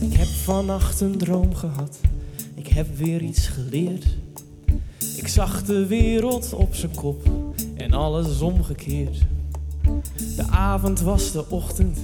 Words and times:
Ik 0.00 0.16
heb 0.18 0.26
vannacht 0.26 1.00
een 1.00 1.18
droom 1.18 1.54
gehad. 1.54 2.00
Ik 2.54 2.66
heb 2.66 2.96
weer 2.96 3.22
iets 3.22 3.46
geleerd. 3.46 4.04
Ik 5.16 5.28
zag 5.28 5.64
de 5.64 5.86
wereld 5.86 6.52
op 6.52 6.74
zijn 6.74 6.94
kop 6.94 7.28
en 7.82 7.92
alles 7.92 8.40
omgekeerd. 8.40 9.18
De 10.36 10.44
avond 10.50 11.00
was 11.00 11.32
de 11.32 11.44
ochtend. 11.48 11.98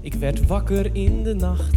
Ik 0.00 0.14
werd 0.14 0.46
wakker 0.46 0.94
in 0.94 1.22
de 1.22 1.34
nacht. 1.34 1.74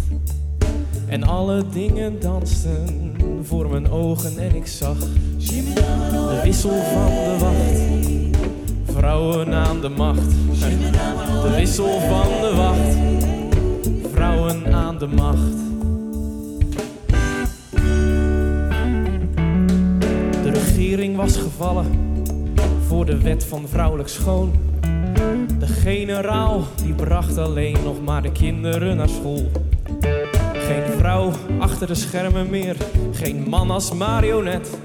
En 1.07 1.23
alle 1.23 1.63
dingen 1.73 2.19
dansten 2.19 3.15
voor 3.43 3.69
mijn 3.69 3.89
ogen 3.89 4.37
en 4.37 4.55
ik 4.55 4.67
zag 4.67 4.97
de 4.99 6.39
wissel 6.43 6.81
van 6.83 7.07
de 7.07 7.35
wacht. 7.39 7.81
Vrouwen 8.95 9.53
aan 9.53 9.81
de 9.81 9.89
macht. 9.89 10.29
De 11.41 11.53
wissel 11.55 11.99
van 11.99 12.41
de 12.41 12.53
wacht. 12.55 12.97
Vrouwen 14.11 14.73
aan 14.73 14.97
de 14.97 15.07
macht. 15.07 15.57
De 20.43 20.51
regering 20.51 21.15
was 21.15 21.37
gevallen 21.37 22.08
voor 22.89 23.05
de 23.05 23.17
wet 23.17 23.45
van 23.45 23.67
vrouwelijk 23.67 24.09
schoon. 24.09 24.51
De 25.59 25.67
generaal 25.67 26.63
die 26.83 26.93
bracht 26.93 27.37
alleen 27.37 27.77
nog 27.83 28.03
maar 28.03 28.21
de 28.21 28.31
kinderen 28.31 28.97
naar 28.97 29.09
school. 29.09 29.51
Geen 30.53 30.83
vrouw 30.97 31.31
achter 31.59 31.87
de 31.87 31.95
schermen 31.95 32.49
meer, 32.49 32.75
geen 33.11 33.45
man 33.49 33.71
als 33.71 33.93
marionet. 33.93 34.77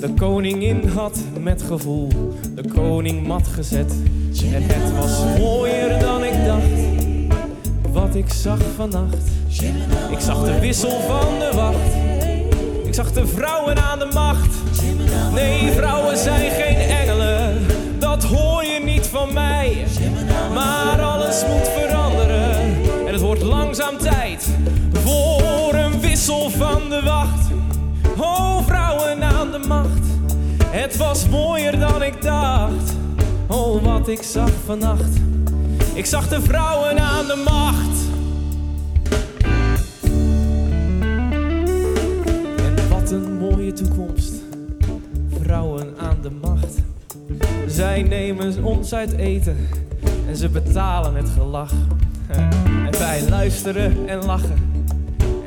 De 0.00 0.10
koningin 0.18 0.88
had 0.88 1.20
met 1.40 1.62
gevoel 1.62 2.08
de 2.54 2.68
koning 2.68 3.26
mat 3.26 3.46
gezet. 3.46 3.96
En 4.52 4.62
het 4.62 4.96
was 4.96 5.38
mooier 5.38 6.00
dan 6.00 6.24
ik 6.24 6.44
dacht, 6.44 6.80
wat 7.92 8.14
ik 8.14 8.28
zag 8.28 8.58
vannacht. 8.76 9.30
Ik 10.10 10.20
zag 10.20 10.44
de 10.44 10.60
wissel 10.60 11.00
van 11.00 11.38
de 11.38 11.50
wacht, 11.54 11.94
ik 12.84 12.94
zag 12.94 13.12
de 13.12 13.26
vrouwen 13.26 13.76
aan 13.82 13.98
de 13.98 14.08
macht. 14.12 14.54
Nee, 15.34 15.70
vrouwen 15.72 16.16
zijn 16.18 16.50
moet 21.48 21.68
veranderen 21.68 22.60
en 23.06 23.12
het 23.12 23.20
wordt 23.20 23.42
langzaam 23.42 23.98
tijd 23.98 24.48
voor 24.92 25.74
een 25.74 26.00
wissel 26.00 26.50
van 26.50 26.88
de 26.88 27.00
wacht. 27.04 27.48
Oh, 28.18 28.66
vrouwen 28.66 29.22
aan 29.22 29.50
de 29.50 29.58
macht, 29.68 30.06
het 30.66 30.96
was 30.96 31.28
mooier 31.28 31.78
dan 31.78 32.02
ik 32.02 32.22
dacht. 32.22 32.92
Oh, 33.46 33.82
wat 33.82 34.08
ik 34.08 34.22
zag 34.22 34.50
vannacht, 34.64 35.16
ik 35.94 36.06
zag 36.06 36.28
de 36.28 36.42
vrouwen 36.42 36.98
aan 36.98 37.26
de 37.26 37.42
macht. 37.44 38.02
En 42.56 42.88
wat 42.88 43.10
een 43.10 43.38
mooie 43.38 43.72
toekomst, 43.72 44.32
vrouwen 45.42 45.94
aan 45.98 46.18
de 46.22 46.30
macht. 46.30 46.74
Zij 47.66 48.02
nemen 48.02 48.64
ons 48.64 48.94
uit 48.94 49.12
eten 49.12 49.68
en 50.34 50.40
ze 50.40 50.48
betalen 50.48 51.14
het 51.14 51.28
gelach. 51.28 51.72
En 52.86 52.98
wij 52.98 53.28
luisteren 53.28 54.08
en 54.08 54.24
lachen 54.24 54.86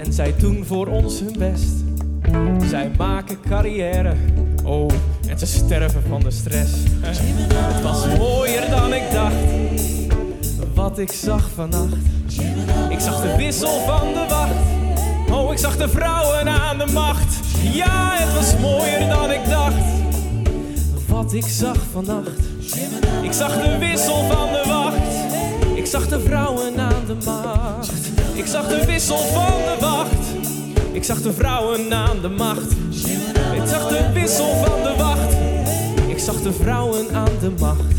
en 0.03 0.13
zij 0.13 0.35
doen 0.37 0.65
voor 0.65 0.87
ons 0.87 1.19
hun 1.19 1.35
best. 1.37 1.73
Zij 2.69 2.91
maken 2.97 3.37
carrière, 3.49 4.15
oh, 4.63 4.91
en 5.27 5.39
ze 5.39 5.45
sterven 5.45 6.03
van 6.09 6.19
de 6.21 6.31
stress. 6.31 6.73
Het 7.03 7.83
was 7.83 8.17
mooier 8.17 8.69
dan 8.69 8.93
ik 8.93 9.11
dacht, 9.11 9.35
wat 10.73 10.99
ik 10.99 11.11
zag 11.11 11.49
vannacht. 11.55 11.95
Ik 12.89 12.99
zag 12.99 13.21
de 13.21 13.35
wissel 13.37 13.79
van 13.85 14.13
de 14.13 14.25
wacht, 14.29 15.31
oh, 15.31 15.51
ik 15.51 15.57
zag 15.57 15.77
de 15.77 15.89
vrouwen 15.89 16.49
aan 16.49 16.77
de 16.77 16.91
macht. 16.93 17.35
Ja, 17.73 18.11
het 18.13 18.33
was 18.33 18.57
mooier 18.57 19.09
dan 19.09 19.31
ik 19.31 19.49
dacht, 19.49 19.85
wat 21.07 21.33
ik 21.33 21.45
zag 21.45 21.77
vannacht. 21.91 22.47
Ik 23.21 23.33
zag 23.33 23.61
de 23.61 23.77
wissel 23.77 24.27
van 24.27 24.51
de 24.51 24.66
ik 25.87 25.93
zag 25.93 26.07
de 26.07 26.19
vrouwen 26.19 26.79
aan 26.79 27.05
de 27.05 27.15
macht. 27.25 27.91
Ik 28.33 28.45
zag 28.45 28.67
de 28.67 28.85
wissel 28.85 29.17
van 29.17 29.43
de 29.45 29.77
wacht. 29.79 30.27
Ik 30.91 31.03
zag 31.03 31.21
de 31.21 31.33
vrouwen 31.33 31.93
aan 31.93 32.21
de 32.21 32.29
macht. 32.29 32.71
Ik 33.53 33.65
zag 33.65 33.87
de 33.87 34.11
wissel 34.13 34.55
van 34.65 34.83
de 34.83 34.93
wacht. 34.97 35.33
Ik 36.07 36.19
zag 36.19 36.41
de 36.41 36.53
vrouwen 36.53 37.15
aan 37.15 37.37
de 37.39 37.51
macht. 37.59 37.97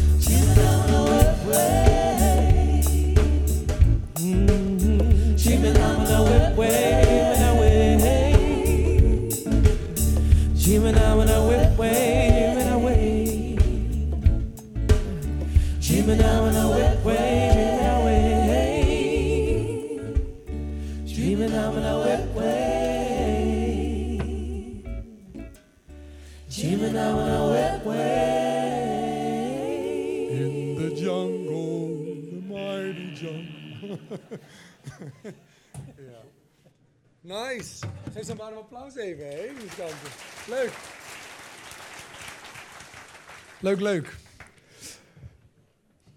Leuk, 43.61 43.81
leuk. 43.81 44.17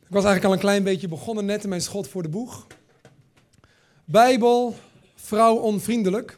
Ik 0.01 0.17
was 0.17 0.23
eigenlijk 0.23 0.45
al 0.45 0.53
een 0.53 0.59
klein 0.59 0.83
beetje 0.83 1.07
begonnen 1.07 1.45
net 1.45 1.63
in 1.63 1.69
mijn 1.69 1.81
schot 1.81 2.07
voor 2.07 2.21
de 2.23 2.29
boeg. 2.29 2.67
Bijbel, 4.05 4.75
vrouw 5.15 5.55
onvriendelijk? 5.55 6.37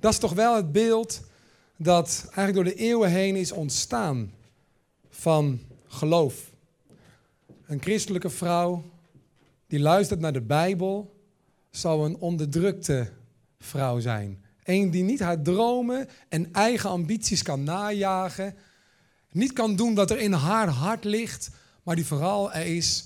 Dat 0.00 0.12
is 0.12 0.18
toch 0.18 0.32
wel 0.32 0.56
het 0.56 0.72
beeld 0.72 1.20
dat 1.76 2.22
eigenlijk 2.24 2.54
door 2.54 2.64
de 2.64 2.84
eeuwen 2.84 3.10
heen 3.10 3.36
is 3.36 3.52
ontstaan 3.52 4.32
van 5.08 5.60
geloof. 5.86 6.50
Een 7.66 7.82
christelijke 7.82 8.30
vrouw 8.30 8.84
die 9.66 9.80
luistert 9.80 10.20
naar 10.20 10.32
de 10.32 10.42
Bijbel 10.42 11.14
zou 11.70 12.04
een 12.04 12.16
onderdrukte 12.16 13.12
vrouw 13.58 14.00
zijn. 14.00 14.44
Een 14.66 14.90
die 14.90 15.02
niet 15.02 15.20
haar 15.20 15.42
dromen 15.42 16.08
en 16.28 16.52
eigen 16.52 16.90
ambities 16.90 17.42
kan 17.42 17.62
najagen. 17.62 18.54
Niet 19.30 19.52
kan 19.52 19.76
doen 19.76 19.94
wat 19.94 20.10
er 20.10 20.18
in 20.18 20.32
haar 20.32 20.68
hart 20.68 21.04
ligt, 21.04 21.50
maar 21.82 21.96
die 21.96 22.06
vooral 22.06 22.52
er 22.52 22.66
is 22.66 23.04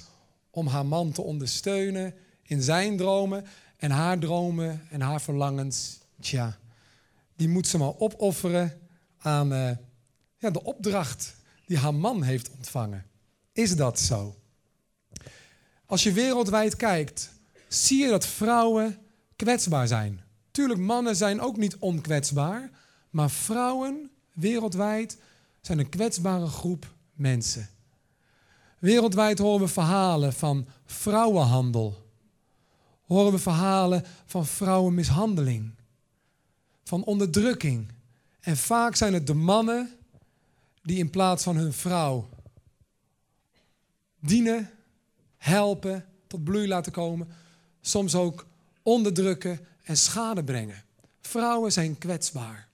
om 0.50 0.66
haar 0.66 0.86
man 0.86 1.12
te 1.12 1.22
ondersteunen 1.22 2.14
in 2.42 2.62
zijn 2.62 2.96
dromen 2.96 3.44
en 3.76 3.90
haar 3.90 4.18
dromen 4.18 4.86
en 4.90 5.00
haar 5.00 5.20
verlangens. 5.20 5.98
Tja, 6.20 6.58
die 7.36 7.48
moet 7.48 7.66
ze 7.66 7.78
maar 7.78 7.98
opofferen 7.98 8.80
aan 9.18 9.52
eh, 9.52 9.70
ja, 10.38 10.50
de 10.50 10.64
opdracht 10.64 11.34
die 11.66 11.78
haar 11.78 11.94
man 11.94 12.22
heeft 12.22 12.50
ontvangen. 12.50 13.06
Is 13.52 13.76
dat 13.76 13.98
zo? 13.98 14.36
Als 15.86 16.02
je 16.02 16.12
wereldwijd 16.12 16.76
kijkt, 16.76 17.30
zie 17.68 18.02
je 18.02 18.08
dat 18.08 18.26
vrouwen 18.26 18.98
kwetsbaar 19.36 19.88
zijn. 19.88 20.20
Tuurlijk, 20.50 20.80
mannen 20.80 21.16
zijn 21.16 21.40
ook 21.40 21.56
niet 21.56 21.76
onkwetsbaar, 21.76 22.70
maar 23.10 23.30
vrouwen 23.30 24.10
wereldwijd 24.32 25.18
zijn 25.60 25.78
een 25.78 25.88
kwetsbare 25.88 26.46
groep 26.46 26.92
mensen. 27.14 27.68
Wereldwijd 28.78 29.38
horen 29.38 29.60
we 29.60 29.68
verhalen 29.68 30.32
van 30.32 30.66
vrouwenhandel. 30.84 32.08
Horen 33.06 33.32
we 33.32 33.38
verhalen 33.38 34.04
van 34.26 34.46
vrouwenmishandeling, 34.46 35.74
van 36.84 37.04
onderdrukking. 37.04 37.92
En 38.40 38.56
vaak 38.56 38.94
zijn 38.94 39.14
het 39.14 39.26
de 39.26 39.34
mannen 39.34 39.90
die 40.82 40.98
in 40.98 41.10
plaats 41.10 41.42
van 41.42 41.56
hun 41.56 41.72
vrouw 41.72 42.28
dienen, 44.20 44.70
helpen, 45.36 46.04
tot 46.26 46.44
bloei 46.44 46.68
laten 46.68 46.92
komen, 46.92 47.28
soms 47.80 48.14
ook 48.14 48.46
onderdrukken 48.82 49.66
en 49.90 49.96
schade 49.96 50.44
brengen. 50.44 50.84
Vrouwen 51.20 51.72
zijn 51.72 51.98
kwetsbaar. 51.98 52.68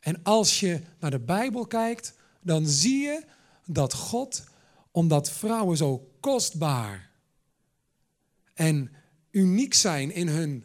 En 0.00 0.22
als 0.22 0.60
je 0.60 0.80
naar 0.98 1.10
de 1.10 1.18
Bijbel 1.18 1.66
kijkt, 1.66 2.14
dan 2.40 2.66
zie 2.66 2.98
je 2.98 3.24
dat 3.64 3.94
God, 3.94 4.44
omdat 4.90 5.30
vrouwen 5.30 5.76
zo 5.76 6.10
kostbaar 6.20 7.10
en 8.54 8.92
uniek 9.30 9.74
zijn 9.74 10.10
in 10.10 10.28
hun 10.28 10.64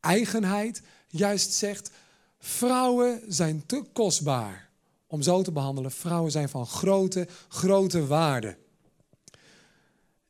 eigenheid, 0.00 0.82
juist 1.08 1.52
zegt: 1.52 1.90
vrouwen 2.38 3.22
zijn 3.28 3.66
te 3.66 3.84
kostbaar 3.92 4.68
om 5.06 5.22
zo 5.22 5.42
te 5.42 5.52
behandelen. 5.52 5.90
Vrouwen 5.90 6.30
zijn 6.30 6.48
van 6.48 6.66
grote, 6.66 7.28
grote 7.48 8.06
waarde. 8.06 8.56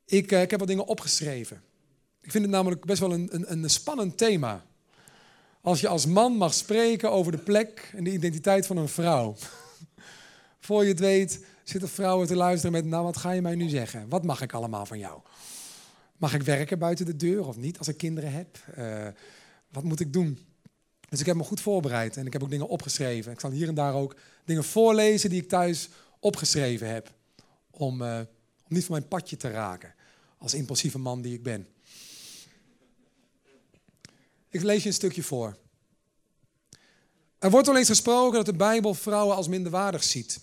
Ik, 0.05 0.31
eh, 0.31 0.41
ik 0.41 0.49
heb 0.49 0.59
wat 0.59 0.69
dingen 0.69 0.87
opgeschreven. 0.87 1.63
Ik 2.25 2.31
vind 2.31 2.43
het 2.43 2.53
namelijk 2.53 2.85
best 2.85 2.99
wel 2.99 3.13
een, 3.13 3.27
een, 3.31 3.51
een 3.51 3.69
spannend 3.69 4.17
thema. 4.17 4.65
Als 5.61 5.79
je 5.79 5.87
als 5.87 6.05
man 6.05 6.33
mag 6.33 6.53
spreken 6.53 7.11
over 7.11 7.31
de 7.31 7.37
plek 7.37 7.91
en 7.95 8.03
de 8.03 8.11
identiteit 8.11 8.65
van 8.65 8.77
een 8.77 8.87
vrouw. 8.87 9.35
Voor 10.59 10.83
je 10.83 10.89
het 10.89 10.99
weet 10.99 11.45
zitten 11.63 11.89
vrouwen 11.89 12.27
te 12.27 12.35
luisteren 12.35 12.71
met, 12.71 12.85
nou 12.85 13.03
wat 13.03 13.17
ga 13.17 13.31
je 13.31 13.41
mij 13.41 13.55
nu 13.55 13.69
zeggen? 13.69 14.09
Wat 14.09 14.23
mag 14.23 14.41
ik 14.41 14.53
allemaal 14.53 14.85
van 14.85 14.99
jou? 14.99 15.21
Mag 16.17 16.33
ik 16.33 16.41
werken 16.41 16.79
buiten 16.79 17.05
de 17.05 17.15
deur 17.15 17.47
of 17.47 17.57
niet 17.57 17.77
als 17.77 17.87
ik 17.87 17.97
kinderen 17.97 18.31
heb? 18.31 18.57
Uh, 18.77 19.07
wat 19.71 19.83
moet 19.83 19.99
ik 19.99 20.13
doen? 20.13 20.39
Dus 21.09 21.19
ik 21.19 21.25
heb 21.25 21.35
me 21.35 21.43
goed 21.43 21.61
voorbereid 21.61 22.17
en 22.17 22.25
ik 22.25 22.33
heb 22.33 22.43
ook 22.43 22.49
dingen 22.49 22.67
opgeschreven. 22.67 23.31
Ik 23.31 23.39
zal 23.39 23.51
hier 23.51 23.67
en 23.67 23.75
daar 23.75 23.93
ook 23.93 24.15
dingen 24.45 24.63
voorlezen 24.63 25.29
die 25.29 25.41
ik 25.41 25.49
thuis 25.49 25.89
opgeschreven 26.19 26.93
heb. 26.93 27.13
Om, 27.71 28.01
uh, 28.01 28.19
om 28.57 28.75
niet 28.75 28.85
van 28.85 28.95
mijn 28.95 29.07
padje 29.07 29.37
te 29.37 29.49
raken 29.49 29.93
als 30.37 30.53
impulsieve 30.53 30.99
man 30.99 31.21
die 31.21 31.33
ik 31.33 31.43
ben. 31.43 31.67
Ik 34.55 34.63
lees 34.63 34.81
je 34.81 34.87
een 34.87 34.95
stukje 34.95 35.23
voor. 35.23 35.57
Er 37.39 37.49
wordt 37.49 37.67
wel 37.67 37.77
eens 37.77 37.87
gesproken 37.87 38.35
dat 38.35 38.45
de 38.45 38.53
Bijbel 38.53 38.93
vrouwen 38.93 39.35
als 39.35 39.47
minderwaardig 39.47 40.03
ziet. 40.03 40.39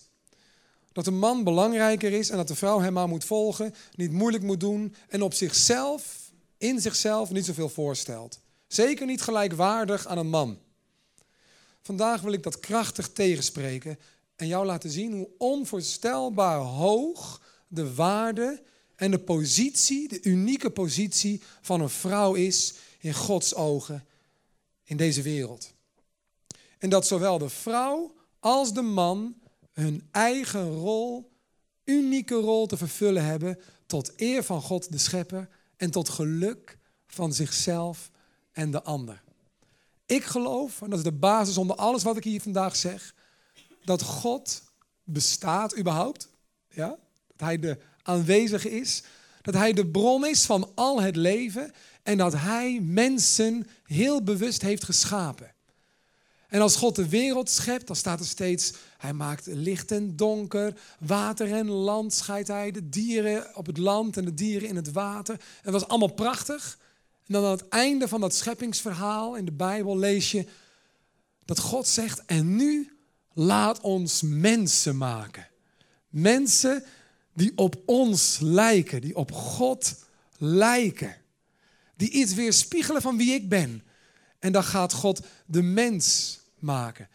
Dat 0.93 1.05
de 1.05 1.11
man 1.11 1.45
belangrijker 1.45 2.13
is 2.13 2.31
en 2.31 2.37
dat 2.37 2.49
de 2.49 2.55
vrouw 2.55 2.81
hem 2.81 2.93
maar 2.93 3.09
moet 3.09 3.25
volgen, 3.25 3.75
niet 3.95 4.13
moeilijk 4.13 4.45
moet 4.45 4.61
doen 4.61 4.95
en 5.09 5.23
op 5.23 5.35
zichzelf, 5.35 6.33
in 6.59 6.81
zichzelf, 6.81 7.31
niet 7.31 7.45
zoveel 7.45 7.69
voorstelt. 7.69 8.41
Zeker 8.67 9.07
niet 9.07 9.23
gelijkwaardig 9.23 10.07
aan 10.07 10.19
een 10.19 10.31
man. 10.31 10.59
Vandaag 11.83 12.21
wil 12.21 12.33
ik 12.33 12.43
dat 12.43 12.61
krachtig 12.61 13.09
tegenspreken 13.09 13.99
en 14.37 14.47
jou 14.47 14.67
laten 14.67 14.91
zien 14.91 15.13
hoe 15.13 15.29
onvoorstelbaar 15.39 16.59
hoog 16.59 17.43
de 17.69 17.95
waarde 17.95 18.63
en 18.97 19.11
de 19.11 19.19
positie, 19.19 20.09
de 20.09 20.23
unieke 20.23 20.71
positie 20.71 21.43
van 21.61 21.81
een 21.81 21.91
vrouw 21.91 22.35
is 22.35 22.75
in 23.03 23.15
Gods 23.15 23.55
ogen 23.55 24.07
in 24.85 24.97
deze 24.97 25.23
wereld. 25.23 25.75
En 26.79 26.91
dat 26.91 27.07
zowel 27.07 27.39
de 27.39 27.49
vrouw 27.49 28.15
als 28.41 28.73
de 28.73 28.83
man 28.83 29.35
hun 29.73 30.09
eigen 30.11 30.71
rol, 30.71 31.33
unieke 31.85 32.35
rol 32.35 32.67
te 32.67 32.77
vervullen 32.77 33.25
hebben 33.25 33.59
tot 33.87 34.13
eer 34.17 34.45
van 34.45 34.63
God 34.63 34.93
de 34.93 34.99
Schepper 34.99 35.49
en 35.77 35.91
tot 35.91 36.09
geluk 36.09 36.79
van 37.07 37.33
zichzelf 37.33 38.11
en 38.53 38.71
de 38.71 38.83
ander. 38.83 39.23
Ik 40.07 40.25
geloof, 40.25 40.83
en 40.83 40.91
dat 40.91 40.99
is 40.99 41.05
de 41.05 41.13
basis 41.13 41.57
onder 41.59 41.77
alles 41.77 42.03
wat 42.03 42.17
ik 42.17 42.25
hier 42.25 42.41
vandaag 42.41 42.77
zeg, 42.77 43.15
dat 43.85 44.03
God 44.03 44.63
bestaat 45.05 45.79
überhaupt. 45.79 46.29
Ja? 46.69 46.99
Dat 47.27 47.41
Hij 47.41 47.59
de 47.59 47.79
aanwezige 48.03 48.71
is. 48.71 49.03
Dat 49.43 49.55
Hij 49.55 49.73
de 49.73 49.87
bron 49.87 50.27
is 50.27 50.47
van 50.47 50.71
al 50.75 51.03
het 51.03 51.17
leven. 51.17 51.73
En 52.03 52.19
dat 52.19 52.33
Hij 52.33 52.81
mensen 52.81 53.67
heel 53.85 54.23
bewust 54.23 54.63
heeft 54.63 54.85
geschapen. 54.85 55.55
En 56.53 56.61
als 56.61 56.77
God 56.77 56.97
de 56.97 57.09
wereld 57.09 57.51
schept, 57.51 57.87
dan 57.87 57.97
staat 57.97 58.21
er 58.21 58.27
steeds, 58.27 58.73
hij 58.99 59.13
maakt 59.13 59.47
licht 59.47 59.91
en 59.91 60.17
donker, 60.17 60.75
water 60.99 61.53
en 61.53 61.69
land 61.69 62.15
scheidt 62.15 62.49
hij, 62.49 62.71
de 62.71 62.89
dieren 62.89 63.57
op 63.57 63.67
het 63.67 63.79
land 63.79 64.17
en 64.17 64.25
de 64.25 64.35
dieren 64.35 64.69
in 64.69 64.77
het 64.77 64.93
water. 64.93 65.35
En 65.35 65.63
dat 65.63 65.73
was 65.73 65.89
allemaal 65.89 66.13
prachtig. 66.13 66.79
En 67.27 67.33
dan 67.33 67.45
aan 67.45 67.51
het 67.51 67.69
einde 67.69 68.09
van 68.09 68.21
dat 68.21 68.35
scheppingsverhaal 68.35 69.37
in 69.37 69.45
de 69.45 69.53
Bijbel 69.53 69.99
lees 69.99 70.31
je 70.31 70.47
dat 71.45 71.59
God 71.59 71.87
zegt, 71.87 72.25
en 72.25 72.57
nu 72.57 72.97
laat 73.33 73.81
ons 73.81 74.23
mensen 74.23 74.97
maken. 74.97 75.49
Mensen 76.09 76.85
die 77.35 77.53
op 77.57 77.83
ons 77.87 78.39
lijken, 78.41 79.01
die 79.01 79.17
op 79.17 79.33
God 79.33 79.95
lijken. 80.39 81.17
Die 81.97 82.11
iets 82.11 82.35
weerspiegelen 82.35 83.03
van 83.03 83.17
wie 83.17 83.35
ik 83.35 83.49
ben. 83.49 83.83
En 84.39 84.53
dan 84.53 84.65
gaat 84.65 84.93
God 84.93 85.21
de 85.47 85.63
mens 85.63 86.39
maken. 86.59 87.09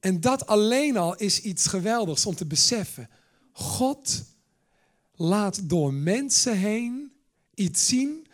En 0.00 0.20
dat 0.20 0.46
alleen 0.46 0.96
al 0.96 1.16
is 1.16 1.40
iets 1.40 1.66
geweldigs 1.66 2.26
om 2.26 2.34
te 2.34 2.46
beseffen. 2.46 3.10
God 3.52 4.24
laat 5.14 5.68
door 5.68 5.94
mensen 5.94 6.58
heen 6.58 7.12
iets 7.54 7.86
zien 7.86 8.26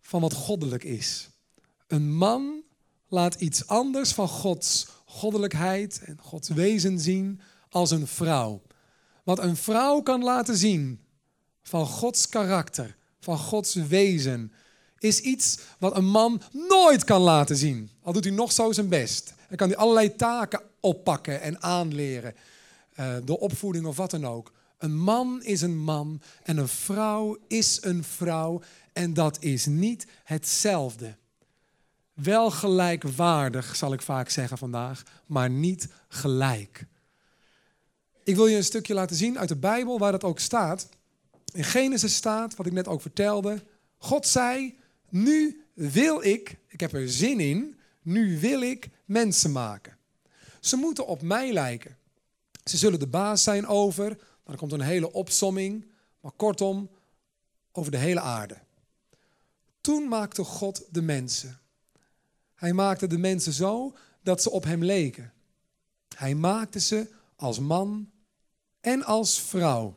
van 0.00 0.20
wat 0.20 0.32
goddelijk 0.32 0.84
is. 0.84 1.28
Een 1.86 2.16
man 2.16 2.62
laat 3.08 3.34
iets 3.34 3.66
anders 3.66 4.12
van 4.12 4.28
Gods 4.28 4.86
goddelijkheid 5.04 6.00
en 6.04 6.18
Gods 6.20 6.48
wezen 6.48 7.00
zien 7.00 7.40
als 7.68 7.90
een 7.90 8.06
vrouw. 8.06 8.62
Wat 9.24 9.38
een 9.38 9.56
vrouw 9.56 10.00
kan 10.00 10.22
laten 10.22 10.56
zien 10.56 11.00
van 11.62 11.86
Gods 11.86 12.28
karakter, 12.28 12.96
van 13.20 13.38
Gods 13.38 13.74
wezen, 13.74 14.52
is 14.98 15.20
iets 15.20 15.58
wat 15.78 15.96
een 15.96 16.06
man 16.06 16.42
nooit 16.68 17.04
kan 17.04 17.20
laten 17.20 17.56
zien. 17.56 17.90
Al 18.02 18.12
doet 18.12 18.24
hij 18.24 18.32
nog 18.32 18.52
zo 18.52 18.72
zijn 18.72 18.88
best. 18.88 19.34
Dan 19.48 19.56
kan 19.56 19.68
hij 19.68 19.76
allerlei 19.76 20.16
taken 20.16 20.60
oppakken 20.80 21.40
en 21.40 21.62
aanleren. 21.62 22.34
Uh, 23.00 23.16
door 23.24 23.38
opvoeding 23.38 23.86
of 23.86 23.96
wat 23.96 24.10
dan 24.10 24.26
ook. 24.26 24.52
Een 24.78 24.98
man 24.98 25.42
is 25.42 25.60
een 25.60 25.78
man 25.78 26.20
en 26.42 26.56
een 26.56 26.68
vrouw 26.68 27.38
is 27.48 27.78
een 27.82 28.04
vrouw. 28.04 28.60
En 28.92 29.14
dat 29.14 29.36
is 29.40 29.66
niet 29.66 30.06
hetzelfde. 30.24 31.16
Wel 32.12 32.50
gelijkwaardig, 32.50 33.76
zal 33.76 33.92
ik 33.92 34.02
vaak 34.02 34.28
zeggen 34.28 34.58
vandaag, 34.58 35.02
maar 35.26 35.50
niet 35.50 35.88
gelijk. 36.08 36.86
Ik 38.24 38.36
wil 38.36 38.46
je 38.46 38.56
een 38.56 38.64
stukje 38.64 38.94
laten 38.94 39.16
zien 39.16 39.38
uit 39.38 39.48
de 39.48 39.56
Bijbel 39.56 39.98
waar 39.98 40.12
dat 40.12 40.24
ook 40.24 40.38
staat. 40.38 40.88
In 41.52 41.64
Genesis 41.64 42.14
staat, 42.14 42.56
wat 42.56 42.66
ik 42.66 42.72
net 42.72 42.88
ook 42.88 43.00
vertelde. 43.00 43.64
God 43.98 44.26
zei, 44.26 44.78
nu 45.08 45.64
wil 45.74 46.22
ik, 46.22 46.58
ik 46.68 46.80
heb 46.80 46.92
er 46.92 47.10
zin 47.10 47.40
in, 47.40 47.78
nu 48.02 48.40
wil 48.40 48.60
ik 48.60 48.88
mensen 49.04 49.52
maken. 49.52 49.96
Ze 50.60 50.76
moeten 50.76 51.06
op 51.06 51.22
mij 51.22 51.52
lijken. 51.52 51.96
Ze 52.64 52.76
zullen 52.76 52.98
de 52.98 53.06
baas 53.06 53.42
zijn 53.42 53.66
over, 53.66 54.18
dan 54.44 54.56
komt 54.56 54.72
een 54.72 54.80
hele 54.80 55.12
opsomming, 55.12 55.86
maar 56.20 56.32
kortom, 56.32 56.90
over 57.72 57.90
de 57.90 57.98
hele 57.98 58.20
aarde. 58.20 58.56
Toen 59.80 60.08
maakte 60.08 60.44
God 60.44 60.86
de 60.90 61.02
mensen. 61.02 61.60
Hij 62.54 62.72
maakte 62.72 63.06
de 63.06 63.18
mensen 63.18 63.52
zo 63.52 63.96
dat 64.22 64.42
ze 64.42 64.50
op 64.50 64.64
hem 64.64 64.84
leken. 64.84 65.32
Hij 66.16 66.34
maakte 66.34 66.80
ze 66.80 67.08
als 67.36 67.58
man 67.58 68.10
en 68.80 69.04
als 69.04 69.40
vrouw. 69.40 69.96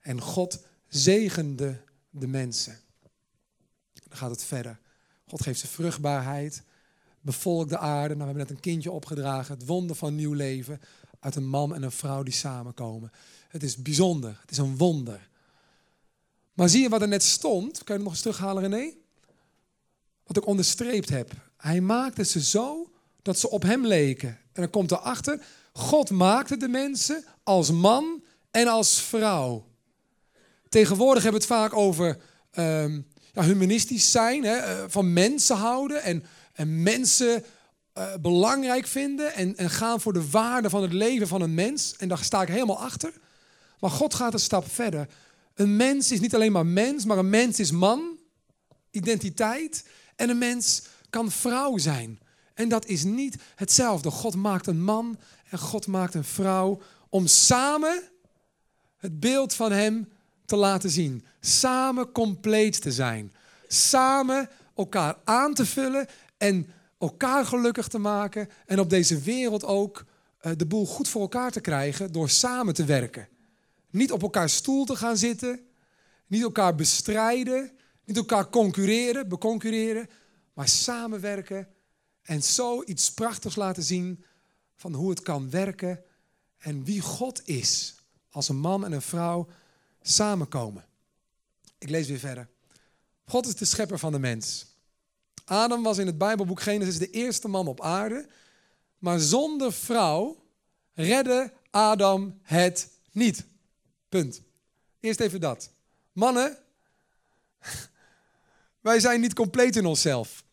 En 0.00 0.20
God 0.20 0.64
zegende 0.88 1.84
de 2.10 2.26
mensen. 2.26 2.80
Gaat 4.12 4.30
het 4.30 4.44
verder. 4.44 4.78
God 5.26 5.42
geeft 5.42 5.60
ze 5.60 5.66
vruchtbaarheid, 5.66 6.62
bevolkt 7.20 7.70
de 7.70 7.78
aarde. 7.78 8.14
Nou, 8.14 8.18
we 8.18 8.24
hebben 8.24 8.46
net 8.46 8.50
een 8.50 8.60
kindje 8.60 8.90
opgedragen, 8.90 9.54
het 9.54 9.66
wonder 9.66 9.96
van 9.96 10.14
nieuw 10.14 10.32
leven 10.32 10.80
uit 11.20 11.36
een 11.36 11.48
man 11.48 11.74
en 11.74 11.82
een 11.82 11.92
vrouw 11.92 12.22
die 12.22 12.34
samenkomen. 12.34 13.12
Het 13.48 13.62
is 13.62 13.76
bijzonder, 13.76 14.38
het 14.40 14.50
is 14.50 14.58
een 14.58 14.76
wonder. 14.76 15.28
Maar 16.52 16.68
zie 16.68 16.82
je 16.82 16.88
wat 16.88 17.02
er 17.02 17.08
net 17.08 17.22
stond? 17.22 17.84
Kan 17.84 17.84
je 17.86 17.92
het 17.92 18.02
nog 18.02 18.12
eens 18.12 18.22
terughalen, 18.22 18.62
René? 18.62 18.92
Wat 20.26 20.36
ik 20.36 20.46
onderstreept 20.46 21.08
heb. 21.08 21.32
Hij 21.56 21.80
maakte 21.80 22.24
ze 22.24 22.40
zo 22.40 22.90
dat 23.22 23.38
ze 23.38 23.50
op 23.50 23.62
hem 23.62 23.86
leken. 23.86 24.28
En 24.28 24.62
dan 24.62 24.70
komt 24.70 24.90
erachter, 24.90 25.44
God 25.72 26.10
maakte 26.10 26.56
de 26.56 26.68
mensen 26.68 27.24
als 27.42 27.70
man 27.70 28.22
en 28.50 28.66
als 28.66 29.00
vrouw. 29.00 29.66
Tegenwoordig 30.68 31.22
hebben 31.22 31.40
we 31.40 31.46
het 31.46 31.56
vaak 31.56 31.76
over 31.76 32.20
ehm, 32.50 33.00
humanistisch 33.32 34.10
zijn, 34.10 34.44
hè, 34.44 34.56
eh, 34.56 34.84
van 34.88 35.12
mensen 35.12 35.56
houden 35.56 36.02
en, 36.02 36.24
en 36.52 36.82
mensen 36.82 37.44
uh, 37.98 38.14
belangrijk 38.20 38.86
vinden 38.86 39.34
en, 39.34 39.56
en 39.56 39.70
gaan 39.70 40.00
voor 40.00 40.12
de 40.12 40.30
waarde 40.30 40.70
van 40.70 40.82
het 40.82 40.92
leven 40.92 41.28
van 41.28 41.40
een 41.40 41.54
mens. 41.54 41.96
En 41.96 42.08
daar 42.08 42.24
sta 42.24 42.42
ik 42.42 42.48
helemaal 42.48 42.80
achter. 42.80 43.12
Maar 43.78 43.90
God 43.90 44.14
gaat 44.14 44.32
een 44.32 44.40
stap 44.40 44.70
verder. 44.70 45.08
Een 45.54 45.76
mens 45.76 46.12
is 46.12 46.20
niet 46.20 46.34
alleen 46.34 46.52
maar 46.52 46.66
mens, 46.66 47.04
maar 47.04 47.18
een 47.18 47.30
mens 47.30 47.60
is 47.60 47.70
man, 47.70 48.18
identiteit. 48.90 49.84
En 50.16 50.28
een 50.28 50.38
mens 50.38 50.82
kan 51.10 51.30
vrouw 51.30 51.78
zijn. 51.78 52.20
En 52.54 52.68
dat 52.68 52.86
is 52.86 53.04
niet 53.04 53.36
hetzelfde. 53.54 54.10
God 54.10 54.34
maakt 54.34 54.66
een 54.66 54.82
man 54.82 55.18
en 55.50 55.58
God 55.58 55.86
maakt 55.86 56.14
een 56.14 56.24
vrouw 56.24 56.80
om 57.08 57.26
samen 57.26 58.02
het 58.96 59.20
beeld 59.20 59.54
van 59.54 59.72
hem 59.72 60.11
te 60.52 60.58
laten 60.58 60.90
zien. 60.90 61.24
Samen 61.40 62.12
compleet 62.12 62.82
te 62.82 62.92
zijn. 62.92 63.32
Samen 63.66 64.48
elkaar 64.76 65.16
aan 65.24 65.54
te 65.54 65.66
vullen 65.66 66.06
en 66.36 66.66
elkaar 66.98 67.46
gelukkig 67.46 67.88
te 67.88 67.98
maken. 67.98 68.48
En 68.66 68.80
op 68.80 68.90
deze 68.90 69.20
wereld 69.20 69.64
ook 69.64 70.04
eh, 70.38 70.52
de 70.56 70.66
boel 70.66 70.86
goed 70.86 71.08
voor 71.08 71.20
elkaar 71.20 71.50
te 71.50 71.60
krijgen 71.60 72.12
door 72.12 72.28
samen 72.28 72.74
te 72.74 72.84
werken. 72.84 73.28
Niet 73.90 74.12
op 74.12 74.22
elkaar 74.22 74.48
stoel 74.48 74.84
te 74.84 74.96
gaan 74.96 75.16
zitten, 75.16 75.60
niet 76.26 76.42
elkaar 76.42 76.74
bestrijden, 76.74 77.70
niet 78.04 78.16
elkaar 78.16 78.48
concurreren, 78.50 79.28
beconcurreren, 79.28 80.08
maar 80.54 80.68
samenwerken 80.68 81.68
en 82.22 82.42
zo 82.42 82.82
iets 82.82 83.12
prachtigs 83.12 83.56
laten 83.56 83.82
zien 83.82 84.24
van 84.76 84.94
hoe 84.94 85.10
het 85.10 85.22
kan 85.22 85.50
werken 85.50 86.04
en 86.58 86.84
wie 86.84 87.00
God 87.00 87.42
is 87.44 87.94
als 88.30 88.48
een 88.48 88.60
man 88.60 88.84
en 88.84 88.92
een 88.92 89.02
vrouw 89.02 89.48
samenkomen. 90.02 90.84
Ik 91.78 91.88
lees 91.88 92.06
weer 92.06 92.18
verder. 92.18 92.48
God 93.24 93.46
is 93.46 93.54
de 93.54 93.64
schepper 93.64 93.98
van 93.98 94.12
de 94.12 94.18
mens. 94.18 94.66
Adam 95.44 95.82
was 95.82 95.98
in 95.98 96.06
het 96.06 96.18
Bijbelboek 96.18 96.60
Genesis 96.60 96.98
de 96.98 97.10
eerste 97.10 97.48
man 97.48 97.66
op 97.66 97.80
aarde, 97.80 98.26
maar 98.98 99.18
zonder 99.18 99.72
vrouw 99.72 100.44
redde 100.94 101.52
Adam 101.70 102.38
het 102.42 102.88
niet. 103.12 103.44
Punt. 104.08 104.42
Eerst 105.00 105.20
even 105.20 105.40
dat. 105.40 105.70
Mannen, 106.12 106.58
wij 108.80 109.00
zijn 109.00 109.20
niet 109.20 109.34
compleet 109.34 109.76
in 109.76 109.86
onszelf. 109.86 110.44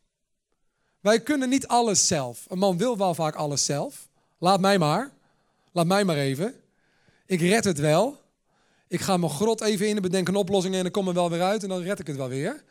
Wij 1.00 1.22
kunnen 1.22 1.50
niet 1.50 1.68
alles 1.68 2.08
zelf. 2.08 2.46
Een 2.48 2.58
man 2.58 2.78
wil 2.78 2.98
wel 2.98 3.16
vaak 3.16 3.36
alles 3.36 3.66
zelf. 3.66 4.08
Laat 4.38 4.60
mij 4.60 4.78
maar. 4.78 5.12
Laat 5.72 5.86
mij 5.86 6.04
maar 6.04 6.18
even. 6.18 6.62
Ik 7.26 7.40
red 7.40 7.64
het 7.64 7.80
wel. 7.80 8.22
Ik 8.90 9.02
ga 9.02 9.18
mijn 9.18 9.32
grot 9.32 9.62
even 9.62 9.88
in 9.88 9.96
en 9.96 10.02
bedenk 10.02 10.28
een 10.28 10.36
oplossing 10.36 10.76
en 10.76 10.82
dan 10.84 10.92
kom 10.92 11.08
er 11.08 11.14
wel 11.14 11.30
weer 11.30 11.42
uit 11.42 11.64
en 11.64 11.70
dan 11.70 11.82
red 11.82 12.00
ik 12.00 12.08
het 12.08 12.16
wel 12.16 12.28
weer. 12.28 12.64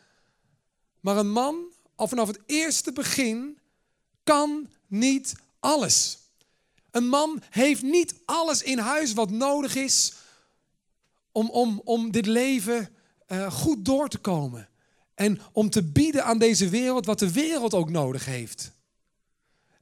Maar 0.99 1.17
een 1.17 1.31
man, 1.31 1.55
al 1.95 2.07
vanaf 2.07 2.27
het 2.27 2.39
eerste 2.45 2.91
begin, 2.91 3.59
kan 4.23 4.69
niet 4.87 5.35
alles. 5.59 6.17
Een 6.91 7.07
man 7.07 7.41
heeft 7.49 7.81
niet 7.81 8.15
alles 8.25 8.63
in 8.63 8.77
huis 8.77 9.13
wat 9.13 9.29
nodig 9.29 9.75
is 9.75 10.13
om, 11.31 11.49
om, 11.49 11.81
om 11.83 12.11
dit 12.11 12.25
leven 12.25 12.89
uh, 13.27 13.51
goed 13.51 13.85
door 13.85 14.09
te 14.09 14.17
komen. 14.17 14.69
En 15.15 15.39
om 15.51 15.69
te 15.69 15.83
bieden 15.83 16.23
aan 16.25 16.37
deze 16.37 16.69
wereld 16.69 17.05
wat 17.05 17.19
de 17.19 17.31
wereld 17.31 17.73
ook 17.73 17.89
nodig 17.89 18.25
heeft. 18.25 18.71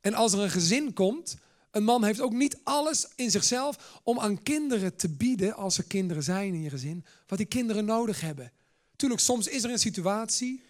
En 0.02 0.14
als 0.14 0.34
er 0.34 0.40
een 0.40 0.50
gezin 0.50 0.94
komt, 0.94 1.38
een 1.78 1.84
man 1.84 2.04
heeft 2.04 2.22
ook 2.22 2.34
niet 2.34 2.58
alles 2.64 3.08
in 3.16 3.32
zichzelf 3.32 4.00
om 4.04 4.20
aan 4.20 4.44
kinderen 4.44 4.96
te 4.96 5.10
bieden, 5.10 5.56
als 5.56 5.78
er 5.78 5.84
kinderen 5.84 6.24
zijn 6.24 6.54
in 6.54 6.62
je 6.62 6.70
gezin, 6.70 7.06
wat 7.28 7.38
die 7.38 7.48
kinderen 7.48 7.86
nodig 7.86 8.22
hebben. 8.22 8.52
Tuurlijk, 8.96 9.22
soms 9.22 9.48
is 9.48 9.64
er 9.64 9.72
een 9.72 9.80
situatie 9.80 10.62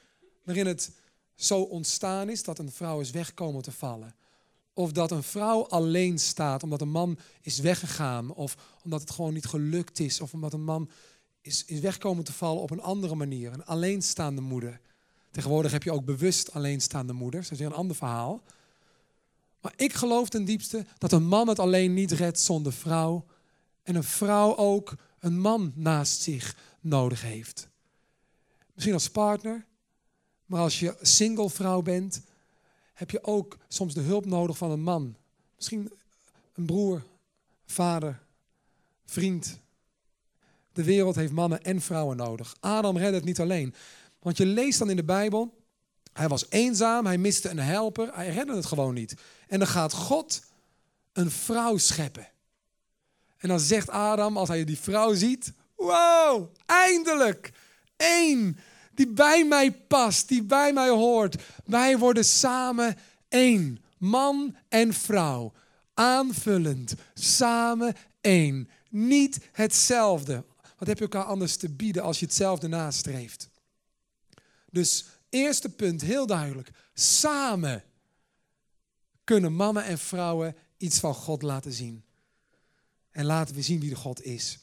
waarin 0.43 0.67
het 0.67 0.91
zo 1.35 1.61
ontstaan 1.61 2.29
is 2.29 2.43
dat 2.43 2.59
een 2.59 2.71
vrouw 2.71 2.99
is 2.99 3.11
wegkomen 3.11 3.61
te 3.61 3.71
vallen. 3.71 4.15
Of 4.73 4.91
dat 4.91 5.11
een 5.11 5.23
vrouw 5.23 5.67
alleen 5.67 6.19
staat 6.19 6.63
omdat 6.63 6.81
een 6.81 6.89
man 6.89 7.17
is 7.41 7.59
weggegaan. 7.59 8.33
Of 8.33 8.57
omdat 8.83 9.01
het 9.01 9.11
gewoon 9.11 9.33
niet 9.33 9.45
gelukt 9.45 9.99
is. 9.99 10.21
Of 10.21 10.33
omdat 10.33 10.53
een 10.53 10.63
man 10.63 10.89
is, 11.41 11.65
is 11.65 11.79
wegkomen 11.79 12.23
te 12.23 12.33
vallen 12.33 12.61
op 12.61 12.71
een 12.71 12.81
andere 12.81 13.15
manier. 13.15 13.53
Een 13.53 13.65
alleenstaande 13.65 14.41
moeder. 14.41 14.79
Tegenwoordig 15.31 15.71
heb 15.71 15.83
je 15.83 15.91
ook 15.91 16.05
bewust 16.05 16.53
alleenstaande 16.53 17.13
moeders. 17.13 17.43
Dat 17.43 17.51
is 17.51 17.59
weer 17.59 17.67
een 17.67 17.79
ander 17.79 17.95
verhaal. 17.95 18.43
Maar 19.67 19.75
ik 19.85 19.93
geloof 19.93 20.29
ten 20.29 20.45
diepste 20.45 20.85
dat 20.97 21.11
een 21.11 21.27
man 21.27 21.47
het 21.47 21.59
alleen 21.59 21.93
niet 21.93 22.11
redt 22.11 22.39
zonder 22.39 22.73
vrouw. 22.73 23.25
En 23.83 23.95
een 23.95 24.03
vrouw 24.03 24.55
ook 24.57 24.95
een 25.19 25.39
man 25.39 25.71
naast 25.75 26.21
zich 26.21 26.57
nodig 26.79 27.21
heeft. 27.21 27.69
Misschien 28.73 28.93
als 28.93 29.09
partner. 29.09 29.65
Maar 30.45 30.61
als 30.61 30.79
je 30.79 30.95
single 31.01 31.49
vrouw 31.49 31.81
bent, 31.81 32.21
heb 32.93 33.11
je 33.11 33.23
ook 33.23 33.57
soms 33.67 33.93
de 33.93 34.01
hulp 34.01 34.25
nodig 34.25 34.57
van 34.57 34.71
een 34.71 34.83
man. 34.83 35.15
Misschien 35.55 35.91
een 36.53 36.65
broer, 36.65 37.03
vader, 37.65 38.19
vriend. 39.05 39.59
De 40.73 40.83
wereld 40.83 41.15
heeft 41.15 41.31
mannen 41.31 41.63
en 41.63 41.81
vrouwen 41.81 42.17
nodig. 42.17 42.55
Adam 42.59 42.97
redde 42.97 43.15
het 43.15 43.25
niet 43.25 43.39
alleen. 43.39 43.73
Want 44.19 44.37
je 44.37 44.45
leest 44.45 44.79
dan 44.79 44.89
in 44.89 44.95
de 44.95 45.03
Bijbel, 45.03 45.56
hij 46.17 46.27
was 46.27 46.45
eenzaam, 46.49 47.05
hij 47.05 47.17
miste 47.17 47.49
een 47.49 47.59
helper, 47.59 48.09
hij 48.13 48.29
redde 48.29 48.55
het 48.55 48.65
gewoon 48.65 48.93
niet. 48.93 49.15
En 49.47 49.59
dan 49.59 49.67
gaat 49.67 49.93
God 49.93 50.41
een 51.13 51.31
vrouw 51.31 51.77
scheppen. 51.77 52.27
En 53.37 53.49
dan 53.49 53.59
zegt 53.59 53.89
Adam, 53.89 54.37
als 54.37 54.49
hij 54.49 54.63
die 54.63 54.79
vrouw 54.79 55.13
ziet, 55.13 55.51
wow, 55.75 56.53
eindelijk, 56.65 57.51
één 57.95 58.57
die 58.93 59.07
bij 59.07 59.45
mij 59.45 59.71
past, 59.71 60.27
die 60.27 60.43
bij 60.43 60.73
mij 60.73 60.89
hoort. 60.89 61.35
Wij 61.65 61.97
worden 61.97 62.25
samen 62.25 62.97
één, 63.27 63.83
man 63.97 64.55
en 64.69 64.93
vrouw, 64.93 65.53
aanvullend, 65.93 66.93
samen 67.13 67.95
één. 68.21 68.69
Niet 68.89 69.39
hetzelfde. 69.51 70.43
Wat 70.77 70.87
heb 70.87 70.97
je 70.97 71.03
elkaar 71.03 71.23
anders 71.23 71.55
te 71.55 71.69
bieden 71.69 72.03
als 72.03 72.19
je 72.19 72.25
hetzelfde 72.25 72.67
nastreeft? 72.67 73.49
Dus 74.71 75.05
eerste 75.29 75.69
punt, 75.69 76.01
heel 76.01 76.25
duidelijk. 76.25 76.69
Samen 76.93 77.83
kunnen 79.23 79.53
mannen 79.53 79.83
en 79.83 79.97
vrouwen 79.97 80.55
iets 80.77 80.99
van 80.99 81.13
God 81.13 81.41
laten 81.41 81.71
zien. 81.71 82.03
En 83.11 83.25
laten 83.25 83.55
we 83.55 83.61
zien 83.61 83.79
wie 83.79 83.89
de 83.89 83.95
God 83.95 84.23
is. 84.23 84.59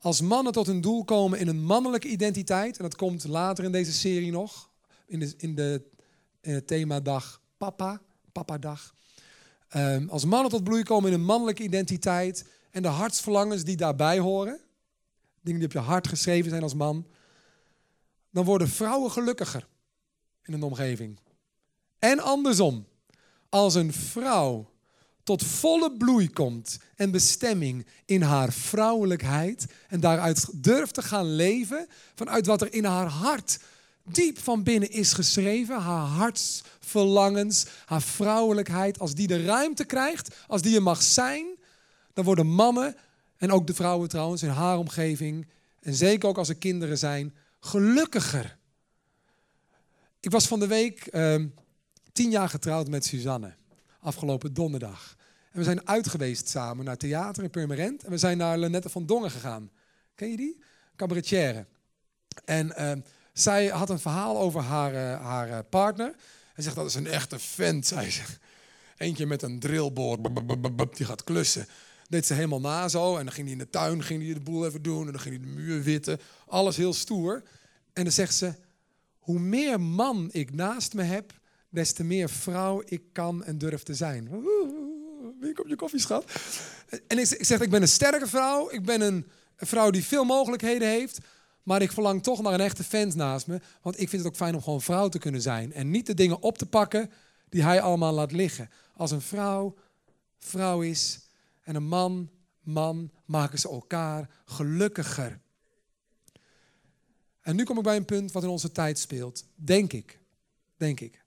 Als 0.00 0.20
mannen 0.20 0.52
tot 0.52 0.66
hun 0.66 0.80
doel 0.80 1.04
komen 1.04 1.38
in 1.38 1.48
een 1.48 1.64
mannelijke 1.64 2.08
identiteit, 2.08 2.76
en 2.76 2.82
dat 2.82 2.96
komt 2.96 3.24
later 3.24 3.64
in 3.64 3.72
deze 3.72 3.92
serie 3.92 4.30
nog, 4.30 4.70
in 5.06 5.18
de, 5.18 5.34
in 5.36 5.54
de, 5.54 5.82
in 6.40 6.54
het 6.54 6.66
themadag 6.66 7.40
Papa, 7.56 8.00
Papa-dag. 8.32 8.94
Um, 9.76 10.08
als 10.08 10.24
mannen 10.24 10.50
tot 10.50 10.64
bloei 10.64 10.82
komen 10.82 11.12
in 11.12 11.18
een 11.18 11.24
mannelijke 11.24 11.62
identiteit 11.62 12.44
en 12.70 12.82
de 12.82 12.88
hartsverlangens 12.88 13.64
die 13.64 13.76
daarbij 13.76 14.18
horen, 14.18 14.60
dingen 15.40 15.60
die 15.60 15.68
op 15.68 15.74
je 15.74 15.90
hart 15.90 16.08
geschreven 16.08 16.50
zijn 16.50 16.62
als 16.62 16.74
man, 16.74 17.06
dan 18.30 18.44
worden 18.44 18.68
vrouwen 18.68 19.10
gelukkiger 19.10 19.66
in 20.44 20.52
een 20.52 20.62
omgeving. 20.62 21.18
En 21.98 22.20
andersom, 22.20 22.86
als 23.48 23.74
een 23.74 23.92
vrouw 23.92 24.70
tot 25.22 25.44
volle 25.44 25.92
bloei 25.92 26.30
komt 26.30 26.78
en 26.96 27.10
bestemming 27.10 27.86
in 28.04 28.22
haar 28.22 28.52
vrouwelijkheid 28.52 29.66
en 29.88 30.00
daaruit 30.00 30.62
durft 30.62 30.94
te 30.94 31.02
gaan 31.02 31.34
leven 31.34 31.86
vanuit 32.14 32.46
wat 32.46 32.60
er 32.60 32.72
in 32.72 32.84
haar 32.84 33.06
hart 33.06 33.58
diep 34.04 34.38
van 34.38 34.62
binnen 34.62 34.90
is 34.90 35.12
geschreven, 35.12 35.80
haar 35.80 36.06
hartsverlangens, 36.06 37.66
haar 37.84 38.02
vrouwelijkheid, 38.02 38.98
als 38.98 39.14
die 39.14 39.26
de 39.26 39.44
ruimte 39.44 39.84
krijgt, 39.84 40.36
als 40.46 40.62
die 40.62 40.76
er 40.76 40.82
mag 40.82 41.02
zijn, 41.02 41.46
dan 42.12 42.24
worden 42.24 42.46
mannen 42.46 42.96
en 43.36 43.52
ook 43.52 43.66
de 43.66 43.74
vrouwen 43.74 44.08
trouwens 44.08 44.42
in 44.42 44.48
haar 44.48 44.78
omgeving 44.78 45.46
en 45.80 45.94
zeker 45.94 46.28
ook 46.28 46.38
als 46.38 46.48
er 46.48 46.56
kinderen 46.56 46.98
zijn, 46.98 47.34
gelukkiger. 47.60 48.58
Ik 50.24 50.30
was 50.30 50.46
van 50.46 50.60
de 50.60 50.66
week 50.66 51.08
uh, 51.14 51.44
tien 52.12 52.30
jaar 52.30 52.48
getrouwd 52.48 52.88
met 52.88 53.04
Suzanne 53.04 53.54
afgelopen 54.00 54.54
donderdag. 54.54 55.16
En 55.52 55.58
we 55.58 55.64
zijn 55.64 55.88
uit 55.88 56.08
geweest 56.08 56.48
samen 56.48 56.84
naar 56.84 56.96
theater 56.96 57.42
in 57.42 57.50
Purmerend. 57.50 58.04
En 58.04 58.10
we 58.10 58.18
zijn 58.18 58.36
naar 58.38 58.58
Lenette 58.58 58.88
van 58.88 59.06
Dongen 59.06 59.30
gegaan. 59.30 59.70
Ken 60.14 60.30
je 60.30 60.36
die? 60.36 60.62
Cabaretière. 60.96 61.66
En 62.44 62.72
uh, 62.78 62.92
zij 63.32 63.66
had 63.66 63.90
een 63.90 63.98
verhaal 63.98 64.38
over 64.38 64.60
haar, 64.60 64.92
uh, 64.92 65.26
haar 65.26 65.48
uh, 65.48 65.58
partner. 65.70 66.14
En 66.54 66.62
zegt, 66.62 66.76
dat 66.76 66.86
is 66.86 66.94
een 66.94 67.06
echte 67.06 67.38
vent, 67.38 67.86
zei 67.94 68.10
ze. 68.10 68.22
Eentje 68.96 69.26
met 69.26 69.42
een 69.42 69.58
drillboor, 69.58 70.18
die 70.94 71.06
gaat 71.06 71.24
klussen. 71.24 71.66
Deed 72.08 72.26
ze 72.26 72.34
helemaal 72.34 72.60
na 72.60 72.88
zo. 72.88 73.16
En 73.16 73.24
dan 73.24 73.34
ging 73.34 73.46
hij 73.46 73.56
in 73.56 73.62
de 73.62 73.70
tuin 73.70 74.02
ging 74.02 74.24
hij 74.24 74.34
de 74.34 74.40
boel 74.40 74.66
even 74.66 74.82
doen. 74.82 75.06
En 75.06 75.12
dan 75.12 75.20
ging 75.20 75.36
hij 75.36 75.44
de 75.44 75.60
muur 75.60 75.82
witten. 75.82 76.20
Alles 76.46 76.76
heel 76.76 76.92
stoer. 76.92 77.42
En 77.92 78.02
dan 78.02 78.12
zegt 78.12 78.34
ze, 78.34 78.54
hoe 79.24 79.38
meer 79.38 79.80
man 79.80 80.28
ik 80.32 80.54
naast 80.54 80.94
me 80.94 81.02
heb, 81.02 81.32
des 81.68 81.92
te 81.92 82.04
meer 82.04 82.30
vrouw 82.30 82.82
ik 82.84 83.02
kan 83.12 83.44
en 83.44 83.58
durf 83.58 83.82
te 83.82 83.94
zijn. 83.94 84.28
Wie 85.40 85.58
op 85.58 85.68
je 85.68 85.76
koffie, 85.76 86.00
schat? 86.00 86.24
En 87.06 87.18
ik, 87.18 87.36
zeg, 87.40 87.60
ik 87.60 87.70
ben 87.70 87.82
een 87.82 87.88
sterke 87.88 88.26
vrouw. 88.26 88.70
Ik 88.70 88.84
ben 88.84 89.00
een 89.00 89.26
vrouw 89.56 89.90
die 89.90 90.04
veel 90.04 90.24
mogelijkheden 90.24 90.88
heeft. 90.88 91.18
Maar 91.62 91.82
ik 91.82 91.92
verlang 91.92 92.22
toch 92.22 92.42
naar 92.42 92.54
een 92.54 92.60
echte 92.60 92.84
vent 92.84 93.14
naast 93.14 93.46
me. 93.46 93.60
Want 93.82 94.00
ik 94.00 94.08
vind 94.08 94.22
het 94.22 94.30
ook 94.30 94.36
fijn 94.36 94.54
om 94.54 94.62
gewoon 94.62 94.82
vrouw 94.82 95.08
te 95.08 95.18
kunnen 95.18 95.42
zijn. 95.42 95.72
En 95.72 95.90
niet 95.90 96.06
de 96.06 96.14
dingen 96.14 96.42
op 96.42 96.58
te 96.58 96.66
pakken 96.66 97.10
die 97.48 97.62
hij 97.62 97.80
allemaal 97.80 98.12
laat 98.12 98.32
liggen. 98.32 98.70
Als 98.96 99.10
een 99.10 99.20
vrouw 99.20 99.74
vrouw 100.38 100.80
is 100.80 101.20
en 101.62 101.74
een 101.74 101.86
man 101.86 102.30
man, 102.64 103.10
maken 103.24 103.58
ze 103.58 103.68
elkaar 103.68 104.30
gelukkiger. 104.44 105.40
En 107.44 107.56
nu 107.56 107.64
kom 107.64 107.76
ik 107.76 107.82
bij 107.82 107.96
een 107.96 108.04
punt 108.04 108.32
wat 108.32 108.42
in 108.42 108.48
onze 108.48 108.72
tijd 108.72 108.98
speelt. 108.98 109.44
Denk 109.54 109.92
ik. 109.92 110.18
Denk 110.76 111.00
ik. 111.00 111.24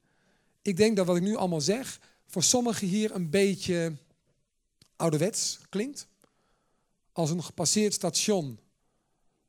Ik 0.62 0.78
denk 0.78 0.96
dat 0.96 1.06
wat 1.06 1.16
ik 1.16 1.22
nu 1.22 1.36
allemaal 1.36 1.62
zeg, 1.62 2.00
voor 2.28 2.44
sommigen 2.44 2.88
hier 2.88 3.16
een 3.16 3.30
beetje 3.30 3.96
ouderwets 4.96 5.60
klinkt. 5.70 6.08
Als 7.12 7.30
een 7.30 7.44
gepasseerd 7.44 7.94
station 7.94 8.60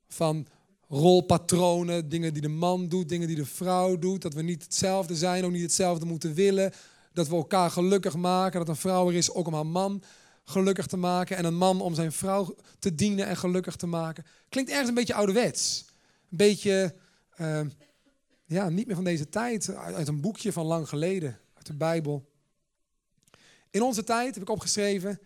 van 0.08 0.46
rolpatronen, 0.88 2.08
dingen 2.08 2.32
die 2.32 2.42
de 2.42 2.48
man 2.48 2.88
doet, 2.88 3.08
dingen 3.08 3.26
die 3.26 3.36
de 3.36 3.46
vrouw 3.46 3.98
doet. 3.98 4.22
Dat 4.22 4.34
we 4.34 4.42
niet 4.42 4.62
hetzelfde 4.62 5.16
zijn, 5.16 5.44
ook 5.44 5.52
niet 5.52 5.62
hetzelfde 5.62 6.06
moeten 6.06 6.34
willen. 6.34 6.72
Dat 7.12 7.28
we 7.28 7.34
elkaar 7.34 7.70
gelukkig 7.70 8.16
maken, 8.16 8.58
dat 8.58 8.68
een 8.68 8.76
vrouw 8.76 9.08
er 9.08 9.14
is 9.14 9.32
ook 9.32 9.46
om 9.46 9.54
haar 9.54 9.66
man 9.66 10.02
gelukkig 10.44 10.86
te 10.86 10.96
maken 10.96 11.36
en 11.36 11.44
een 11.44 11.56
man 11.56 11.80
om 11.80 11.94
zijn 11.94 12.12
vrouw 12.12 12.54
te 12.78 12.94
dienen 12.94 13.26
en 13.26 13.36
gelukkig 13.36 13.76
te 13.76 13.86
maken. 13.86 14.24
Klinkt 14.48 14.70
ergens 14.70 14.88
een 14.88 14.94
beetje 14.94 15.14
ouderwets. 15.14 15.87
Een 16.30 16.36
beetje, 16.36 16.94
uh, 17.36 17.60
ja, 18.44 18.68
niet 18.68 18.86
meer 18.86 18.94
van 18.94 19.04
deze 19.04 19.28
tijd, 19.28 19.74
uit 19.74 20.08
een 20.08 20.20
boekje 20.20 20.52
van 20.52 20.66
lang 20.66 20.88
geleden, 20.88 21.40
uit 21.54 21.66
de 21.66 21.74
Bijbel. 21.74 22.28
In 23.70 23.82
onze 23.82 24.04
tijd, 24.04 24.34
heb 24.34 24.42
ik 24.42 24.50
opgeschreven, 24.50 25.20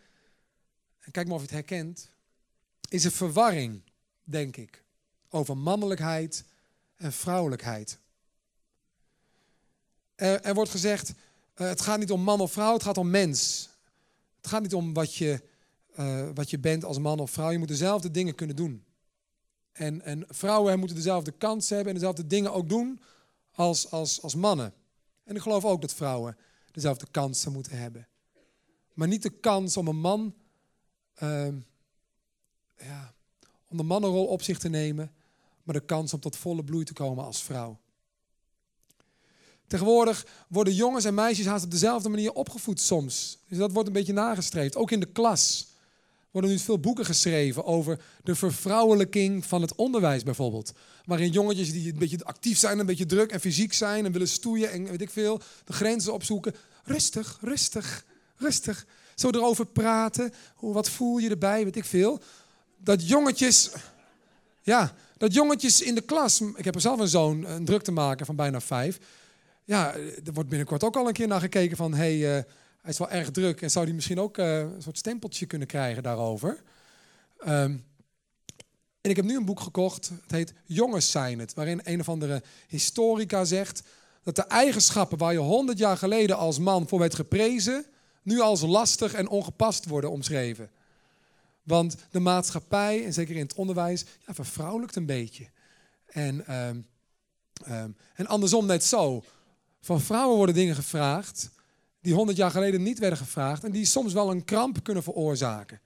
en 0.98 1.10
kijk 1.10 1.26
maar 1.26 1.34
of 1.34 1.40
je 1.40 1.46
het 1.46 1.56
herkent, 1.56 2.10
is 2.88 3.04
er 3.04 3.12
verwarring, 3.12 3.82
denk 4.24 4.56
ik, 4.56 4.84
over 5.28 5.56
mannelijkheid 5.56 6.44
en 6.96 7.12
vrouwelijkheid. 7.12 7.98
Er, 10.14 10.40
er 10.40 10.54
wordt 10.54 10.70
gezegd, 10.70 11.10
uh, 11.10 11.68
het 11.68 11.80
gaat 11.80 11.98
niet 11.98 12.10
om 12.10 12.22
man 12.22 12.40
of 12.40 12.52
vrouw, 12.52 12.72
het 12.72 12.82
gaat 12.82 12.98
om 12.98 13.10
mens. 13.10 13.70
Het 14.36 14.46
gaat 14.46 14.62
niet 14.62 14.74
om 14.74 14.92
wat 14.92 15.14
je, 15.14 15.42
uh, 15.98 16.28
wat 16.34 16.50
je 16.50 16.58
bent 16.58 16.84
als 16.84 16.98
man 16.98 17.20
of 17.20 17.30
vrouw. 17.30 17.50
Je 17.50 17.58
moet 17.58 17.68
dezelfde 17.68 18.10
dingen 18.10 18.34
kunnen 18.34 18.56
doen. 18.56 18.84
En, 19.72 20.02
en 20.02 20.24
vrouwen 20.28 20.78
moeten 20.78 20.96
dezelfde 20.96 21.30
kansen 21.30 21.74
hebben 21.76 21.94
en 21.94 21.98
dezelfde 21.98 22.26
dingen 22.26 22.52
ook 22.52 22.68
doen 22.68 23.00
als, 23.52 23.90
als, 23.90 24.22
als 24.22 24.34
mannen. 24.34 24.74
En 25.24 25.36
ik 25.36 25.42
geloof 25.42 25.64
ook 25.64 25.80
dat 25.80 25.94
vrouwen 25.94 26.36
dezelfde 26.70 27.06
kansen 27.10 27.52
moeten 27.52 27.78
hebben. 27.78 28.08
Maar 28.94 29.08
niet 29.08 29.22
de 29.22 29.30
kans 29.30 29.76
om 29.76 29.88
een 29.88 30.00
man, 30.00 30.34
uh, 31.22 31.48
ja, 32.76 33.14
om 33.68 33.76
de 33.76 33.82
mannenrol 33.82 34.26
op 34.26 34.42
zich 34.42 34.58
te 34.58 34.68
nemen, 34.68 35.12
maar 35.62 35.74
de 35.74 35.84
kans 35.84 36.12
om 36.12 36.20
tot 36.20 36.36
volle 36.36 36.64
bloei 36.64 36.84
te 36.84 36.92
komen 36.92 37.24
als 37.24 37.42
vrouw. 37.42 37.80
Tegenwoordig 39.66 40.26
worden 40.48 40.74
jongens 40.74 41.04
en 41.04 41.14
meisjes 41.14 41.46
haast 41.46 41.64
op 41.64 41.70
dezelfde 41.70 42.08
manier 42.08 42.32
opgevoed 42.32 42.80
soms. 42.80 43.38
Dus 43.48 43.58
dat 43.58 43.72
wordt 43.72 43.88
een 43.88 43.94
beetje 43.94 44.12
nagestreefd. 44.12 44.76
Ook 44.76 44.90
in 44.90 45.00
de 45.00 45.12
klas 45.12 45.71
worden 46.32 46.50
nu 46.50 46.58
veel 46.58 46.78
boeken 46.78 47.04
geschreven 47.04 47.64
over 47.64 48.00
de 48.24 48.34
vervrouwelijking 48.34 49.44
van 49.44 49.62
het 49.62 49.74
onderwijs 49.74 50.22
bijvoorbeeld. 50.22 50.72
Waarin 51.04 51.30
jongetjes 51.30 51.72
die 51.72 51.92
een 51.92 51.98
beetje 51.98 52.24
actief 52.24 52.58
zijn, 52.58 52.78
een 52.78 52.86
beetje 52.86 53.06
druk 53.06 53.30
en 53.30 53.40
fysiek 53.40 53.72
zijn 53.72 54.04
en 54.04 54.12
willen 54.12 54.28
stoeien 54.28 54.70
en 54.70 54.84
weet 54.84 55.00
ik 55.00 55.10
veel, 55.10 55.40
de 55.64 55.72
grenzen 55.72 56.12
opzoeken. 56.12 56.54
Rustig, 56.84 57.38
rustig, 57.40 58.04
rustig. 58.36 58.86
Zo 59.14 59.30
erover 59.30 59.66
praten. 59.66 60.32
Wat 60.60 60.90
voel 60.90 61.18
je 61.18 61.30
erbij, 61.30 61.64
weet 61.64 61.76
ik 61.76 61.84
veel. 61.84 62.20
Dat 62.76 63.08
jongetjes, 63.08 63.70
ja, 64.62 64.94
dat 65.16 65.34
jongetjes 65.34 65.82
in 65.82 65.94
de 65.94 66.00
klas, 66.00 66.40
ik 66.40 66.64
heb 66.64 66.74
er 66.74 66.80
zelf 66.80 67.00
een 67.00 67.08
zoon, 67.08 67.44
een 67.44 67.64
druk 67.64 67.82
te 67.82 67.92
maken 67.92 68.26
van 68.26 68.36
bijna 68.36 68.60
vijf 68.60 68.98
ja, 69.64 69.94
er 70.24 70.32
wordt 70.32 70.48
binnenkort 70.48 70.84
ook 70.84 70.96
al 70.96 71.06
een 71.06 71.12
keer 71.12 71.26
naar 71.26 71.40
gekeken 71.40 71.76
van... 71.76 71.94
hey, 71.94 72.36
uh, 72.36 72.42
hij 72.82 72.90
is 72.90 72.98
wel 72.98 73.10
erg 73.10 73.30
druk 73.30 73.62
en 73.62 73.70
zou 73.70 73.84
hij 73.84 73.94
misschien 73.94 74.20
ook 74.20 74.38
uh, 74.38 74.58
een 74.58 74.82
soort 74.82 74.98
stempeltje 74.98 75.46
kunnen 75.46 75.68
krijgen 75.68 76.02
daarover. 76.02 76.62
Um, 77.46 77.84
en 79.00 79.10
ik 79.10 79.16
heb 79.16 79.24
nu 79.24 79.36
een 79.36 79.44
boek 79.44 79.60
gekocht, 79.60 80.10
het 80.22 80.30
heet 80.30 80.54
Jongens 80.64 81.10
zijn 81.10 81.38
het... 81.38 81.54
waarin 81.54 81.80
een 81.84 82.00
of 82.00 82.08
andere 82.08 82.42
historica 82.68 83.44
zegt... 83.44 83.82
dat 84.22 84.36
de 84.36 84.42
eigenschappen 84.42 85.18
waar 85.18 85.32
je 85.32 85.38
honderd 85.38 85.78
jaar 85.78 85.96
geleden 85.96 86.36
als 86.36 86.58
man 86.58 86.88
voor 86.88 86.98
werd 86.98 87.14
geprezen... 87.14 87.86
nu 88.22 88.40
als 88.40 88.60
lastig 88.60 89.14
en 89.14 89.28
ongepast 89.28 89.86
worden 89.86 90.10
omschreven. 90.10 90.70
Want 91.62 91.96
de 92.10 92.20
maatschappij, 92.20 93.04
en 93.04 93.12
zeker 93.12 93.34
in 93.34 93.42
het 93.42 93.54
onderwijs, 93.54 94.04
ja, 94.26 94.34
vervrouwelijkt 94.34 94.96
een 94.96 95.06
beetje. 95.06 95.48
En, 96.06 96.54
um, 96.56 96.86
um, 97.68 97.96
en 98.14 98.26
andersom 98.26 98.66
net 98.66 98.84
zo. 98.84 99.24
Van 99.80 100.00
vrouwen 100.00 100.36
worden 100.36 100.54
dingen 100.54 100.74
gevraagd 100.74 101.50
die 102.02 102.14
100 102.14 102.38
jaar 102.38 102.50
geleden 102.50 102.82
niet 102.82 102.98
werden 102.98 103.18
gevraagd 103.18 103.64
en 103.64 103.72
die 103.72 103.84
soms 103.84 104.12
wel 104.12 104.30
een 104.30 104.44
kramp 104.44 104.84
kunnen 104.84 105.02
veroorzaken. 105.02 105.80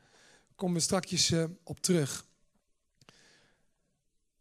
Daar 0.47 0.57
komen 0.57 0.75
we 0.75 0.83
straks 0.83 1.31
uh, 1.31 1.45
op 1.63 1.81
terug. 1.81 2.27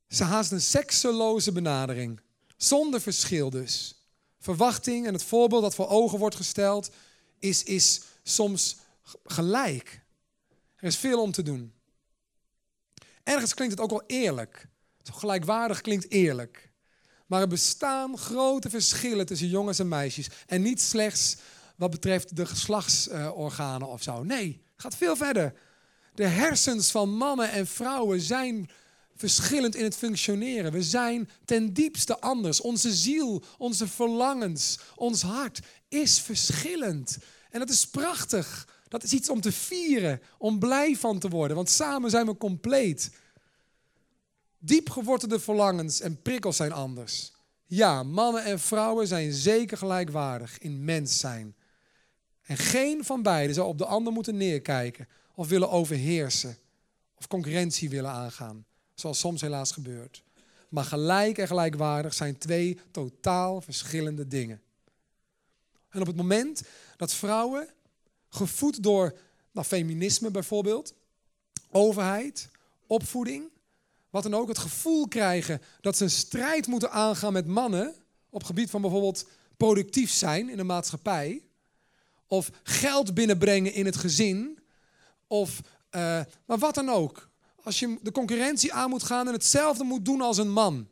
Ze 0.07 0.23
haast 0.23 0.51
een 0.51 0.61
sekseloze 0.61 1.51
benadering, 1.51 2.21
zonder 2.57 3.01
verschil 3.01 3.49
dus. 3.49 3.95
Verwachting 4.39 5.07
en 5.07 5.13
het 5.13 5.23
voorbeeld 5.23 5.61
dat 5.61 5.75
voor 5.75 5.87
ogen 5.87 6.19
wordt 6.19 6.35
gesteld 6.35 6.91
is, 7.39 7.63
is 7.63 8.01
soms 8.23 8.77
gelijk. 9.23 10.01
Er 10.75 10.87
is 10.87 10.97
veel 10.97 11.21
om 11.21 11.31
te 11.31 11.41
doen. 11.41 11.73
Ergens 13.23 13.53
klinkt 13.53 13.73
het 13.73 13.83
ook 13.83 13.89
wel 13.89 14.03
eerlijk. 14.07 14.67
Gelijkwaardig 15.03 15.81
klinkt 15.81 16.11
eerlijk. 16.11 16.71
Maar 17.25 17.41
er 17.41 17.47
bestaan 17.47 18.17
grote 18.17 18.69
verschillen 18.69 19.25
tussen 19.25 19.47
jongens 19.47 19.79
en 19.79 19.87
meisjes. 19.87 20.29
En 20.47 20.61
niet 20.61 20.81
slechts 20.81 21.37
wat 21.75 21.91
betreft 21.91 22.35
de 22.35 22.45
geslachtsorganen 22.45 23.87
of 23.87 24.03
zo. 24.03 24.23
Nee, 24.23 24.61
het 24.73 24.81
gaat 24.81 24.95
veel 24.95 25.15
verder. 25.15 25.53
De 26.13 26.27
hersens 26.27 26.91
van 26.91 27.09
mannen 27.09 27.51
en 27.51 27.67
vrouwen 27.67 28.21
zijn 28.21 28.69
verschillend 29.15 29.75
in 29.75 29.83
het 29.83 29.95
functioneren. 29.95 30.71
We 30.71 30.83
zijn 30.83 31.29
ten 31.45 31.73
diepste 31.73 32.19
anders. 32.19 32.61
Onze 32.61 32.93
ziel, 32.93 33.43
onze 33.57 33.87
verlangens, 33.87 34.79
ons 34.95 35.21
hart 35.21 35.59
is 35.87 36.19
verschillend. 36.19 37.17
En 37.49 37.59
dat 37.59 37.69
is 37.69 37.87
prachtig. 37.87 38.67
Dat 38.87 39.03
is 39.03 39.13
iets 39.13 39.29
om 39.29 39.41
te 39.41 39.51
vieren, 39.51 40.21
om 40.37 40.59
blij 40.59 40.95
van 40.95 41.19
te 41.19 41.29
worden. 41.29 41.55
Want 41.55 41.69
samen 41.69 42.09
zijn 42.09 42.25
we 42.25 42.37
compleet. 42.37 43.11
Diep 44.57 44.89
gewortelde 44.89 45.39
verlangens 45.39 45.99
en 46.01 46.21
prikkels 46.21 46.55
zijn 46.55 46.71
anders. 46.71 47.33
Ja, 47.65 48.03
mannen 48.03 48.43
en 48.43 48.59
vrouwen 48.59 49.07
zijn 49.07 49.33
zeker 49.33 49.77
gelijkwaardig 49.77 50.57
in 50.59 50.83
mens 50.83 51.19
zijn. 51.19 51.55
En 52.45 52.57
geen 52.57 53.03
van 53.03 53.21
beiden 53.21 53.55
zou 53.55 53.67
op 53.67 53.77
de 53.77 53.85
ander 53.85 54.13
moeten 54.13 54.37
neerkijken 54.37 55.07
of 55.35 55.47
willen 55.47 55.69
overheersen 55.69 56.57
of 57.17 57.27
concurrentie 57.27 57.89
willen 57.89 58.11
aangaan, 58.11 58.65
zoals 58.93 59.19
soms 59.19 59.41
helaas 59.41 59.71
gebeurt. 59.71 60.23
Maar 60.69 60.83
gelijk 60.83 61.37
en 61.37 61.47
gelijkwaardig 61.47 62.13
zijn 62.13 62.37
twee 62.37 62.79
totaal 62.91 63.61
verschillende 63.61 64.27
dingen. 64.27 64.61
En 65.89 66.01
op 66.01 66.07
het 66.07 66.15
moment 66.15 66.61
dat 66.97 67.13
vrouwen, 67.13 67.67
gevoed 68.29 68.83
door 68.83 69.17
nou, 69.51 69.67
feminisme 69.67 70.31
bijvoorbeeld, 70.31 70.93
overheid, 71.71 72.49
opvoeding, 72.87 73.49
wat 74.09 74.23
dan 74.23 74.33
ook, 74.33 74.47
het 74.47 74.57
gevoel 74.57 75.07
krijgen 75.07 75.61
dat 75.81 75.97
ze 75.97 76.03
een 76.03 76.09
strijd 76.09 76.67
moeten 76.67 76.91
aangaan 76.91 77.33
met 77.33 77.47
mannen 77.47 77.95
op 78.29 78.43
gebied 78.43 78.69
van 78.69 78.81
bijvoorbeeld 78.81 79.27
productief 79.57 80.11
zijn 80.11 80.49
in 80.49 80.57
de 80.57 80.63
maatschappij, 80.63 81.44
of 82.27 82.49
geld 82.63 83.13
binnenbrengen 83.13 83.73
in 83.73 83.85
het 83.85 83.95
gezin, 83.95 84.59
of 85.27 85.61
uh, 85.95 86.21
maar 86.45 86.57
wat 86.57 86.75
dan 86.75 86.89
ook. 86.89 87.29
Als 87.63 87.79
je 87.79 87.97
de 88.01 88.11
concurrentie 88.11 88.73
aan 88.73 88.89
moet 88.89 89.03
gaan 89.03 89.27
en 89.27 89.33
hetzelfde 89.33 89.83
moet 89.83 90.05
doen 90.05 90.21
als 90.21 90.37
een 90.37 90.51
man, 90.51 90.87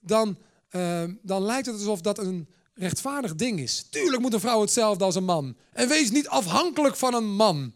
dan, 0.00 0.38
uh, 0.70 1.04
dan 1.22 1.42
lijkt 1.42 1.66
het 1.66 1.74
alsof 1.74 2.00
dat 2.00 2.18
een 2.18 2.48
rechtvaardig 2.74 3.34
ding 3.34 3.60
is. 3.60 3.86
Tuurlijk 3.90 4.22
moet 4.22 4.32
een 4.32 4.40
vrouw 4.40 4.60
hetzelfde 4.60 5.04
als 5.04 5.14
een 5.14 5.24
man. 5.24 5.56
En 5.72 5.88
wees 5.88 6.10
niet 6.10 6.28
afhankelijk 6.28 6.96
van 6.96 7.14
een 7.14 7.34
man. 7.34 7.74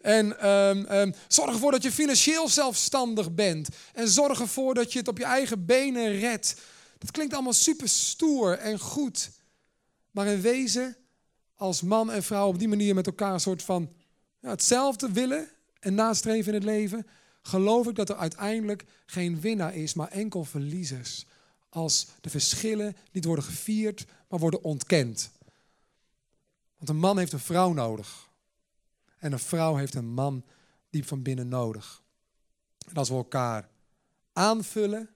En 0.00 0.48
um, 0.48 0.86
um, 0.90 1.14
zorg 1.28 1.52
ervoor 1.52 1.70
dat 1.70 1.82
je 1.82 1.92
financieel 1.92 2.48
zelfstandig 2.48 3.34
bent. 3.34 3.68
En 3.92 4.08
zorg 4.08 4.40
ervoor 4.40 4.74
dat 4.74 4.92
je 4.92 4.98
het 4.98 5.08
op 5.08 5.18
je 5.18 5.24
eigen 5.24 5.66
benen 5.66 6.18
redt. 6.18 6.56
Dat 6.98 7.10
klinkt 7.10 7.34
allemaal 7.34 7.52
super 7.52 7.88
stoer 7.88 8.58
en 8.58 8.78
goed. 8.78 9.30
Maar 10.10 10.26
in 10.26 10.40
wezen, 10.40 10.96
als 11.58 11.82
man 11.82 12.10
en 12.10 12.22
vrouw 12.22 12.48
op 12.48 12.58
die 12.58 12.68
manier 12.68 12.94
met 12.94 13.06
elkaar 13.06 13.32
een 13.32 13.40
soort 13.40 13.62
van 13.62 13.92
ja, 14.40 14.48
hetzelfde 14.48 15.12
willen 15.12 15.48
en 15.80 15.94
nastreven 15.94 16.48
in 16.48 16.54
het 16.54 16.64
leven, 16.68 17.06
geloof 17.42 17.86
ik 17.86 17.94
dat 17.94 18.08
er 18.08 18.16
uiteindelijk 18.16 18.84
geen 19.06 19.40
winnaar 19.40 19.74
is, 19.74 19.94
maar 19.94 20.08
enkel 20.08 20.44
verliezers. 20.44 21.26
Als 21.68 22.08
de 22.20 22.30
verschillen 22.30 22.96
niet 23.12 23.24
worden 23.24 23.44
gevierd, 23.44 24.06
maar 24.28 24.38
worden 24.38 24.62
ontkend. 24.62 25.30
Want 26.76 26.88
een 26.90 26.98
man 26.98 27.18
heeft 27.18 27.32
een 27.32 27.38
vrouw 27.38 27.72
nodig. 27.72 28.28
En 29.18 29.32
een 29.32 29.38
vrouw 29.38 29.76
heeft 29.76 29.94
een 29.94 30.12
man 30.12 30.44
diep 30.90 31.06
van 31.06 31.22
binnen 31.22 31.48
nodig. 31.48 32.02
En 32.88 32.94
als 32.94 33.08
we 33.08 33.14
elkaar 33.14 33.68
aanvullen 34.32 35.10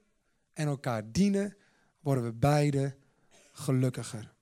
en 0.52 0.66
elkaar 0.66 1.12
dienen, 1.12 1.56
worden 2.00 2.24
we 2.24 2.32
beide 2.32 2.96
gelukkiger. 3.52 4.32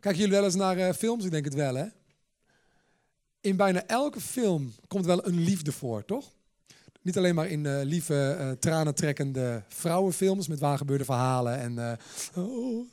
Kijken 0.00 0.20
jullie 0.20 0.36
wel 0.36 0.44
eens 0.44 0.54
naar 0.54 0.78
uh, 0.78 0.92
films? 0.92 1.24
Ik 1.24 1.30
denk 1.30 1.44
het 1.44 1.54
wel, 1.54 1.74
hè? 1.74 1.86
In 3.40 3.56
bijna 3.56 3.86
elke 3.86 4.20
film 4.20 4.72
komt 4.86 5.06
wel 5.06 5.26
een 5.26 5.38
liefde 5.38 5.72
voor, 5.72 6.04
toch? 6.04 6.32
Niet 7.02 7.16
alleen 7.16 7.34
maar 7.34 7.48
in 7.48 7.64
uh, 7.64 7.80
lieve, 7.82 8.36
uh, 8.40 8.50
tranentrekkende 8.50 9.62
vrouwenfilms 9.68 10.48
met 10.48 10.60
waargebeurde 10.60 11.04
verhalen 11.04 11.58
en... 11.58 11.98
Oh, 12.34 12.88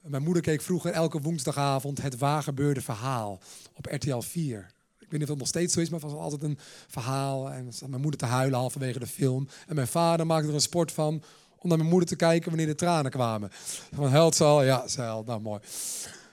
mijn 0.00 0.22
moeder 0.22 0.42
keek 0.42 0.60
vroeger 0.60 0.92
elke 0.92 1.20
woensdagavond 1.20 2.02
het 2.02 2.18
waargebeurde 2.18 2.80
verhaal 2.80 3.40
op 3.74 3.86
RTL 3.86 4.20
4. 4.20 4.72
Ik 4.98 5.10
weet 5.10 5.10
niet 5.10 5.22
of 5.22 5.28
het 5.28 5.38
nog 5.38 5.48
steeds 5.48 5.74
zo 5.74 5.80
is, 5.80 5.88
maar 5.88 6.00
het 6.00 6.10
was 6.10 6.20
altijd 6.20 6.42
een 6.42 6.58
verhaal. 6.88 7.50
En 7.50 7.68
mijn 7.86 8.00
moeder 8.00 8.20
te 8.20 8.26
huilen 8.26 8.58
halverwege 8.58 8.98
de 8.98 9.06
film. 9.06 9.48
En 9.66 9.74
mijn 9.74 9.86
vader 9.86 10.26
maakte 10.26 10.48
er 10.48 10.54
een 10.54 10.60
sport 10.60 10.92
van 10.92 11.22
om 11.62 11.68
naar 11.68 11.78
mijn 11.78 11.90
moeder 11.90 12.08
te 12.08 12.16
kijken 12.16 12.48
wanneer 12.48 12.66
de 12.66 12.74
tranen 12.74 13.10
kwamen. 13.10 13.50
Van 13.94 14.08
huilt 14.10 14.34
ze 14.34 14.44
al? 14.44 14.62
Ja, 14.62 14.88
ze. 14.88 15.00
Nou, 15.26 15.40
mooi. 15.40 15.60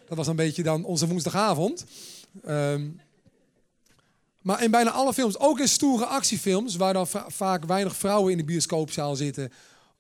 Dat 0.08 0.18
was 0.18 0.28
een 0.28 0.36
beetje 0.36 0.64
dan 0.64 0.84
onze 0.84 1.08
woensdagavond. 1.08 1.86
Ehm, 2.44 2.90
maar 4.42 4.64
in 4.64 4.72
bijna 4.72 4.92
alle 4.92 5.14
films, 5.14 5.40
ook 5.40 5.60
in 5.60 5.68
stoere 5.68 6.06
actiefilms, 6.06 6.76
waar 6.76 6.94
dan 6.94 7.08
va- 7.08 7.26
vaak 7.30 7.66
weinig 7.66 7.96
vrouwen 7.96 8.32
in 8.32 8.38
de 8.38 8.44
bioscoopzaal 8.44 9.16
zitten 9.16 9.52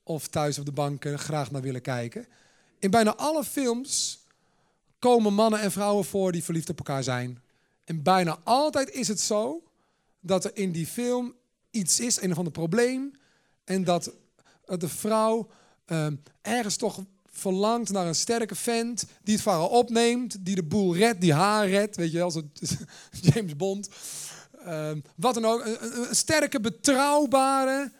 of 0.03 0.27
thuis 0.27 0.59
op 0.59 0.65
de 0.65 0.71
bank 0.71 1.05
eh, 1.05 1.13
graag 1.13 1.51
naar 1.51 1.61
willen 1.61 1.81
kijken. 1.81 2.25
In 2.79 2.91
bijna 2.91 3.15
alle 3.15 3.43
films 3.43 4.19
komen 4.99 5.33
mannen 5.33 5.59
en 5.59 5.71
vrouwen 5.71 6.05
voor 6.05 6.31
die 6.31 6.43
verliefd 6.43 6.69
op 6.69 6.77
elkaar 6.77 7.03
zijn. 7.03 7.41
En 7.83 8.03
bijna 8.03 8.37
altijd 8.43 8.89
is 8.89 9.07
het 9.07 9.19
zo 9.19 9.63
dat 10.19 10.45
er 10.45 10.51
in 10.53 10.71
die 10.71 10.87
film 10.87 11.33
iets 11.71 11.99
is, 11.99 12.21
een 12.21 12.31
of 12.31 12.37
ander 12.37 12.53
probleem. 12.53 13.11
En 13.63 13.83
dat 13.83 14.11
de 14.67 14.89
vrouw 14.89 15.47
ehm, 15.85 16.15
ergens 16.41 16.75
toch 16.75 16.99
verlangt 17.31 17.91
naar 17.91 18.07
een 18.07 18.15
sterke 18.15 18.55
vent 18.55 19.05
die 19.23 19.33
het 19.33 19.43
verhaal 19.43 19.67
opneemt, 19.67 20.45
die 20.45 20.55
de 20.55 20.63
boel 20.63 20.95
redt, 20.95 21.21
die 21.21 21.33
haar 21.33 21.67
redt, 21.69 21.95
weet 21.95 22.11
je 22.11 22.17
wel, 22.17 22.31
zo 22.31 22.41
James 23.21 23.55
Bond. 23.55 23.89
Ehm, 24.65 24.99
wat 25.15 25.33
dan 25.33 25.45
ook, 25.45 25.65
een 25.65 26.15
sterke, 26.15 26.59
betrouwbare 26.59 27.91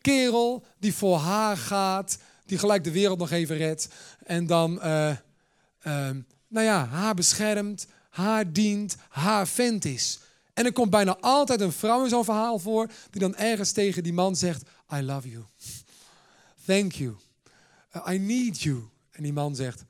kerel 0.00 0.64
die 0.78 0.94
voor 0.94 1.16
haar 1.16 1.56
gaat, 1.56 2.18
die 2.46 2.58
gelijk 2.58 2.84
de 2.84 2.90
wereld 2.90 3.18
nog 3.18 3.30
even 3.30 3.56
redt. 3.56 3.88
En 4.24 4.46
dan, 4.46 4.80
eh, 4.80 5.10
ehm, 5.80 6.20
nou 6.48 6.66
ja, 6.66 6.86
haar 6.86 7.14
beschermt, 7.14 7.86
haar 8.10 8.52
dient, 8.52 8.96
haar 9.08 9.48
vent 9.48 9.84
is. 9.84 10.18
En 10.54 10.64
er 10.64 10.72
komt 10.72 10.90
bijna 10.90 11.16
altijd 11.20 11.60
een 11.60 11.72
vrouw 11.72 12.02
in 12.02 12.08
zo'n 12.08 12.24
verhaal 12.24 12.58
voor 12.58 12.90
die 13.10 13.20
dan 13.20 13.36
ergens 13.36 13.72
tegen 13.72 14.02
die 14.02 14.12
man 14.12 14.36
zegt: 14.36 14.62
I 14.94 15.02
love 15.02 15.30
you. 15.30 15.44
Thank 16.66 16.92
you. 16.92 17.16
Uh, 17.96 18.14
I 18.14 18.18
need 18.18 18.60
you. 18.60 18.88
En 19.10 19.22
die 19.22 19.32
man 19.32 19.56
zegt: 19.56 19.84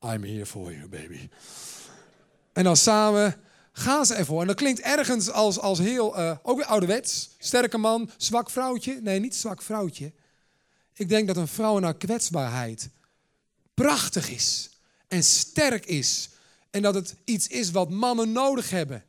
I'm 0.00 0.24
here 0.24 0.46
for 0.46 0.72
you, 0.72 0.88
baby. 0.88 1.28
En 2.52 2.64
dan 2.64 2.76
samen 2.76 3.40
gaan 3.72 4.06
ze 4.06 4.14
ervoor. 4.14 4.40
En 4.40 4.46
dat 4.46 4.56
klinkt 4.56 4.80
ergens 4.80 5.30
als, 5.30 5.58
als 5.58 5.78
heel, 5.78 6.16
eh, 6.16 6.36
ook 6.42 6.56
weer 6.56 6.66
ouderwets. 6.66 7.30
Sterke 7.38 7.78
man, 7.78 8.10
zwak 8.16 8.50
vrouwtje. 8.50 9.00
Nee, 9.02 9.20
niet 9.20 9.34
zwak 9.34 9.62
vrouwtje. 9.62 10.12
Ik 10.94 11.08
denk 11.08 11.26
dat 11.26 11.36
een 11.36 11.48
vrouw 11.48 11.78
in 11.78 11.96
kwetsbaarheid 11.96 12.88
prachtig 13.74 14.30
is 14.30 14.70
en 15.08 15.22
sterk 15.22 15.86
is. 15.86 16.28
En 16.70 16.82
dat 16.82 16.94
het 16.94 17.14
iets 17.24 17.46
is 17.46 17.70
wat 17.70 17.90
mannen 17.90 18.32
nodig 18.32 18.70
hebben. 18.70 19.04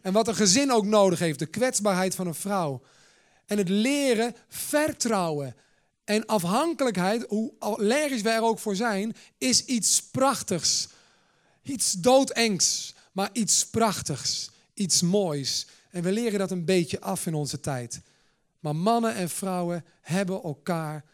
En 0.00 0.12
wat 0.12 0.28
een 0.28 0.34
gezin 0.34 0.72
ook 0.72 0.84
nodig 0.84 1.18
heeft, 1.18 1.38
de 1.38 1.46
kwetsbaarheid 1.46 2.14
van 2.14 2.26
een 2.26 2.34
vrouw. 2.34 2.82
En 3.46 3.58
het 3.58 3.68
leren 3.68 4.36
vertrouwen 4.48 5.56
en 6.04 6.26
afhankelijkheid, 6.26 7.26
hoe 7.28 7.52
allergisch 7.58 8.22
wij 8.22 8.34
er 8.34 8.42
ook 8.42 8.58
voor 8.58 8.76
zijn, 8.76 9.16
is 9.38 9.64
iets 9.64 10.02
prachtigs. 10.02 10.88
Iets 11.62 11.92
doodengs, 11.92 12.94
maar 13.12 13.30
iets 13.32 13.66
prachtigs, 13.66 14.50
iets 14.74 15.02
moois. 15.02 15.66
En 15.90 16.02
we 16.02 16.12
leren 16.12 16.38
dat 16.38 16.50
een 16.50 16.64
beetje 16.64 17.00
af 17.00 17.26
in 17.26 17.34
onze 17.34 17.60
tijd. 17.60 18.00
Maar 18.60 18.76
mannen 18.76 19.14
en 19.14 19.28
vrouwen 19.28 19.84
hebben 20.00 20.42
elkaar 20.42 21.04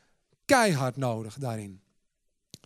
keihard 0.44 0.96
nodig 0.96 1.38
daarin. 1.38 1.80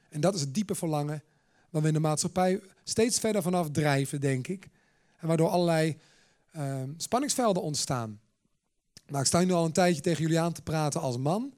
En 0.08 0.20
dat 0.20 0.34
is 0.34 0.40
het 0.40 0.54
diepe 0.54 0.74
verlangen 0.74 1.22
waar 1.70 1.82
we 1.82 1.88
in 1.88 1.94
de 1.94 2.00
maatschappij 2.00 2.60
steeds 2.84 3.18
verder 3.18 3.42
vanaf 3.42 3.70
drijven, 3.70 4.20
denk 4.20 4.48
ik. 4.48 4.68
En 5.16 5.28
waardoor 5.28 5.48
allerlei 5.48 5.96
eh, 6.50 6.82
spanningsvelden 6.96 7.62
ontstaan. 7.62 8.20
Nou, 9.06 9.20
ik 9.20 9.26
sta 9.26 9.40
nu 9.40 9.52
al 9.52 9.64
een 9.64 9.72
tijdje 9.72 10.02
tegen 10.02 10.22
jullie 10.22 10.40
aan 10.40 10.52
te 10.52 10.62
praten 10.62 11.00
als 11.00 11.16
man. 11.16 11.54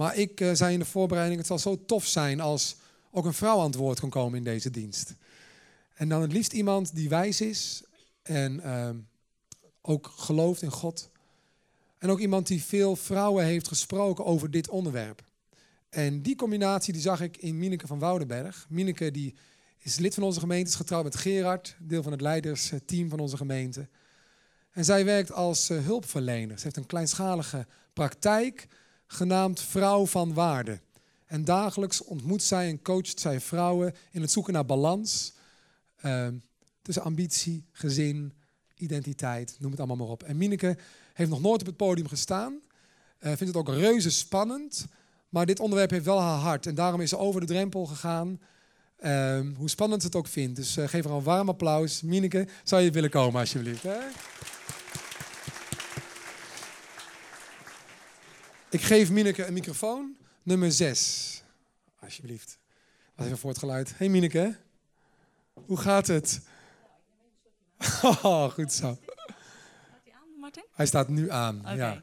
Maar 0.00 0.16
ik 0.16 0.40
eh, 0.40 0.50
zei 0.52 0.72
in 0.72 0.78
de 0.78 0.84
voorbereiding, 0.84 1.38
het 1.38 1.46
zal 1.46 1.58
zo 1.58 1.84
tof 1.84 2.06
zijn 2.06 2.40
als 2.40 2.76
ook 3.10 3.24
een 3.24 3.34
vrouw 3.34 3.58
aan 3.58 3.66
het 3.66 3.74
woord 3.74 4.00
kan 4.00 4.10
komen 4.10 4.38
in 4.38 4.44
deze 4.44 4.70
dienst. 4.70 5.14
En 5.94 6.08
dan 6.08 6.22
het 6.22 6.32
liefst 6.32 6.52
iemand 6.52 6.94
die 6.94 7.08
wijs 7.08 7.40
is 7.40 7.82
en 8.22 8.60
ehm, 8.60 8.96
ook 9.80 10.12
gelooft 10.16 10.62
in 10.62 10.70
God. 10.70 11.10
En 11.98 12.10
ook 12.10 12.18
iemand 12.18 12.46
die 12.46 12.62
veel 12.62 12.96
vrouwen 12.96 13.44
heeft 13.44 13.68
gesproken 13.68 14.24
over 14.24 14.50
dit 14.50 14.68
onderwerp. 14.68 15.22
En 15.88 16.22
die 16.22 16.36
combinatie 16.36 16.92
die 16.92 17.02
zag 17.02 17.20
ik 17.20 17.36
in 17.36 17.58
Mineke 17.58 17.86
van 17.86 17.98
Woudenberg. 17.98 18.66
Mineke 18.68 19.10
die 19.10 19.34
is 19.78 19.98
lid 19.98 20.14
van 20.14 20.22
onze 20.22 20.40
gemeente, 20.40 20.70
is 20.70 20.76
getrouwd 20.76 21.04
met 21.04 21.16
Gerard, 21.16 21.76
deel 21.78 22.02
van 22.02 22.12
het 22.12 22.20
leidersteam 22.20 23.08
van 23.08 23.18
onze 23.18 23.36
gemeente. 23.36 23.88
En 24.70 24.84
zij 24.84 25.04
werkt 25.04 25.32
als 25.32 25.70
eh, 25.70 25.84
hulpverlener. 25.84 26.56
Ze 26.56 26.64
heeft 26.64 26.76
een 26.76 26.86
kleinschalige 26.86 27.66
praktijk 27.92 28.68
genaamd 29.12 29.60
Vrouw 29.60 30.06
van 30.06 30.34
Waarde. 30.34 30.80
En 31.26 31.44
dagelijks 31.44 32.04
ontmoet 32.04 32.42
zij 32.42 32.68
en 32.68 32.82
coacht 32.82 33.20
zij 33.20 33.40
vrouwen 33.40 33.94
in 34.10 34.20
het 34.20 34.30
zoeken 34.30 34.52
naar 34.52 34.66
balans 34.66 35.32
eh, 35.96 36.26
tussen 36.82 37.04
ambitie, 37.04 37.64
gezin, 37.72 38.32
identiteit, 38.74 39.56
noem 39.58 39.70
het 39.70 39.80
allemaal 39.80 39.96
maar 39.96 40.06
op. 40.06 40.22
En 40.22 40.36
Mineke 40.36 40.76
heeft 41.12 41.30
nog 41.30 41.40
nooit 41.40 41.60
op 41.60 41.66
het 41.66 41.76
podium 41.76 42.08
gestaan, 42.08 42.60
eh, 43.18 43.28
vindt 43.28 43.54
het 43.54 43.56
ook 43.56 43.68
reuze 43.68 44.10
spannend, 44.10 44.86
maar 45.28 45.46
dit 45.46 45.60
onderwerp 45.60 45.90
heeft 45.90 46.04
wel 46.04 46.20
haar 46.20 46.38
hart 46.38 46.66
en 46.66 46.74
daarom 46.74 47.00
is 47.00 47.08
ze 47.08 47.18
over 47.18 47.40
de 47.40 47.46
drempel 47.46 47.86
gegaan. 47.86 48.40
eh, 48.96 49.40
hoe 49.56 49.68
spannend 49.68 50.00
ze 50.00 50.06
het 50.06 50.16
ook 50.16 50.26
vindt. 50.26 50.56
Dus 50.56 50.76
eh, 50.76 50.88
geef 50.88 51.04
haar 51.04 51.14
een 51.14 51.22
warm 51.22 51.48
applaus. 51.48 52.02
Mineke, 52.02 52.46
zou 52.64 52.82
je 52.82 52.90
willen 52.90 53.10
komen 53.10 53.40
alsjeblieft? 53.40 53.82
Hè? 53.82 53.98
Ik 58.70 58.82
geef 58.82 59.10
Mineke 59.10 59.46
een 59.46 59.52
microfoon, 59.52 60.16
nummer 60.42 60.72
6. 60.72 61.42
Alsjeblieft. 61.98 62.58
Wacht 63.14 63.28
even 63.28 63.40
voor 63.40 63.50
het 63.50 63.58
geluid. 63.58 63.92
Hey 63.96 64.08
Mineke, 64.08 64.56
hoe 65.52 65.76
gaat 65.76 66.06
het? 66.06 66.40
Oh, 68.02 68.50
goed 68.50 68.72
zo. 68.72 68.86
Gaat 68.86 70.00
die 70.04 70.12
aan, 70.12 70.40
Martin? 70.40 70.64
Hij 70.72 70.86
staat 70.86 71.08
nu 71.08 71.30
aan. 71.30 71.62
Ja. 71.76 72.02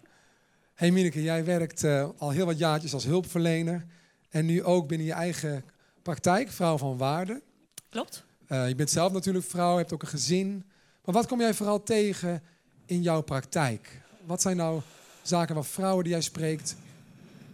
Hey 0.74 0.92
Mineke, 0.92 1.22
jij 1.24 1.46
werkt 1.46 1.84
eh, 1.84 2.10
al 2.18 2.30
heel 2.30 2.46
wat 2.46 2.58
jaartjes 2.58 2.94
als 2.94 3.04
hulpverlener. 3.04 3.86
En 4.30 4.46
nu 4.46 4.64
ook 4.64 4.88
binnen 4.88 5.08
je 5.08 5.14
eigen 5.14 5.66
praktijk, 6.02 6.52
vrouw 6.52 6.78
van 6.78 6.98
waarde. 6.98 7.42
Klopt. 7.90 8.26
Eh, 8.48 8.68
je 8.68 8.76
bent 8.76 8.90
zelf 8.90 9.12
natuurlijk 9.12 9.46
vrouw, 9.46 9.78
hebt 9.78 9.94
ook 9.94 10.02
een 10.02 10.08
gezin. 10.08 10.66
Maar 11.06 11.14
wat 11.14 11.28
kom 11.28 11.40
jij 11.40 11.54
vooral 11.54 11.84
tegen 11.84 12.44
in 12.86 13.02
jouw 13.02 13.22
praktijk? 13.22 14.02
Wat 14.26 14.42
zijn 14.42 14.58
nou 14.58 14.82
zaken 15.28 15.56
waar 15.56 15.66
vrouwen 15.66 16.04
die 16.04 16.14
jij 16.14 16.22
spreekt 16.22 16.76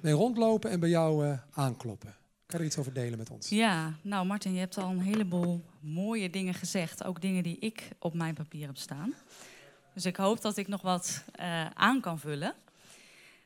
mee 0.01 0.13
rondlopen 0.13 0.69
en 0.69 0.79
bij 0.79 0.89
jou 0.89 1.27
eh, 1.27 1.38
aankloppen? 1.53 2.15
Kan 2.45 2.59
er 2.59 2.65
iets 2.65 2.77
over 2.77 2.93
delen 2.93 3.17
met 3.17 3.29
ons? 3.29 3.49
Ja, 3.49 3.93
nou 4.01 4.25
Martin, 4.25 4.53
je 4.53 4.59
hebt 4.59 4.77
al 4.77 4.89
een 4.89 5.01
heleboel 5.01 5.62
mooie 5.79 6.29
dingen 6.29 6.53
gezegd. 6.53 7.03
Ook 7.03 7.21
dingen 7.21 7.43
die 7.43 7.59
ik 7.59 7.89
op 7.99 8.13
mijn 8.13 8.33
papier 8.33 8.67
heb 8.67 8.77
staan. 8.77 9.13
Dus 9.93 10.05
ik 10.05 10.15
hoop 10.15 10.41
dat 10.41 10.57
ik 10.57 10.67
nog 10.67 10.81
wat 10.81 11.23
eh, 11.31 11.65
aan 11.65 12.01
kan 12.01 12.19
vullen. 12.19 12.53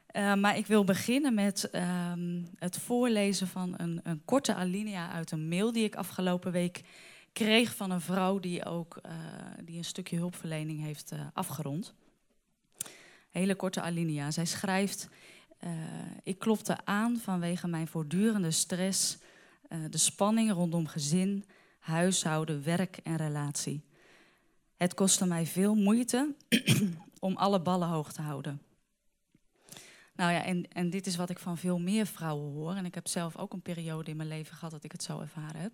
Eh, 0.07 0.33
maar 0.33 0.57
ik 0.57 0.67
wil 0.67 0.83
beginnen 0.83 1.33
met 1.33 1.69
ehm, 1.69 2.41
het 2.59 2.77
voorlezen 2.77 3.47
van 3.47 3.73
een, 3.77 3.99
een 4.03 4.21
korte 4.25 4.53
alinea 4.53 5.11
uit 5.11 5.31
een 5.31 5.47
mail 5.47 5.71
die 5.71 5.83
ik 5.83 5.95
afgelopen 5.95 6.51
week 6.51 6.81
kreeg 7.33 7.75
van 7.75 7.91
een 7.91 8.01
vrouw 8.01 8.39
die 8.39 8.65
ook 8.65 9.01
die 9.63 9.77
een 9.77 9.85
stukje 9.85 10.17
hulpverlening 10.17 10.81
heeft 10.81 11.11
afgerond. 11.33 11.93
Hele 13.38 13.56
korte 13.56 13.82
alinea. 13.82 14.32
Zij 14.32 14.45
schrijft: 14.45 15.10
eh, 15.58 15.71
Ik 16.23 16.39
klopte 16.39 16.86
aan 16.86 17.17
vanwege 17.17 17.67
mijn 17.67 17.88
voortdurende 17.88 18.52
stress, 18.52 19.17
eh, 19.69 19.80
de 19.89 19.97
spanning 19.97 20.52
rondom 20.52 20.88
gezin, 20.88 21.45
huishouden, 21.80 22.63
werk 22.63 22.97
en 23.04 23.15
relatie. 23.15 23.84
Het 24.78 24.93
kostte 24.93 25.26
mij 25.26 25.45
veel 25.45 25.76
moeite 25.76 26.36
om 27.19 27.36
alle 27.36 27.62
ballen 27.62 27.88
hoog 27.88 28.13
te 28.13 28.21
houden. 28.21 28.62
Nou 30.15 30.32
ja, 30.32 30.43
en, 30.43 30.67
en 30.71 30.89
dit 30.89 31.08
is 31.08 31.15
wat 31.15 31.30
ik 31.30 31.39
van 31.39 31.58
veel 31.58 31.80
meer 31.80 32.06
vrouwen 32.06 32.54
hoor. 32.54 32.76
En 32.76 32.86
ik 32.86 32.95
heb 32.95 33.08
zelf 33.08 33.38
ook 33.38 33.54
een 33.54 33.62
periode 33.62 34.12
in 34.12 34.17
mijn 34.17 34.30
leven 34.30 34.56
gehad 34.56 34.71
dat 34.71 34.84
ik 34.84 34.91
het 34.91 35.04
zo 35.04 35.19
ervaren 35.19 35.62
heb. 35.62 35.71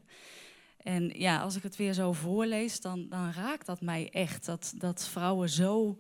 En 0.78 1.19
ja, 1.19 1.41
als 1.41 1.56
ik 1.56 1.63
het 1.63 1.76
weer 1.76 1.93
zo 1.93 2.13
voorlees, 2.13 2.82
dan, 2.82 3.10
dan 3.10 3.32
raakt 3.32 3.65
dat 3.65 3.82
mij 3.82 4.10
echt. 4.12 4.45
Dat, 4.45 4.73
dat 4.78 5.08
vrouwen 5.08 5.49
zo 5.49 5.97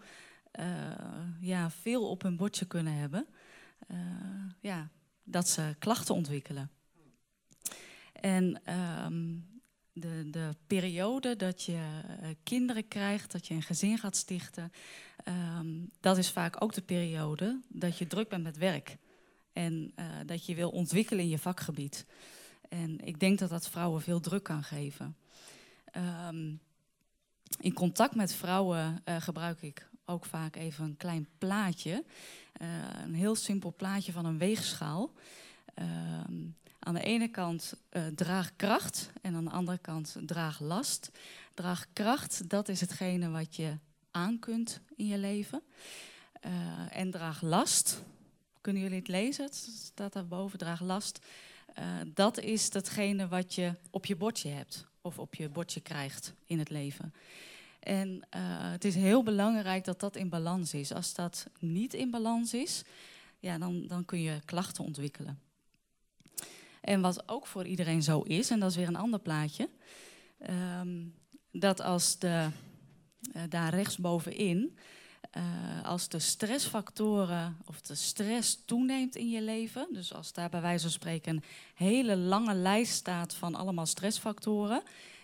ja, 1.39 1.69
veel 1.69 2.09
op 2.09 2.21
hun 2.21 2.35
bordje 2.35 2.65
kunnen 2.65 2.93
hebben. 2.93 3.27
Eh, 3.87 3.97
ja, 4.59 4.89
dat 5.23 5.47
ze 5.47 5.75
klachten 5.79 6.15
ontwikkelen. 6.15 6.71
En 8.13 8.61
ehm, 8.63 9.35
de, 9.93 10.29
de 10.29 10.55
periode 10.67 11.35
dat 11.35 11.63
je 11.63 12.01
eh, 12.19 12.29
kinderen 12.43 12.87
krijgt, 12.87 13.31
dat 13.31 13.47
je 13.47 13.53
een 13.53 13.61
gezin 13.61 13.97
gaat 13.97 14.15
stichten, 14.15 14.71
ehm, 15.23 15.85
dat 15.99 16.17
is 16.17 16.29
vaak 16.29 16.63
ook 16.63 16.73
de 16.73 16.81
periode 16.81 17.61
dat 17.67 17.97
je 17.97 18.07
druk 18.07 18.29
bent 18.29 18.43
met 18.43 18.57
werk. 18.57 18.97
En 19.53 19.91
eh, 19.95 20.05
dat 20.25 20.45
je 20.45 20.55
wil 20.55 20.69
ontwikkelen 20.69 21.23
in 21.23 21.29
je 21.29 21.39
vakgebied. 21.39 22.05
En 22.69 22.99
ik 22.99 23.19
denk 23.19 23.39
dat 23.39 23.49
dat 23.49 23.69
vrouwen 23.69 24.01
veel 24.01 24.19
druk 24.19 24.43
kan 24.43 24.63
geven. 24.63 25.17
Ehm, 25.85 26.55
in 27.59 27.73
contact 27.73 28.15
met 28.15 28.33
vrouwen 28.33 29.01
eh, 29.03 29.21
gebruik 29.21 29.61
ik 29.61 29.91
ook 30.05 30.25
vaak 30.25 30.55
even 30.55 30.85
een 30.85 30.97
klein 30.97 31.27
plaatje. 31.37 32.03
Eh, 32.53 32.67
een 33.03 33.13
heel 33.13 33.35
simpel 33.35 33.73
plaatje 33.77 34.11
van 34.11 34.25
een 34.25 34.37
weegschaal. 34.37 35.11
Ehm, 35.73 36.33
Aan 36.85 36.93
de 36.93 37.01
ene 37.01 37.27
kant 37.27 37.73
uh, 37.91 38.05
draag 38.07 38.55
kracht 38.55 39.11
en 39.21 39.35
aan 39.35 39.43
de 39.43 39.49
andere 39.49 39.77
kant 39.77 40.15
draag 40.25 40.59
last. 40.59 41.11
Draag 41.53 41.85
kracht, 41.93 42.49
dat 42.49 42.69
is 42.69 42.81
hetgene 42.81 43.29
wat 43.29 43.55
je 43.55 43.77
aan 44.11 44.39
kunt 44.39 44.81
in 44.95 45.07
je 45.07 45.17
leven. 45.17 45.61
Uh, 46.45 46.51
en 46.89 47.11
draag 47.11 47.41
last, 47.41 48.03
kunnen 48.61 48.81
jullie 48.81 48.97
het 48.97 49.07
lezen? 49.07 49.45
Het 49.45 49.55
staat 49.55 50.13
daarboven, 50.13 50.59
draag 50.59 50.81
last. 50.81 51.19
Dat 52.13 52.37
is 52.37 52.69
datgene 52.69 53.27
wat 53.27 53.55
je 53.55 53.73
op 53.89 54.05
je 54.05 54.15
bordje 54.15 54.49
hebt 54.49 54.85
of 55.01 55.19
op 55.19 55.35
je 55.35 55.49
bordje 55.49 55.81
krijgt 55.81 56.33
in 56.45 56.59
het 56.59 56.69
leven. 56.69 57.13
En 57.83 58.09
uh, 58.15 58.71
het 58.71 58.85
is 58.85 58.95
heel 58.95 59.23
belangrijk 59.23 59.85
dat 59.85 59.99
dat 59.99 60.15
in 60.15 60.29
balans 60.29 60.73
is. 60.73 60.93
Als 60.93 61.13
dat 61.13 61.47
niet 61.59 61.93
in 61.93 62.11
balans 62.11 62.53
is, 62.53 62.83
ja, 63.39 63.57
dan, 63.57 63.87
dan 63.87 64.05
kun 64.05 64.21
je 64.21 64.39
klachten 64.45 64.83
ontwikkelen. 64.83 65.39
En 66.81 67.01
wat 67.01 67.29
ook 67.29 67.47
voor 67.47 67.65
iedereen 67.65 68.03
zo 68.03 68.21
is, 68.21 68.49
en 68.49 68.59
dat 68.59 68.69
is 68.69 68.75
weer 68.75 68.87
een 68.87 68.95
ander 68.95 69.19
plaatje, 69.19 69.69
um, 70.79 71.15
dat 71.51 71.81
als 71.81 72.19
de, 72.19 72.49
uh, 73.35 73.41
daar 73.49 73.73
rechtsbovenin, 73.73 74.77
uh, 75.37 75.83
als 75.83 76.09
de 76.09 76.19
stressfactoren 76.19 77.57
of 77.65 77.81
de 77.81 77.95
stress 77.95 78.65
toeneemt 78.65 79.15
in 79.15 79.29
je 79.29 79.41
leven, 79.41 79.87
dus 79.91 80.13
als 80.13 80.33
daar 80.33 80.49
bij 80.49 80.61
wijze 80.61 80.81
van 80.81 80.91
spreken 80.91 81.35
een 81.35 81.43
hele 81.75 82.17
lange 82.17 82.53
lijst 82.53 82.93
staat 82.93 83.33
van 83.33 83.55
allemaal 83.55 83.85
stressfactoren, 83.85 84.83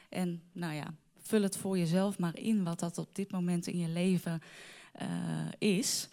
en 0.10 0.42
nou 0.52 0.74
ja, 0.74 0.94
vul 1.30 1.42
het 1.42 1.58
voor 1.58 1.78
jezelf 1.78 2.20
maar 2.20 2.38
in 2.38 2.64
wat 2.64 2.80
dat 2.80 2.98
op 2.98 3.16
dit 3.16 3.32
moment 3.32 3.68
in 3.68 3.78
je 3.78 3.88
leven 3.88 4.42
uh, 5.02 5.08
is. 5.58 6.08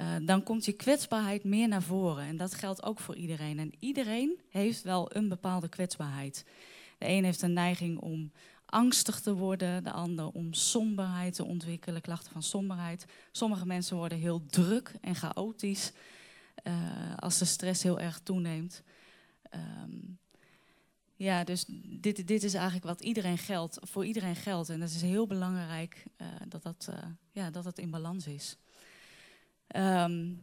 Uh, 0.00 0.06
dan 0.22 0.42
komt 0.42 0.64
je 0.64 0.72
kwetsbaarheid 0.72 1.44
meer 1.44 1.68
naar 1.68 1.82
voren. 1.82 2.24
En 2.24 2.36
dat 2.36 2.54
geldt 2.54 2.82
ook 2.82 3.00
voor 3.00 3.16
iedereen. 3.16 3.58
En 3.58 3.72
iedereen 3.78 4.40
heeft 4.48 4.82
wel 4.82 5.16
een 5.16 5.28
bepaalde 5.28 5.68
kwetsbaarheid. 5.68 6.44
De 6.98 7.08
een 7.08 7.24
heeft 7.24 7.42
een 7.42 7.52
neiging 7.52 7.98
om 7.98 8.32
angstig 8.66 9.20
te 9.20 9.34
worden, 9.34 9.84
de 9.84 9.92
ander 9.92 10.28
om 10.28 10.52
somberheid 10.52 11.34
te 11.34 11.44
ontwikkelen, 11.44 12.00
klachten 12.00 12.32
van 12.32 12.42
somberheid. 12.42 13.06
Sommige 13.32 13.66
mensen 13.66 13.96
worden 13.96 14.18
heel 14.18 14.46
druk 14.46 14.92
en 15.00 15.14
chaotisch 15.14 15.92
uh, 16.64 17.16
als 17.16 17.38
de 17.38 17.44
stress 17.44 17.82
heel 17.82 18.00
erg 18.00 18.20
toeneemt. 18.22 18.82
Um, 19.54 20.19
ja, 21.20 21.44
dus 21.44 21.64
dit, 21.84 22.26
dit 22.26 22.42
is 22.42 22.54
eigenlijk 22.54 22.84
wat 22.84 23.00
iedereen 23.00 23.38
geldt, 23.38 23.78
voor 23.80 24.04
iedereen 24.04 24.36
geldt. 24.36 24.68
En 24.68 24.80
het 24.80 24.90
is 24.90 25.02
heel 25.02 25.26
belangrijk 25.26 26.04
uh, 26.16 26.26
dat, 26.48 26.62
dat, 26.62 26.88
uh, 26.90 26.96
ja, 27.32 27.50
dat 27.50 27.64
het 27.64 27.78
in 27.78 27.90
balans 27.90 28.26
is. 28.26 28.56
Um, 29.76 30.42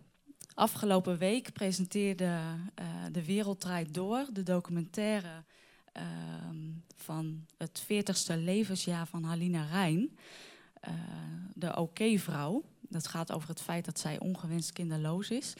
afgelopen 0.53 1.17
week 1.17 1.53
presenteerde 1.53 2.25
uh, 2.25 2.85
De 3.11 3.25
Wereld 3.25 3.59
Draait 3.59 3.93
Door, 3.93 4.25
de 4.31 4.43
documentaire 4.43 5.43
um, 6.49 6.83
van 6.95 7.45
het 7.57 7.83
40ste 7.83 8.35
levensjaar 8.35 9.07
van 9.07 9.23
Halina 9.23 9.65
Rijn, 9.65 10.17
de 11.53 11.75
OK-vrouw. 11.75 12.63
Dat 12.81 13.07
gaat 13.07 13.31
over 13.31 13.49
het 13.49 13.61
feit 13.61 13.85
dat 13.85 13.99
zij 13.99 14.19
ongewenst 14.19 14.73
kinderloos 14.73 15.29
is. 15.29 15.53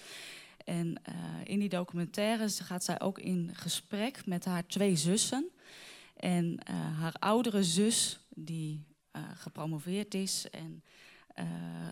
En 0.68 0.88
uh, 1.10 1.16
in 1.44 1.60
die 1.60 1.70
documentaire 1.70 2.50
gaat 2.50 2.84
zij 2.84 3.02
ook 3.02 3.20
in 3.20 3.50
gesprek 3.54 4.26
met 4.26 4.46
haar 4.46 4.66
twee 4.66 4.96
zussen. 4.96 5.50
En 6.16 6.46
uh, 6.46 7.00
haar 7.00 7.16
oudere 7.20 7.64
zus, 7.64 8.20
die 8.30 8.86
uh, 9.16 9.22
gepromoveerd 9.34 10.14
is 10.14 10.50
en 10.50 10.84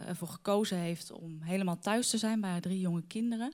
ervoor 0.05 0.27
gekozen 0.27 0.77
heeft 0.77 1.11
om 1.11 1.41
helemaal 1.41 1.79
thuis 1.79 2.09
te 2.09 2.17
zijn 2.17 2.41
bij 2.41 2.49
haar 2.49 2.61
drie 2.61 2.79
jonge 2.79 3.03
kinderen. 3.07 3.53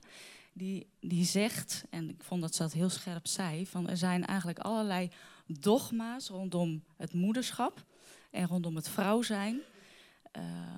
Die, 0.52 0.86
die 1.00 1.24
zegt, 1.24 1.84
en 1.90 2.08
ik 2.08 2.22
vond 2.22 2.40
dat 2.40 2.54
ze 2.54 2.62
dat 2.62 2.72
heel 2.72 2.90
scherp 2.90 3.26
zei, 3.26 3.66
van 3.66 3.88
er 3.88 3.96
zijn 3.96 4.24
eigenlijk 4.24 4.58
allerlei 4.58 5.10
dogma's 5.46 6.28
rondom 6.28 6.84
het 6.96 7.12
moederschap 7.12 7.84
en 8.30 8.46
rondom 8.46 8.76
het 8.76 8.88
vrouw 8.88 9.22
zijn. 9.22 9.60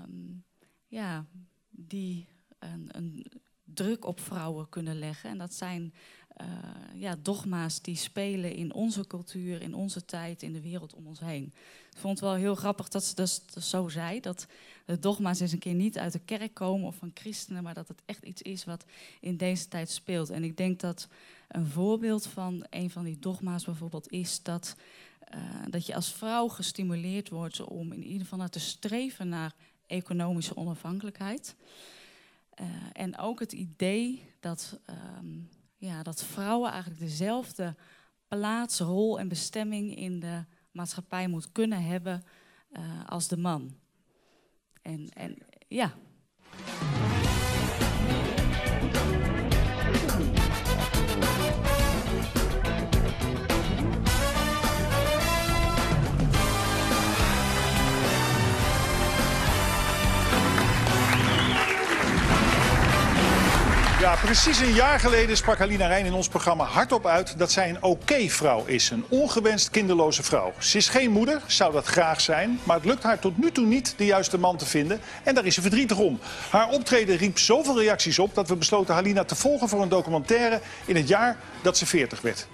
Um, 0.04 0.44
ja, 0.86 1.26
die 1.70 2.26
een, 2.58 2.88
een 2.90 3.26
druk 3.74 4.06
op 4.06 4.20
vrouwen 4.20 4.68
kunnen 4.68 4.98
leggen. 4.98 5.30
En 5.30 5.38
dat 5.38 5.54
zijn 5.54 5.92
uh, 6.40 6.46
ja, 6.94 7.16
dogma's 7.22 7.82
die 7.82 7.96
spelen 7.96 8.54
in 8.54 8.72
onze 8.72 9.06
cultuur, 9.06 9.62
in 9.62 9.74
onze 9.74 10.04
tijd, 10.04 10.42
in 10.42 10.52
de 10.52 10.60
wereld 10.60 10.94
om 10.94 11.06
ons 11.06 11.20
heen. 11.20 11.52
Ik 11.90 11.98
vond 12.00 12.20
het 12.20 12.28
wel 12.28 12.38
heel 12.38 12.54
grappig 12.54 12.88
dat 12.88 13.04
ze 13.04 13.14
dat 13.14 13.42
zo 13.60 13.88
zei. 13.88 14.20
Dat 14.20 14.46
de 14.84 14.98
dogma's 14.98 15.40
eens 15.40 15.52
een 15.52 15.58
keer 15.58 15.74
niet 15.74 15.98
uit 15.98 16.12
de 16.12 16.18
kerk 16.18 16.54
komen 16.54 16.86
of 16.86 16.96
van 16.96 17.10
christenen, 17.14 17.62
maar 17.62 17.74
dat 17.74 17.88
het 17.88 18.02
echt 18.04 18.22
iets 18.22 18.42
is 18.42 18.64
wat 18.64 18.84
in 19.20 19.36
deze 19.36 19.68
tijd 19.68 19.90
speelt. 19.90 20.30
En 20.30 20.44
ik 20.44 20.56
denk 20.56 20.80
dat 20.80 21.08
een 21.48 21.66
voorbeeld 21.66 22.26
van 22.26 22.66
een 22.70 22.90
van 22.90 23.04
die 23.04 23.18
dogma's 23.18 23.64
bijvoorbeeld 23.64 24.10
is 24.10 24.42
dat, 24.42 24.76
uh, 25.34 25.40
dat 25.70 25.86
je 25.86 25.94
als 25.94 26.12
vrouw 26.12 26.48
gestimuleerd 26.48 27.28
wordt 27.28 27.64
om 27.64 27.92
in 27.92 28.04
ieder 28.04 28.22
geval 28.22 28.38
naar 28.38 28.50
te 28.50 28.60
streven 28.60 29.28
naar 29.28 29.54
economische 29.86 30.56
onafhankelijkheid. 30.56 31.54
Uh, 32.60 32.66
en 32.92 33.18
ook 33.18 33.40
het 33.40 33.52
idee 33.52 34.32
dat, 34.40 34.80
um, 35.18 35.48
ja, 35.76 36.02
dat 36.02 36.24
vrouwen 36.24 36.70
eigenlijk 36.70 37.00
dezelfde 37.00 37.76
plaats, 38.28 38.78
rol 38.78 39.18
en 39.18 39.28
bestemming 39.28 39.96
in 39.96 40.20
de 40.20 40.44
maatschappij 40.70 41.28
moet 41.28 41.52
kunnen 41.52 41.84
hebben 41.84 42.24
uh, 42.70 43.04
als 43.06 43.28
de 43.28 43.36
man. 43.36 43.76
En, 44.82 45.08
en 45.08 45.36
ja. 45.68 45.94
Ja, 64.04 64.16
precies 64.16 64.60
een 64.60 64.72
jaar 64.72 65.00
geleden 65.00 65.36
sprak 65.36 65.58
Halina 65.58 65.86
Rijn 65.86 66.06
in 66.06 66.12
ons 66.12 66.28
programma 66.28 66.64
hardop 66.64 67.06
uit 67.06 67.38
dat 67.38 67.52
zij 67.52 67.68
een 67.68 67.82
oké-vrouw 67.82 68.64
is. 68.66 68.90
Een 68.90 69.04
ongewenst 69.08 69.70
kinderloze 69.70 70.22
vrouw. 70.22 70.52
Ze 70.58 70.76
is 70.76 70.88
geen 70.88 71.10
moeder, 71.10 71.42
zou 71.46 71.72
dat 71.72 71.86
graag 71.86 72.20
zijn, 72.20 72.60
maar 72.62 72.76
het 72.76 72.84
lukt 72.84 73.02
haar 73.02 73.18
tot 73.18 73.38
nu 73.38 73.52
toe 73.52 73.66
niet 73.66 73.94
de 73.96 74.04
juiste 74.04 74.38
man 74.38 74.56
te 74.56 74.66
vinden. 74.66 75.00
En 75.22 75.34
daar 75.34 75.44
is 75.44 75.54
ze 75.54 75.60
verdrietig 75.60 75.98
om. 75.98 76.18
Haar 76.50 76.68
optreden 76.68 77.16
riep 77.16 77.38
zoveel 77.38 77.78
reacties 77.78 78.18
op 78.18 78.34
dat 78.34 78.48
we 78.48 78.56
besloten 78.56 78.94
Halina 78.94 79.24
te 79.24 79.34
volgen 79.34 79.68
voor 79.68 79.82
een 79.82 79.88
documentaire 79.88 80.60
in 80.84 80.96
het 80.96 81.08
jaar 81.08 81.36
dat 81.62 81.78
ze 81.78 81.86
40 81.86 82.20
werd. 82.20 82.46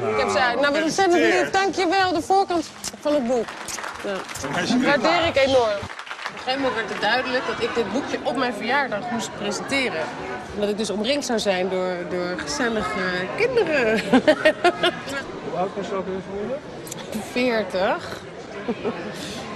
Ja, 0.00 0.08
ik 0.08 0.18
heb 0.18 0.30
ze 0.30 0.38
uit. 0.38 0.60
Nou, 0.60 0.72
wat 0.72 0.82
ontzettend 0.82 1.22
lief. 1.22 1.50
Dankjewel. 1.50 2.12
De 2.12 2.22
voorkant 2.22 2.70
van 3.00 3.14
het 3.14 3.26
boek. 3.26 3.46
Nou, 4.04 4.18
dat 4.66 5.00
waardeer 5.00 5.26
ik 5.26 5.36
enorm. 5.36 5.60
Op 5.60 6.32
een 6.32 6.52
gegeven 6.52 6.60
moment 6.60 6.74
werd 6.74 6.88
het 6.88 7.00
duidelijk 7.00 7.46
dat 7.46 7.62
ik 7.68 7.74
dit 7.74 7.92
boekje 7.92 8.18
op 8.22 8.36
mijn 8.36 8.54
verjaardag 8.54 9.10
moest 9.10 9.30
presenteren. 9.38 10.04
Dat 10.58 10.68
ik 10.68 10.76
dus 10.78 10.90
omringd 10.90 11.26
zou 11.26 11.38
zijn 11.38 11.68
door, 11.68 11.96
door 12.10 12.38
gezellige 12.38 13.26
kinderen. 13.36 14.00
Hoe 15.48 15.58
oud 15.58 15.70
was 15.76 15.86
je 15.86 15.94
ook 15.94 16.06
weer 16.06 16.20
geworden? 16.30 16.58
40. 17.32 18.20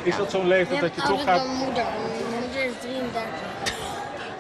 Is 0.03 0.17
dat 0.17 0.31
zo'n 0.31 0.47
leeftijd 0.47 0.81
dat 0.81 0.95
je 0.95 1.03
toch 1.03 1.23
gaat... 1.23 1.45
Mijn 1.45 1.57
moeder. 1.57 1.85
Mijn 2.31 2.43
moeder 2.43 2.65
is 2.65 2.73
33. 2.81 3.50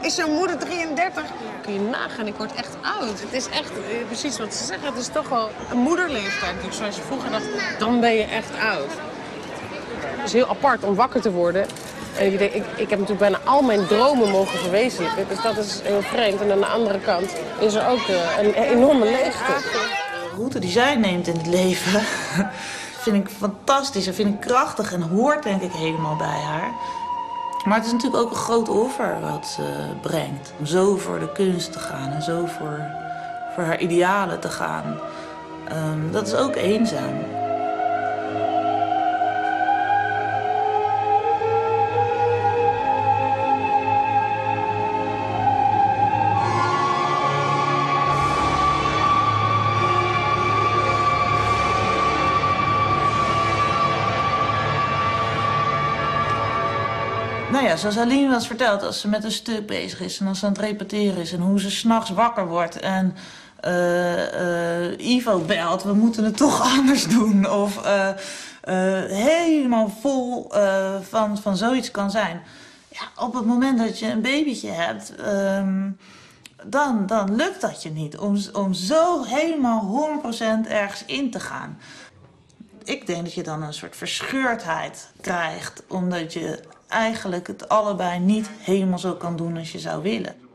Is 0.00 0.16
jouw 0.16 0.28
moeder 0.28 0.58
33? 0.58 1.24
Kun 1.62 1.72
je 1.72 1.80
nagaan, 1.80 2.26
ik 2.26 2.34
word 2.34 2.54
echt 2.54 2.76
oud. 2.82 3.20
Het 3.20 3.32
is 3.32 3.48
echt, 3.48 3.70
eh, 3.70 4.06
precies 4.06 4.38
wat 4.38 4.54
ze 4.54 4.64
zeggen, 4.64 4.88
het 4.88 4.96
is 4.96 5.08
toch 5.08 5.28
wel 5.28 5.50
een 5.70 5.78
moederleeftijd. 5.78 6.54
Dus 6.66 6.76
zoals 6.76 6.96
je 6.96 7.02
vroeger 7.02 7.30
dacht, 7.30 7.44
dan 7.78 8.00
ben 8.00 8.14
je 8.14 8.24
echt 8.24 8.50
oud. 8.62 8.90
Het 10.00 10.26
is 10.26 10.32
heel 10.32 10.48
apart 10.48 10.84
om 10.84 10.94
wakker 10.94 11.20
te 11.20 11.30
worden. 11.30 11.66
En 12.18 12.32
ik, 12.32 12.54
ik, 12.76 12.90
heb 12.90 12.98
natuurlijk 12.98 13.18
bijna 13.18 13.40
al 13.44 13.62
mijn 13.62 13.86
dromen 13.86 14.30
mogen 14.30 14.58
verwezenlijken. 14.58 15.28
Dus 15.28 15.42
dat 15.42 15.56
is 15.56 15.80
heel 15.82 16.02
vreemd. 16.02 16.40
En 16.40 16.52
aan 16.52 16.58
de 16.58 16.66
andere 16.66 17.00
kant 17.00 17.34
is 17.58 17.74
er 17.74 17.88
ook 17.88 18.08
uh, 18.08 18.38
een 18.38 18.54
enorme 18.54 19.04
leegte. 19.04 19.52
De 19.52 20.36
route 20.36 20.58
die 20.58 20.70
zij 20.70 20.96
neemt 20.96 21.26
in 21.26 21.36
het 21.36 21.46
leven 21.46 22.00
vind 23.04 23.16
ik 23.16 23.28
fantastisch. 23.38 24.06
En 24.06 24.14
vind 24.14 24.34
ik 24.34 24.40
krachtig 24.40 24.92
en 24.92 25.02
hoort 25.02 25.42
denk 25.42 25.62
ik 25.62 25.72
helemaal 25.72 26.16
bij 26.16 26.26
haar. 26.26 26.72
Maar 27.64 27.76
het 27.76 27.86
is 27.86 27.92
natuurlijk 27.92 28.22
ook 28.22 28.30
een 28.30 28.36
groot 28.36 28.68
offer 28.68 29.20
wat 29.20 29.46
ze 29.46 29.62
brengt. 30.00 30.52
Om 30.58 30.66
zo 30.66 30.96
voor 30.96 31.18
de 31.18 31.32
kunst 31.32 31.72
te 31.72 31.78
gaan 31.78 32.12
en 32.12 32.22
zo 32.22 32.46
voor, 32.46 32.80
voor 33.54 33.64
haar 33.64 33.80
idealen 33.80 34.40
te 34.40 34.48
gaan. 34.48 34.98
Um, 35.72 36.12
dat 36.12 36.26
is 36.26 36.34
ook 36.34 36.54
eenzaam. 36.54 37.39
Zoals 57.80 57.98
Aline 57.98 58.30
was 58.30 58.46
verteld, 58.46 58.82
als 58.82 59.00
ze 59.00 59.08
met 59.08 59.24
een 59.24 59.32
stuk 59.32 59.66
bezig 59.66 60.00
is 60.00 60.20
en 60.20 60.26
als 60.26 60.38
ze 60.38 60.46
aan 60.46 60.52
het 60.52 60.60
repeteren 60.60 61.20
is 61.20 61.32
en 61.32 61.40
hoe 61.40 61.60
ze 61.60 61.70
s'nachts 61.70 62.10
wakker 62.10 62.46
wordt 62.46 62.80
en 62.80 63.16
uh, 63.66 65.08
Ivo 65.10 65.38
belt, 65.38 65.82
we 65.82 65.92
moeten 65.92 66.24
het 66.24 66.36
toch 66.36 66.60
anders 66.76 67.06
doen. 67.06 67.50
Of 67.50 67.86
uh, 67.86 68.08
helemaal 69.04 69.92
vol 70.00 70.52
van, 71.08 71.38
van 71.38 71.56
zoiets 71.56 71.90
kan 71.90 72.10
zijn. 72.10 72.42
Ja, 72.88 73.24
op 73.24 73.34
het 73.34 73.44
moment 73.44 73.78
dat 73.78 73.98
je 73.98 74.06
een 74.06 74.20
babytje 74.20 74.70
hebt, 74.70 75.12
um, 75.26 75.98
dan, 76.64 77.06
dan 77.06 77.36
lukt 77.36 77.60
dat 77.60 77.82
je 77.82 77.90
niet. 77.90 78.18
Om, 78.18 78.38
om 78.52 78.74
zo 78.74 79.22
helemaal 79.24 80.10
100% 80.64 80.68
ergens 80.68 81.04
in 81.04 81.30
te 81.30 81.40
gaan. 81.40 81.78
Ik 82.84 83.06
denk 83.06 83.24
dat 83.24 83.34
je 83.34 83.42
dan 83.42 83.62
een 83.62 83.74
soort 83.74 83.96
verscheurdheid 83.96 85.08
krijgt, 85.20 85.82
omdat 85.88 86.32
je 86.32 86.60
eigenlijk 86.90 87.46
het 87.46 87.68
allebei 87.68 88.18
niet 88.18 88.48
helemaal 88.48 88.98
zo 88.98 89.14
kan 89.14 89.36
doen 89.36 89.56
als 89.56 89.72
je 89.72 89.78
zou 89.78 90.02
willen. 90.02 90.48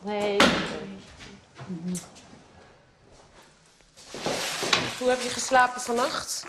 Nee. 0.00 0.36
Hoe 4.98 5.08
heb 5.08 5.20
je 5.20 5.28
geslapen 5.28 5.80
vannacht? 5.80 6.44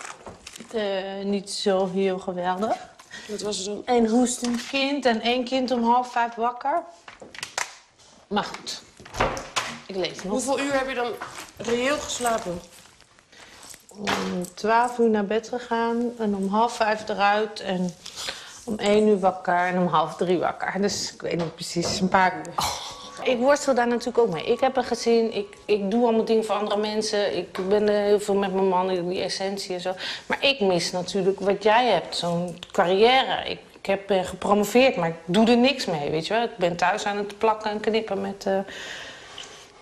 Uh, 0.76 1.24
niet 1.24 1.50
zo 1.50 1.89
heel 1.91 2.19
geweldig. 2.19 2.91
Wat 3.28 3.41
was 3.41 3.60
er 3.60 3.65
dan? 3.65 3.82
Een 3.86 4.10
hoestend 4.10 4.67
kind 4.67 5.06
en 5.06 5.22
één 5.22 5.43
kind 5.43 5.72
om 5.72 5.84
half 5.84 6.12
vijf 6.12 6.36
wakker. 6.36 6.84
Maar 8.28 8.43
goed, 8.43 8.82
ik 9.93 10.06
leef 10.06 10.23
nog. 10.23 10.34
Hoeveel 10.34 10.60
uur 10.60 10.73
heb 10.73 10.89
je 10.89 10.95
dan 10.95 11.12
reëel 11.58 11.97
geslapen? 11.97 12.62
Om 13.88 14.08
twaalf 14.53 14.97
uur 14.97 15.10
naar 15.10 15.25
bed 15.25 15.49
gegaan 15.49 16.12
en 16.17 16.36
om 16.36 16.47
half 16.47 16.75
vijf 16.75 17.10
eruit 17.10 17.60
en 17.60 17.93
om 18.63 18.79
één 18.79 19.08
uur 19.08 19.19
wakker 19.19 19.58
en 19.58 19.77
om 19.77 19.88
half 19.88 20.15
drie 20.15 20.38
wakker. 20.38 20.82
Dus 20.82 21.13
ik 21.13 21.21
weet 21.21 21.38
niet 21.38 21.56
precies, 21.56 21.99
een 21.99 22.10
paar 22.10 22.34
uur. 22.38 22.53
Ik 23.23 23.38
worstel 23.38 23.75
daar 23.75 23.88
natuurlijk 23.88 24.17
ook 24.17 24.34
mee. 24.34 24.45
Ik 24.45 24.60
heb 24.60 24.77
een 24.77 24.84
gezin, 24.84 25.36
ik, 25.36 25.58
ik 25.65 25.91
doe 25.91 26.03
allemaal 26.03 26.25
dingen 26.25 26.45
voor 26.45 26.56
andere 26.56 26.82
mensen. 26.82 27.38
Ik 27.38 27.69
ben 27.69 27.89
er 27.89 28.03
heel 28.03 28.19
veel 28.19 28.36
met 28.36 28.53
mijn 28.53 28.67
man, 28.67 29.08
die 29.10 29.21
essentie 29.21 29.73
en 29.73 29.82
zo. 29.82 29.93
Maar 30.25 30.43
ik 30.43 30.60
mis 30.60 30.91
natuurlijk 30.91 31.39
wat 31.39 31.63
jij 31.63 31.86
hebt, 31.86 32.15
zo'n 32.15 32.58
carrière. 32.71 33.49
Ik, 33.49 33.60
ik 33.79 33.86
heb 33.86 34.08
ben 34.08 34.25
gepromoveerd, 34.25 34.95
maar 34.95 35.10
ik 35.10 35.15
doe 35.25 35.47
er 35.47 35.58
niks 35.58 35.86
mee, 35.86 36.10
weet 36.10 36.27
je 36.27 36.34
wel. 36.34 36.43
Ik 36.43 36.58
ben 36.58 36.75
thuis 36.75 37.06
aan 37.06 37.17
het 37.17 37.38
plakken 37.38 37.71
en 37.71 37.79
knippen 37.79 38.21
met 38.21 38.45
uh, 38.47 38.60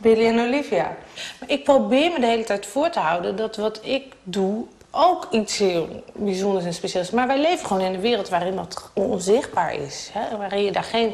Billy 0.02 0.26
en 0.26 0.40
Olivia. 0.40 0.98
Maar 1.40 1.50
ik 1.50 1.64
probeer 1.64 2.12
me 2.12 2.20
de 2.20 2.26
hele 2.26 2.44
tijd 2.44 2.66
voor 2.66 2.90
te 2.90 3.00
houden 3.00 3.36
dat 3.36 3.56
wat 3.56 3.80
ik 3.84 4.14
doe 4.24 4.66
ook 4.92 5.28
iets 5.32 5.58
heel 5.58 6.04
bijzonders 6.14 6.66
en 6.66 6.74
speciaals. 6.74 7.12
Maar 7.12 7.28
wij 7.28 7.42
leven 7.42 7.66
gewoon 7.66 7.84
in 7.84 7.94
een 7.94 8.02
wereld 8.02 8.30
waarin 8.30 8.56
dat 8.56 8.92
onzichtbaar 8.94 9.74
is. 9.74 10.10
Hè? 10.14 10.38
Waarin 10.38 10.64
je 10.64 10.72
daar 10.72 10.84
geen 10.84 11.14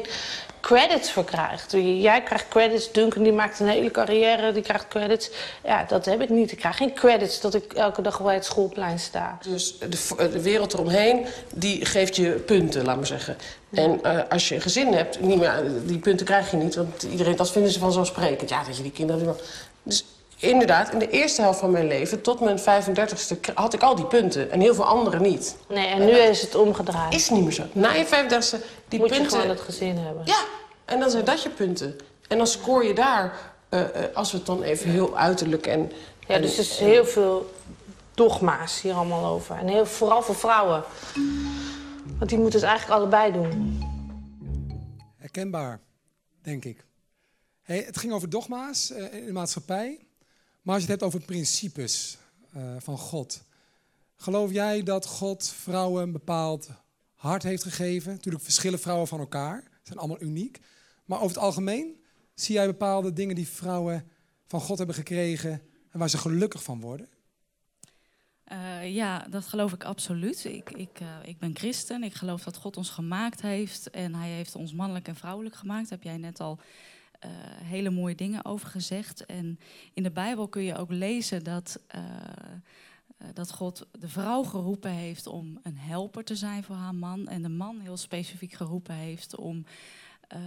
credits 0.68 1.12
voor 1.12 1.24
krijgt. 1.24 1.72
Jij 2.00 2.22
krijgt 2.22 2.48
credits, 2.48 2.92
Duncan 2.92 3.22
die 3.22 3.32
maakt 3.32 3.60
een 3.60 3.68
hele 3.68 3.90
carrière, 3.90 4.52
die 4.52 4.62
krijgt 4.62 4.88
credits. 4.88 5.30
Ja, 5.64 5.84
dat 5.84 6.04
heb 6.04 6.20
ik 6.20 6.28
niet. 6.28 6.52
Ik 6.52 6.58
krijg 6.58 6.76
geen 6.76 6.94
credits 6.94 7.40
dat 7.40 7.54
ik 7.54 7.72
elke 7.72 8.02
dag 8.02 8.22
bij 8.22 8.34
het 8.34 8.44
schoolplein 8.44 8.98
sta. 8.98 9.38
Dus 9.42 9.78
de, 9.78 10.28
de 10.30 10.42
wereld 10.42 10.72
eromheen, 10.72 11.26
die 11.54 11.84
geeft 11.84 12.16
je 12.16 12.30
punten, 12.30 12.84
laat 12.84 12.96
maar 12.96 13.06
zeggen. 13.06 13.36
En 13.70 14.00
uh, 14.02 14.20
als 14.28 14.48
je 14.48 14.54
een 14.54 14.60
gezin 14.60 14.92
hebt, 14.92 15.20
niet 15.20 15.38
meer, 15.38 15.62
die 15.84 15.98
punten 15.98 16.26
krijg 16.26 16.50
je 16.50 16.56
niet. 16.56 16.74
Want 16.74 17.02
iedereen, 17.02 17.36
dat 17.36 17.50
vinden 17.50 17.72
ze 17.72 17.78
vanzelfsprekend. 17.78 18.50
Ja, 18.50 18.64
dat 18.64 18.76
je 18.76 18.82
die 18.82 18.92
kinderen... 18.92 19.36
Dus 19.82 20.04
inderdaad, 20.38 20.92
in 20.92 20.98
de 20.98 21.10
eerste 21.10 21.40
helft 21.42 21.58
van 21.58 21.70
mijn 21.70 21.86
leven, 21.86 22.20
tot 22.20 22.40
mijn 22.40 22.58
35ste, 22.58 23.54
had 23.54 23.74
ik 23.74 23.82
al 23.82 23.94
die 23.94 24.06
punten. 24.06 24.50
En 24.50 24.60
heel 24.60 24.74
veel 24.74 24.84
anderen 24.84 25.22
niet. 25.22 25.56
Nee, 25.68 25.86
en 25.86 26.04
nu 26.04 26.12
is 26.12 26.40
het 26.40 26.54
omgedraaid. 26.54 27.14
Is 27.14 27.30
niet 27.30 27.42
meer 27.42 27.52
zo. 27.52 27.64
Na 27.72 27.92
je 27.92 28.06
35ste, 28.06 28.64
die 28.88 28.98
Moet 28.98 29.08
punten... 29.08 29.22
je 29.22 29.28
gewoon 29.28 29.48
het 29.48 29.60
gezin 29.60 29.96
hebben. 29.96 30.22
Ja, 30.24 30.44
en 30.84 31.00
dan 31.00 31.10
zijn 31.10 31.24
dat 31.24 31.42
je 31.42 31.50
punten. 31.50 31.96
En 32.28 32.36
dan 32.36 32.46
scoor 32.46 32.84
je 32.84 32.94
daar, 32.94 33.52
uh, 33.70 33.80
uh, 33.80 33.86
als 34.14 34.30
we 34.30 34.36
het 34.36 34.46
dan 34.46 34.62
even 34.62 34.90
heel 34.90 35.18
uiterlijk 35.18 35.66
en... 35.66 35.92
Ja, 36.26 36.34
en, 36.34 36.42
dus 36.42 36.52
er 36.52 36.58
is 36.58 36.78
heel 36.78 37.04
veel 37.04 37.50
dogma's 38.14 38.80
hier 38.80 38.94
allemaal 38.94 39.26
over. 39.26 39.56
En 39.56 39.68
heel, 39.68 39.86
vooral 39.86 40.22
voor 40.22 40.34
vrouwen. 40.34 40.84
Want 42.18 42.30
die 42.30 42.38
moeten 42.38 42.60
het 42.60 42.68
eigenlijk 42.68 43.00
allebei 43.00 43.32
doen. 43.32 43.82
Herkenbaar, 45.16 45.80
denk 46.42 46.64
ik. 46.64 46.86
Hey, 47.62 47.82
het 47.86 47.98
ging 47.98 48.12
over 48.12 48.30
dogma's 48.30 48.90
uh, 48.90 49.14
in 49.14 49.26
de 49.26 49.32
maatschappij. 49.32 50.07
Maar 50.68 50.76
als 50.76 50.86
je 50.86 50.92
het 50.92 51.00
hebt 51.00 51.14
over 51.14 51.26
principes 51.26 52.18
uh, 52.56 52.62
van 52.78 52.98
God. 52.98 53.42
Geloof 54.16 54.52
jij 54.52 54.82
dat 54.82 55.06
God 55.06 55.48
vrouwen 55.48 56.02
een 56.02 56.12
bepaald 56.12 56.70
hart 57.14 57.42
heeft 57.42 57.62
gegeven? 57.62 58.12
Natuurlijk 58.12 58.44
verschillen 58.44 58.78
vrouwen 58.78 59.08
van 59.08 59.18
elkaar. 59.18 59.70
Zijn 59.82 59.98
allemaal 59.98 60.22
uniek. 60.22 60.60
Maar 61.04 61.18
over 61.18 61.36
het 61.36 61.44
algemeen 61.44 62.04
zie 62.34 62.54
jij 62.54 62.66
bepaalde 62.66 63.12
dingen 63.12 63.34
die 63.34 63.48
vrouwen 63.48 64.08
van 64.46 64.60
God 64.60 64.78
hebben 64.78 64.96
gekregen 64.96 65.62
en 65.90 65.98
waar 65.98 66.10
ze 66.10 66.18
gelukkig 66.18 66.62
van 66.62 66.80
worden? 66.80 67.08
Uh, 68.52 68.94
ja, 68.94 69.26
dat 69.30 69.46
geloof 69.46 69.72
ik 69.72 69.84
absoluut. 69.84 70.44
Ik, 70.44 70.70
ik, 70.70 71.00
uh, 71.02 71.08
ik 71.22 71.38
ben 71.38 71.56
christen. 71.56 72.02
Ik 72.02 72.14
geloof 72.14 72.44
dat 72.44 72.56
God 72.56 72.76
ons 72.76 72.90
gemaakt 72.90 73.42
heeft. 73.42 73.90
En 73.90 74.14
hij 74.14 74.28
heeft 74.28 74.54
ons 74.54 74.72
mannelijk 74.72 75.08
en 75.08 75.16
vrouwelijk 75.16 75.54
gemaakt. 75.54 75.90
Heb 75.90 76.02
jij 76.02 76.16
net 76.16 76.40
al 76.40 76.58
uh, 77.24 77.30
hele 77.62 77.90
mooie 77.90 78.14
dingen 78.14 78.44
over 78.44 78.68
gezegd. 78.68 79.26
En 79.26 79.58
in 79.94 80.02
de 80.02 80.10
Bijbel 80.10 80.48
kun 80.48 80.62
je 80.62 80.76
ook 80.76 80.90
lezen 80.90 81.44
dat, 81.44 81.80
dat 83.32 83.52
God 83.52 83.86
de 83.98 84.08
vrouw 84.08 84.42
geroepen 84.42 84.90
heeft 84.90 85.26
om 85.26 85.58
een 85.62 85.78
helper 85.78 86.24
te 86.24 86.36
zijn 86.36 86.64
voor 86.64 86.76
haar 86.76 86.94
man. 86.94 87.28
En 87.28 87.42
de 87.42 87.48
man 87.48 87.80
heel 87.80 87.96
specifiek 87.96 88.52
geroepen 88.52 88.94
heeft 88.94 89.36
om 89.36 89.64
uh, 90.34 90.40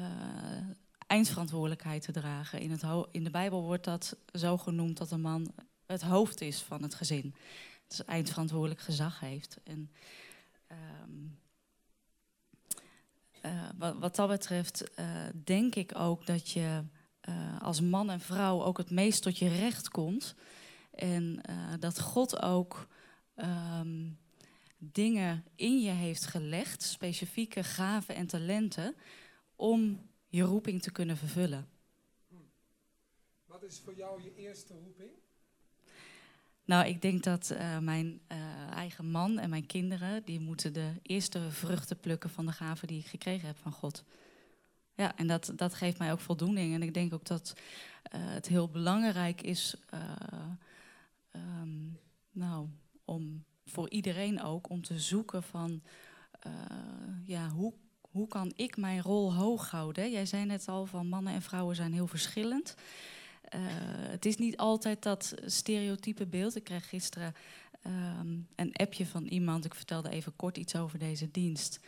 eindverantwoordelijkheid 1.08 2.02
te 2.02 2.12
dragen. 2.12 2.60
In, 2.60 2.72
het 2.72 2.84
in 3.12 3.24
de 3.24 3.30
Bijbel 3.30 3.64
wordt 3.64 3.84
dat 3.84 4.18
zo 4.34 4.58
genoemd 4.58 4.98
dat 4.98 5.12
een 5.12 5.22
man 5.22 5.54
het 5.86 6.02
hoofd 6.02 6.42
is 6.42 6.62
van 6.62 6.82
het 6.82 6.96
gezin. 6.96 7.36
Dus 7.88 8.06
eindverantwoordelijk 8.06 8.82
gezag 8.82 9.20
heeft. 9.20 9.60
En, 9.64 9.92
um, 11.04 11.40
uh, 13.46 13.70
wat, 13.78 13.96
wat, 14.00 14.16
dat 14.16 14.30
betreft 14.30 14.92
uh, 15.00 15.06
denk 15.44 15.76
ik 15.76 15.96
ook 15.96 16.26
dat 16.26 16.50
je 16.50 16.84
als 17.60 17.82
man 17.82 18.10
en 18.10 18.20
vrouw 18.20 18.64
ook 18.64 18.78
het 18.78 18.90
meest 18.90 19.22
tot 19.22 19.38
je 19.38 19.50
recht 19.50 19.90
komt. 19.90 20.36
En 20.92 21.42
dat 21.80 22.00
God 22.00 22.42
ook 22.42 22.88
um, 23.36 24.20
dingen 24.78 25.46
in 25.56 25.82
je 25.82 25.90
heeft 25.90 26.26
gelegd, 26.26 26.82
specifieke 26.82 27.64
gaven 27.64 28.16
en 28.16 28.28
talenten, 28.28 28.96
om 29.56 30.10
je 30.28 30.44
roeping 30.44 30.82
te 30.82 30.92
kunnen 30.92 31.18
vervullen. 31.18 31.70
Wat 33.46 33.64
is 33.64 33.80
voor 33.80 33.96
jou 33.96 34.24
je 34.24 34.36
eerste 34.36 34.74
roeping? 34.74 35.12
Nou, 36.72 36.86
ik 36.86 37.02
denk 37.02 37.24
dat 37.24 37.52
uh, 37.54 37.78
mijn 37.78 38.22
uh, 38.32 38.38
eigen 38.74 39.06
man 39.12 39.40
en 39.40 39.50
mijn 39.50 39.66
kinderen, 39.66 40.24
die 40.24 40.40
moeten 40.40 40.74
de 40.74 40.94
eerste 41.02 41.52
vruchten 41.52 42.00
plukken 42.00 42.30
van 42.30 42.46
de 42.46 42.52
gaven 42.52 42.88
die 42.88 43.00
ik 43.00 43.06
gekregen 43.06 43.48
heb 43.48 43.58
van 43.58 43.72
God. 43.72 44.04
Ja, 44.96 45.16
en 45.16 45.28
dat, 45.28 45.54
dat 45.56 45.74
geeft 45.74 45.98
mij 45.98 46.12
ook 46.12 46.20
voldoening. 46.20 46.74
En 46.74 46.82
ik 46.82 46.94
denk 46.94 47.14
ook 47.14 47.26
dat 47.26 47.54
uh, 47.56 48.22
het 48.24 48.48
heel 48.48 48.70
belangrijk 48.70 49.42
is, 49.42 49.76
um, 51.36 52.00
nou, 52.32 52.68
om 53.06 53.44
voor 53.66 53.90
iedereen 53.90 54.42
ook, 54.42 54.70
om 54.70 54.84
te 54.84 55.00
zoeken 55.00 55.44
van, 55.44 55.82
ja, 57.26 57.50
hoe 57.50 57.74
hoe 58.12 58.28
kan 58.28 58.52
ik 58.56 58.78
mijn 58.78 59.02
rol 59.02 59.34
hoog 59.34 59.72
houden? 59.72 60.12
Jij 60.12 60.26
zei 60.26 60.46
net 60.46 60.68
al 60.68 60.86
van 60.86 61.08
mannen 61.08 61.34
en 61.34 61.42
vrouwen 61.42 61.76
zijn 61.76 61.94
heel 61.94 62.08
verschillend. 62.08 62.76
Uh, 63.56 63.60
het 64.12 64.26
is 64.26 64.38
niet 64.38 64.58
altijd 64.58 65.04
dat 65.04 65.36
stereotype 65.46 66.26
beeld. 66.26 66.56
Ik 66.56 66.64
kreeg 66.64 66.90
gisteren 66.90 67.36
um, 67.86 68.48
een 68.56 68.74
appje 68.74 69.06
van 69.06 69.26
iemand. 69.26 69.66
Ik 69.66 69.76
vertelde 69.76 70.10
even 70.10 70.36
kort 70.36 70.58
iets 70.58 70.76
over 70.76 71.00
deze 71.00 71.32
dienst. 71.32 71.80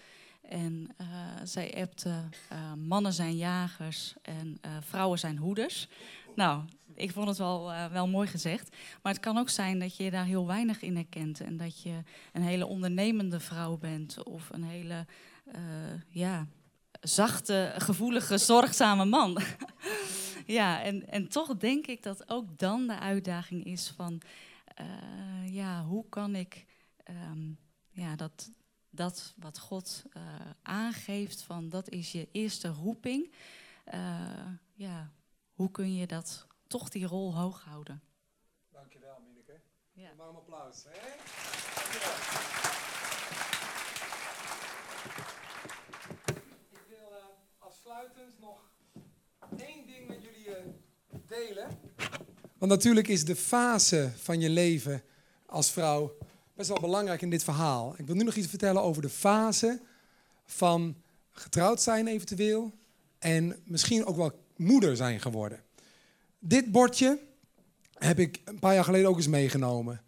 En 0.42 0.90
uh, 1.02 1.08
zij 1.44 1.82
appte: 1.82 2.10
uh, 2.52 2.74
mannen 2.74 3.14
zijn 3.14 3.38
jagers 3.38 4.14
en 4.22 4.60
vrouwen 4.80 5.20
zijn 5.20 5.38
hoeders. 5.38 5.88
Nou, 6.36 6.64
ik 6.96 7.12
vond 7.12 7.28
het 7.28 7.38
wel, 7.38 7.72
wel 7.92 8.08
mooi 8.08 8.28
gezegd. 8.28 8.76
Maar 9.02 9.14
het 9.14 9.22
kan 9.22 9.38
ook 9.38 9.50
zijn 9.50 9.80
dat 9.80 9.96
je 9.96 10.12
daar 10.12 10.26
heel 10.26 10.48
weinig 10.48 10.82
in 10.82 10.96
herkent. 10.96 11.42
En 11.42 11.58
dat 11.58 11.82
je 11.82 12.04
een 12.34 12.44
hele 12.44 12.66
ondernemende 12.66 13.40
vrouw 13.40 13.78
bent 13.78 14.24
of 14.24 14.50
een 14.52 14.64
hele 14.64 15.06
ja, 16.10 16.48
zachte, 17.04 17.74
gevoelige, 17.78 18.38
zorgzame 18.38 19.06
man. 19.06 19.42
ja, 20.46 20.82
en, 20.82 21.08
en 21.08 21.28
toch 21.28 21.58
denk 21.58 21.88
ik 21.88 22.04
dat 22.04 22.30
ook 22.30 22.58
dan 22.58 22.88
de 22.88 23.00
uitdaging 23.00 23.66
is 23.66 23.90
van, 23.96 24.22
uh, 24.82 25.54
ja, 25.54 25.84
hoe 25.84 26.06
kan 26.10 26.36
ik 26.36 26.66
um, 27.10 27.60
ja, 27.90 28.16
dat, 28.16 28.52
dat 28.90 29.34
wat 29.38 29.60
God 29.60 30.04
uh, 30.18 30.24
aangeeft, 30.62 31.42
van 31.42 31.70
dat 31.70 31.90
is 31.90 32.12
je 32.12 32.28
eerste 32.32 32.68
roeping, 32.68 33.34
ja, 34.74 35.12
hoe 35.54 35.72
kun 35.72 35.96
je 35.96 36.08
dat 36.08 36.48
toch 36.68 36.90
die 36.90 37.06
rol 37.06 37.36
hoog 37.36 37.64
houden. 37.64 38.02
Dankjewel, 38.72 39.22
Mineke. 39.28 39.62
Ja. 39.92 40.10
Maar 40.18 40.28
een 40.28 40.36
applaus. 40.36 40.86
Hè 40.90 41.12
wil 46.88 47.12
uh, 47.12 47.26
nog 48.40 48.58
één 49.58 49.86
ding 49.86 50.08
met 50.08 50.18
jullie 50.22 50.48
uh, 50.48 51.20
delen. 51.28 51.68
Want 52.58 52.72
natuurlijk 52.72 53.08
is 53.08 53.26
de 53.26 53.36
fase 53.36 54.12
van 54.16 54.40
je 54.40 54.50
leven 54.50 55.04
als 55.46 55.72
vrouw 55.72 56.18
best 56.56 56.70
wel 56.70 56.80
belangrijk 56.80 57.22
in 57.22 57.30
dit 57.30 57.44
verhaal. 57.44 57.96
Ik 57.98 58.06
wil 58.06 58.16
nu 58.16 58.24
nog 58.24 58.36
iets 58.36 58.48
vertellen 58.48 58.82
over 58.82 59.02
de 59.02 59.10
fase 59.10 59.82
van 60.46 60.96
getrouwd 61.32 61.82
zijn 61.82 62.08
eventueel. 62.08 62.72
En 63.20 63.56
misschien 63.66 64.06
ook 64.06 64.16
wel 64.16 64.32
moeder 64.56 64.96
zijn 64.96 65.20
geworden. 65.20 65.64
Dit 66.40 66.72
bordje 66.72 67.20
heb 67.94 68.20
ik 68.20 68.42
een 68.46 68.60
paar 68.60 68.74
jaar 68.74 68.84
geleden 68.84 69.10
ook 69.10 69.18
eens 69.18 69.28
meegenomen. 69.28 70.02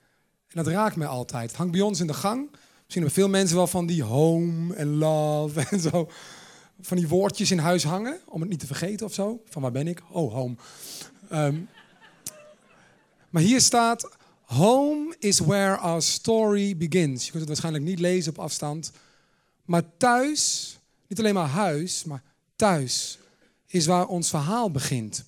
En 0.48 0.64
dat 0.64 0.68
raakt 0.68 0.96
mij 0.96 1.08
altijd. 1.08 1.48
Het 1.48 1.58
hangt 1.58 1.72
bij 1.72 1.82
ons 1.82 2.00
in 2.00 2.08
de 2.08 2.14
gang. 2.14 2.50
Misschien 2.52 3.04
hebben 3.04 3.12
veel 3.12 3.30
mensen 3.30 3.56
wel 3.56 3.68
van 3.68 3.86
die 3.86 4.04
home 4.04 4.76
en 4.76 4.88
love 4.88 5.62
en 5.70 5.80
zo. 5.80 6.10
Van 6.82 6.98
die 6.98 7.08
woordjes 7.08 7.52
in 7.52 7.58
huis 7.58 7.84
hangen, 7.84 8.20
om 8.26 8.42
het 8.42 8.50
niet 8.50 8.60
te 8.60 8.66
vergeten 8.66 9.06
of 9.06 9.14
zo. 9.14 9.42
Van 9.46 9.62
waar 9.62 9.72
ben 9.72 9.88
ik? 9.88 10.02
Oh, 10.10 10.34
home. 10.34 10.56
Um, 11.32 11.70
maar 13.30 13.42
hier 13.42 13.62
staat: 13.62 14.10
Home 14.42 15.16
is 15.20 15.40
where 15.40 15.78
our 15.78 16.02
story 16.02 16.78
begins. 16.78 17.26
Je 17.26 17.30
kunt 17.30 17.40
het 17.40 17.48
waarschijnlijk 17.48 17.84
niet 17.84 18.00
lezen 18.00 18.32
op 18.32 18.40
afstand. 18.40 18.92
Maar 19.66 19.98
thuis, 19.98 20.78
niet 21.08 21.20
alleen 21.20 21.34
maar 21.34 21.48
huis, 21.48 22.04
maar 22.04 22.24
thuis 22.56 23.18
is 23.68 23.86
waar 23.86 24.08
ons 24.08 24.30
verhaal 24.30 24.72
begint. 24.72 25.26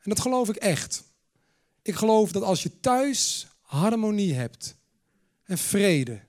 En 0.00 0.10
dat 0.10 0.20
geloof 0.20 0.48
ik 0.48 0.56
echt. 0.56 1.02
Ik 1.82 1.94
geloof 1.94 2.32
dat 2.32 2.42
als 2.42 2.62
je 2.62 2.80
thuis 2.80 3.46
harmonie 3.60 4.34
hebt 4.34 4.76
en 5.44 5.58
vrede 5.58 6.20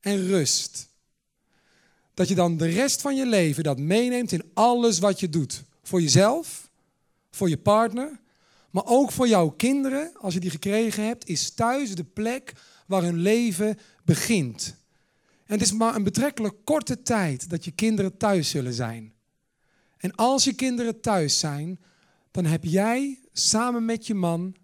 en 0.00 0.26
rust, 0.26 0.88
dat 2.20 2.28
je 2.28 2.34
dan 2.34 2.56
de 2.56 2.68
rest 2.68 3.00
van 3.00 3.16
je 3.16 3.26
leven 3.26 3.62
dat 3.62 3.78
meeneemt 3.78 4.32
in 4.32 4.50
alles 4.54 4.98
wat 4.98 5.20
je 5.20 5.28
doet. 5.28 5.62
Voor 5.82 6.00
jezelf, 6.00 6.70
voor 7.30 7.48
je 7.48 7.58
partner, 7.58 8.20
maar 8.70 8.86
ook 8.86 9.12
voor 9.12 9.28
jouw 9.28 9.48
kinderen, 9.48 10.10
als 10.18 10.34
je 10.34 10.40
die 10.40 10.50
gekregen 10.50 11.04
hebt, 11.04 11.28
is 11.28 11.50
thuis 11.50 11.94
de 11.94 12.04
plek 12.04 12.52
waar 12.86 13.02
hun 13.02 13.16
leven 13.16 13.78
begint. 14.04 14.76
En 15.46 15.52
het 15.52 15.62
is 15.62 15.72
maar 15.72 15.94
een 15.94 16.02
betrekkelijk 16.02 16.54
korte 16.64 17.02
tijd 17.02 17.50
dat 17.50 17.64
je 17.64 17.70
kinderen 17.70 18.16
thuis 18.16 18.50
zullen 18.50 18.74
zijn. 18.74 19.12
En 19.96 20.14
als 20.14 20.44
je 20.44 20.54
kinderen 20.54 21.00
thuis 21.00 21.38
zijn, 21.38 21.80
dan 22.30 22.44
heb 22.44 22.64
jij 22.64 23.18
samen 23.32 23.84
met 23.84 24.06
je 24.06 24.14
man 24.14 24.56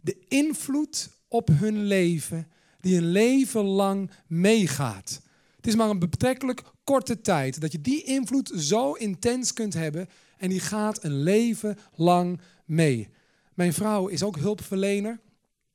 de 0.00 0.16
invloed 0.28 1.08
op 1.28 1.48
hun 1.52 1.84
leven 1.84 2.48
die 2.80 2.96
een 2.96 3.10
leven 3.10 3.64
lang 3.64 4.10
meegaat. 4.26 5.20
Het 5.56 5.66
is 5.66 5.74
maar 5.74 5.90
een 5.90 5.98
betrekkelijk 5.98 6.72
korte 6.84 7.20
tijd 7.20 7.60
dat 7.60 7.72
je 7.72 7.80
die 7.80 8.02
invloed 8.02 8.52
zo 8.56 8.92
intens 8.92 9.52
kunt 9.52 9.74
hebben 9.74 10.08
en 10.38 10.48
die 10.48 10.60
gaat 10.60 11.04
een 11.04 11.22
leven 11.22 11.78
lang 11.94 12.40
mee. 12.64 13.08
Mijn 13.54 13.72
vrouw 13.72 14.06
is 14.06 14.22
ook 14.22 14.36
hulpverlener 14.36 15.20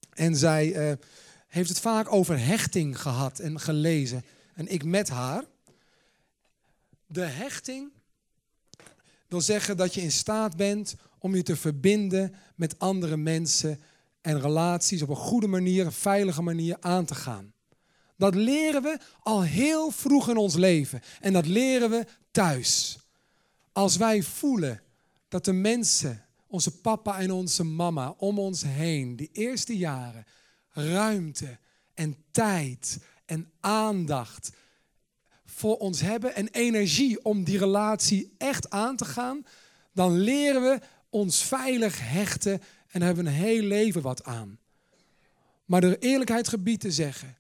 en 0.09 0.35
zij 0.35 0.89
uh, 0.89 0.95
heeft 1.47 1.69
het 1.69 1.79
vaak 1.79 2.11
over 2.11 2.45
hechting 2.45 3.01
gehad 3.01 3.39
en 3.39 3.59
gelezen. 3.59 4.23
En 4.53 4.67
ik 4.67 4.83
met 4.83 5.09
haar. 5.09 5.43
De 7.07 7.21
hechting 7.21 7.91
wil 9.27 9.41
zeggen 9.41 9.77
dat 9.77 9.93
je 9.93 10.01
in 10.01 10.11
staat 10.11 10.57
bent 10.57 10.95
om 11.19 11.35
je 11.35 11.43
te 11.43 11.55
verbinden 11.55 12.33
met 12.55 12.79
andere 12.79 13.17
mensen 13.17 13.79
en 14.21 14.41
relaties 14.41 15.01
op 15.01 15.09
een 15.09 15.15
goede 15.15 15.47
manier, 15.47 15.85
een 15.85 15.91
veilige 15.91 16.41
manier 16.41 16.77
aan 16.79 17.05
te 17.05 17.15
gaan. 17.15 17.53
Dat 18.19 18.35
leren 18.35 18.81
we 18.81 18.99
al 19.19 19.43
heel 19.43 19.91
vroeg 19.91 20.29
in 20.29 20.37
ons 20.37 20.55
leven 20.55 21.01
en 21.19 21.33
dat 21.33 21.45
leren 21.45 21.89
we 21.89 22.05
thuis. 22.31 22.99
Als 23.71 23.97
wij 23.97 24.21
voelen 24.21 24.81
dat 25.27 25.45
de 25.45 25.53
mensen, 25.53 26.25
onze 26.47 26.79
papa 26.79 27.19
en 27.19 27.31
onze 27.31 27.63
mama 27.63 28.13
om 28.17 28.39
ons 28.39 28.63
heen, 28.63 29.15
die 29.15 29.29
eerste 29.31 29.77
jaren, 29.77 30.25
ruimte 30.69 31.57
en 31.93 32.15
tijd 32.31 32.99
en 33.25 33.51
aandacht 33.59 34.51
voor 35.45 35.77
ons 35.77 36.01
hebben 36.01 36.35
en 36.35 36.47
energie 36.47 37.25
om 37.25 37.43
die 37.43 37.57
relatie 37.57 38.33
echt 38.37 38.69
aan 38.69 38.95
te 38.95 39.05
gaan, 39.05 39.45
dan 39.93 40.17
leren 40.17 40.61
we 40.61 40.79
ons 41.09 41.43
veilig 41.43 41.99
hechten 42.01 42.61
en 42.87 43.01
hebben 43.01 43.25
een 43.25 43.33
heel 43.33 43.63
leven 43.63 44.01
wat 44.01 44.23
aan. 44.23 44.59
Maar 45.65 45.81
de 45.81 45.97
eerlijkheid 45.99 46.47
gebied 46.47 46.79
te 46.79 46.91
zeggen 46.91 47.37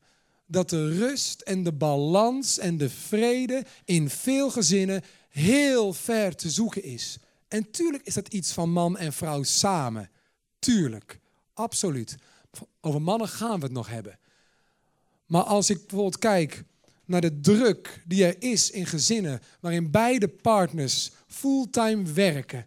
dat 0.51 0.69
de 0.69 0.97
rust 0.97 1.41
en 1.41 1.63
de 1.63 1.71
balans 1.71 2.57
en 2.57 2.77
de 2.77 2.89
vrede 2.89 3.65
in 3.85 4.09
veel 4.09 4.49
gezinnen 4.51 5.01
heel 5.29 5.93
ver 5.93 6.35
te 6.35 6.49
zoeken 6.49 6.83
is. 6.83 7.17
En 7.47 7.71
tuurlijk 7.71 8.03
is 8.05 8.13
dat 8.13 8.27
iets 8.27 8.51
van 8.51 8.71
man 8.71 8.97
en 8.97 9.13
vrouw 9.13 9.43
samen. 9.43 10.09
Tuurlijk, 10.59 11.19
absoluut. 11.53 12.15
Over 12.81 13.01
mannen 13.01 13.27
gaan 13.27 13.59
we 13.59 13.65
het 13.65 13.73
nog 13.73 13.87
hebben. 13.87 14.19
Maar 15.25 15.43
als 15.43 15.69
ik 15.69 15.77
bijvoorbeeld 15.77 16.19
kijk 16.19 16.63
naar 17.05 17.21
de 17.21 17.39
druk 17.39 18.03
die 18.05 18.25
er 18.25 18.35
is 18.39 18.71
in 18.71 18.85
gezinnen 18.85 19.41
waarin 19.59 19.91
beide 19.91 20.27
partners 20.27 21.11
fulltime 21.27 22.11
werken, 22.11 22.65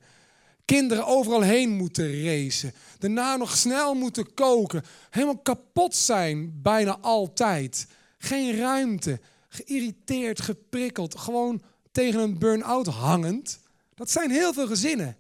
kinderen 0.65 1.07
overal 1.07 1.41
heen 1.41 1.71
moeten 1.71 2.25
racen, 2.25 2.75
daarna 2.99 3.37
nog 3.37 3.57
snel 3.57 3.95
moeten 3.95 4.35
koken, 4.35 4.85
helemaal 5.11 5.39
kapot 5.39 5.97
zijn 5.97 6.61
bijna 6.63 6.99
altijd, 7.01 7.87
geen 8.19 8.57
ruimte, 8.57 9.21
geïrriteerd, 9.49 10.41
geprikkeld, 10.41 11.19
gewoon 11.19 11.63
tegen 11.93 12.21
een 12.21 12.39
burn-out 12.39 12.87
hangend. 12.87 13.61
Dat 13.95 14.11
zijn 14.11 14.31
heel 14.31 14.53
veel 14.53 14.67
gezinnen. 14.67 15.17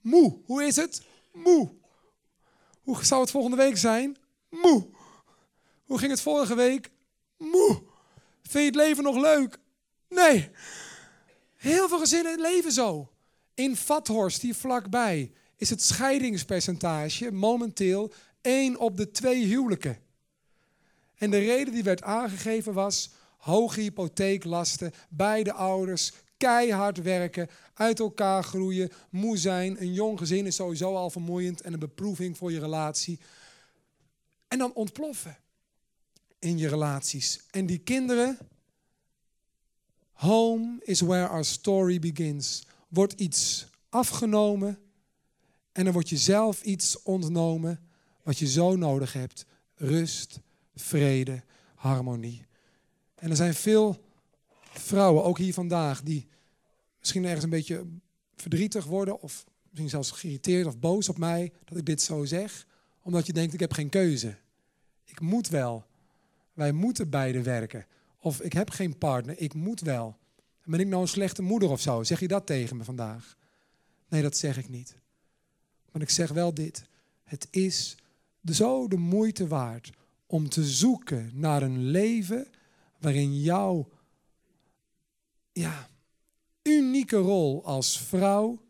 Moe, 0.00 0.38
hoe 0.44 0.64
is 0.64 0.76
het? 0.76 1.02
Moe. 1.32 1.70
Hoe 2.82 3.04
zou 3.04 3.20
het 3.20 3.30
volgende 3.30 3.56
week 3.56 3.76
zijn? 3.76 4.16
Moe. 4.48 4.86
Hoe 5.84 5.98
ging 5.98 6.10
het 6.10 6.20
vorige 6.20 6.54
week? 6.54 6.90
Moe. 7.36 7.82
Vind 8.42 8.52
je 8.52 8.64
het 8.64 8.74
leven 8.74 9.04
nog 9.04 9.16
leuk? 9.16 9.58
Nee. 10.08 10.50
Heel 11.56 11.88
veel 11.88 11.98
gezinnen 11.98 12.40
leven 12.40 12.72
zo. 12.72 13.11
In 13.62 13.76
Vathorst, 13.76 14.42
hier 14.42 14.54
vlakbij, 14.54 15.32
is 15.56 15.70
het 15.70 15.82
scheidingspercentage 15.82 17.32
momenteel 17.32 18.12
1 18.40 18.78
op 18.78 18.96
de 18.96 19.10
twee 19.10 19.44
huwelijken. 19.44 19.98
En 21.14 21.30
de 21.30 21.38
reden 21.38 21.74
die 21.74 21.82
werd 21.82 22.02
aangegeven 22.02 22.72
was 22.72 23.10
hoge 23.36 23.80
hypotheeklasten, 23.80 24.92
beide 25.08 25.52
ouders, 25.52 26.12
keihard 26.36 27.02
werken, 27.02 27.48
uit 27.74 27.98
elkaar 27.98 28.44
groeien, 28.44 28.90
moe 29.10 29.36
zijn. 29.36 29.80
Een 29.80 29.92
jong 29.92 30.18
gezin 30.18 30.46
is 30.46 30.54
sowieso 30.54 30.94
al 30.94 31.10
vermoeiend 31.10 31.60
en 31.60 31.72
een 31.72 31.78
beproeving 31.78 32.36
voor 32.36 32.52
je 32.52 32.60
relatie. 32.60 33.18
En 34.48 34.58
dan 34.58 34.74
ontploffen 34.74 35.38
in 36.38 36.58
je 36.58 36.68
relaties. 36.68 37.40
En 37.50 37.66
die 37.66 37.78
kinderen, 37.78 38.38
home 40.12 40.76
is 40.80 41.00
where 41.00 41.28
our 41.28 41.44
story 41.44 41.98
begins. 41.98 42.62
Wordt 42.92 43.12
iets 43.12 43.66
afgenomen 43.88 44.78
en 45.72 45.84
dan 45.84 45.92
wordt 45.92 46.08
je 46.08 46.16
zelf 46.16 46.62
iets 46.62 47.02
ontnomen 47.02 47.80
wat 48.22 48.38
je 48.38 48.46
zo 48.46 48.76
nodig 48.76 49.12
hebt. 49.12 49.46
Rust, 49.74 50.40
vrede, 50.74 51.42
harmonie. 51.74 52.46
En 53.14 53.30
er 53.30 53.36
zijn 53.36 53.54
veel 53.54 54.04
vrouwen, 54.62 55.24
ook 55.24 55.38
hier 55.38 55.54
vandaag, 55.54 56.02
die 56.02 56.26
misschien 56.98 57.24
ergens 57.24 57.44
een 57.44 57.50
beetje 57.50 57.86
verdrietig 58.36 58.84
worden 58.84 59.20
of 59.20 59.44
misschien 59.68 59.88
zelfs 59.88 60.10
geïrriteerd 60.10 60.66
of 60.66 60.78
boos 60.78 61.08
op 61.08 61.18
mij 61.18 61.52
dat 61.64 61.78
ik 61.78 61.86
dit 61.86 62.02
zo 62.02 62.24
zeg, 62.24 62.66
omdat 63.02 63.26
je 63.26 63.32
denkt 63.32 63.54
ik 63.54 63.60
heb 63.60 63.72
geen 63.72 63.88
keuze. 63.88 64.36
Ik 65.04 65.20
moet 65.20 65.48
wel. 65.48 65.84
Wij 66.52 66.72
moeten 66.72 67.10
beide 67.10 67.42
werken. 67.42 67.86
Of 68.18 68.40
ik 68.40 68.52
heb 68.52 68.70
geen 68.70 68.98
partner, 68.98 69.40
ik 69.40 69.54
moet 69.54 69.80
wel. 69.80 70.16
Ben 70.64 70.80
ik 70.80 70.86
nou 70.86 71.02
een 71.02 71.08
slechte 71.08 71.42
moeder 71.42 71.70
of 71.70 71.80
zo? 71.80 72.02
Zeg 72.02 72.20
je 72.20 72.28
dat 72.28 72.46
tegen 72.46 72.76
me 72.76 72.84
vandaag? 72.84 73.36
Nee, 74.08 74.22
dat 74.22 74.36
zeg 74.36 74.58
ik 74.58 74.68
niet. 74.68 74.96
Maar 75.92 76.02
ik 76.02 76.10
zeg 76.10 76.30
wel 76.30 76.54
dit. 76.54 76.84
Het 77.24 77.48
is 77.50 77.96
zo 78.44 78.88
de 78.88 78.96
moeite 78.96 79.46
waard 79.46 79.90
om 80.26 80.48
te 80.48 80.64
zoeken 80.64 81.30
naar 81.34 81.62
een 81.62 81.84
leven 81.84 82.48
waarin 82.98 83.40
jouw 83.40 83.88
ja, 85.52 85.88
unieke 86.62 87.16
rol 87.16 87.64
als 87.64 87.98
vrouw, 87.98 88.62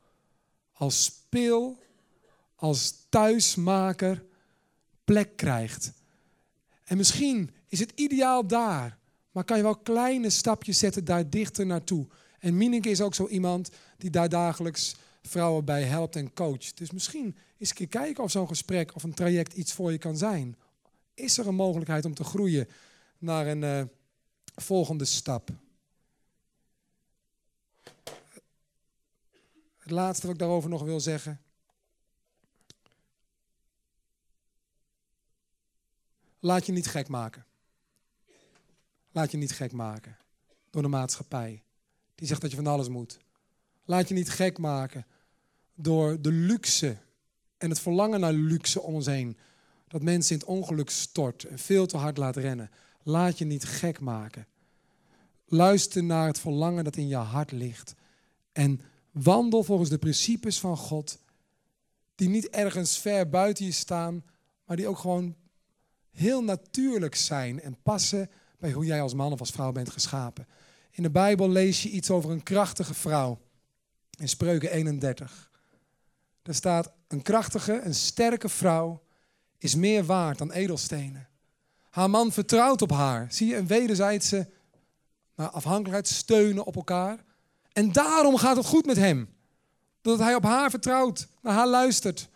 als 0.72 1.04
speel, 1.04 1.78
als 2.54 3.06
thuismaker 3.08 4.24
plek 5.04 5.36
krijgt. 5.36 5.92
En 6.84 6.96
misschien 6.96 7.50
is 7.68 7.78
het 7.78 7.92
ideaal 7.94 8.46
daar, 8.46 8.98
maar 9.32 9.44
kan 9.44 9.56
je 9.56 9.62
wel 9.62 9.76
kleine 9.76 10.30
stapjes 10.30 10.78
zetten 10.78 11.04
daar 11.04 11.30
dichter 11.30 11.66
naartoe. 11.66 12.06
En 12.38 12.56
Mineke 12.56 12.90
is 12.90 13.00
ook 13.00 13.14
zo 13.14 13.26
iemand 13.28 13.70
die 13.98 14.10
daar 14.10 14.28
dagelijks 14.28 14.96
vrouwen 15.22 15.64
bij 15.64 15.82
helpt 15.82 16.16
en 16.16 16.32
coacht. 16.34 16.78
Dus 16.78 16.90
misschien 16.90 17.36
eens 17.58 17.68
een 17.68 17.76
keer 17.76 17.88
kijken 17.88 18.24
of 18.24 18.30
zo'n 18.30 18.48
gesprek 18.48 18.94
of 18.94 19.02
een 19.02 19.14
traject 19.14 19.52
iets 19.52 19.72
voor 19.72 19.92
je 19.92 19.98
kan 19.98 20.16
zijn. 20.16 20.56
Is 21.14 21.38
er 21.38 21.46
een 21.46 21.54
mogelijkheid 21.54 22.04
om 22.04 22.14
te 22.14 22.24
groeien 22.24 22.68
naar 23.18 23.46
een 23.46 23.62
uh, 23.62 23.82
volgende 24.54 25.04
stap? 25.04 25.50
Het 29.78 29.90
laatste 29.90 30.26
wat 30.26 30.34
ik 30.34 30.40
daarover 30.40 30.70
nog 30.70 30.82
wil 30.82 31.00
zeggen. 31.00 31.40
Laat 36.38 36.66
je 36.66 36.72
niet 36.72 36.86
gek 36.86 37.08
maken. 37.08 37.46
Laat 39.12 39.30
je 39.30 39.36
niet 39.36 39.52
gek 39.52 39.72
maken 39.72 40.16
door 40.70 40.82
de 40.82 40.88
maatschappij. 40.88 41.62
Die 42.14 42.26
zegt 42.26 42.40
dat 42.40 42.50
je 42.50 42.56
van 42.56 42.66
alles 42.66 42.88
moet. 42.88 43.18
Laat 43.84 44.08
je 44.08 44.14
niet 44.14 44.30
gek 44.30 44.58
maken 44.58 45.06
door 45.74 46.20
de 46.20 46.32
luxe 46.32 46.96
en 47.58 47.68
het 47.68 47.80
verlangen 47.80 48.20
naar 48.20 48.32
luxe 48.32 48.80
om 48.80 48.94
ons 48.94 49.06
heen. 49.06 49.36
Dat 49.88 50.02
mensen 50.02 50.34
in 50.34 50.40
het 50.40 50.48
ongeluk 50.48 50.90
stort 50.90 51.44
en 51.44 51.58
veel 51.58 51.86
te 51.86 51.96
hard 51.96 52.16
laat 52.16 52.36
rennen. 52.36 52.70
Laat 53.02 53.38
je 53.38 53.44
niet 53.44 53.64
gek 53.64 54.00
maken. 54.00 54.46
Luister 55.46 56.04
naar 56.04 56.26
het 56.26 56.38
verlangen 56.38 56.84
dat 56.84 56.96
in 56.96 57.08
je 57.08 57.16
hart 57.16 57.52
ligt. 57.52 57.94
En 58.52 58.80
wandel 59.10 59.64
volgens 59.64 59.90
de 59.90 59.98
principes 59.98 60.60
van 60.60 60.76
God. 60.76 61.18
Die 62.14 62.28
niet 62.28 62.48
ergens 62.48 62.98
ver 62.98 63.28
buiten 63.28 63.64
je 63.64 63.72
staan, 63.72 64.24
maar 64.64 64.76
die 64.76 64.88
ook 64.88 64.98
gewoon 64.98 65.36
heel 66.10 66.42
natuurlijk 66.42 67.14
zijn 67.14 67.60
en 67.60 67.76
passen 67.82 68.30
bij 68.62 68.72
hoe 68.72 68.84
jij 68.84 69.02
als 69.02 69.14
man 69.14 69.32
of 69.32 69.40
als 69.40 69.50
vrouw 69.50 69.72
bent 69.72 69.90
geschapen. 69.90 70.46
In 70.90 71.02
de 71.02 71.10
Bijbel 71.10 71.50
lees 71.50 71.82
je 71.82 71.90
iets 71.90 72.10
over 72.10 72.30
een 72.30 72.42
krachtige 72.42 72.94
vrouw. 72.94 73.40
In 74.18 74.28
Spreuken 74.28 74.70
31. 74.70 75.50
Daar 76.42 76.54
staat: 76.54 76.92
Een 77.08 77.22
krachtige, 77.22 77.80
een 77.80 77.94
sterke 77.94 78.48
vrouw 78.48 79.02
is 79.58 79.74
meer 79.74 80.04
waard 80.04 80.38
dan 80.38 80.52
edelstenen. 80.52 81.28
Haar 81.90 82.10
man 82.10 82.32
vertrouwt 82.32 82.82
op 82.82 82.90
haar. 82.90 83.26
Zie 83.30 83.46
je, 83.46 83.56
een 83.56 83.66
wederzijdse 83.66 84.48
afhankelijkheid, 85.34 86.08
steunen 86.08 86.64
op 86.64 86.76
elkaar. 86.76 87.24
En 87.72 87.92
daarom 87.92 88.36
gaat 88.36 88.56
het 88.56 88.66
goed 88.66 88.86
met 88.86 88.96
hem. 88.96 89.34
Doordat 90.00 90.26
hij 90.26 90.34
op 90.34 90.44
haar 90.44 90.70
vertrouwt, 90.70 91.28
naar 91.40 91.54
haar 91.54 91.68
luistert. 91.68 92.28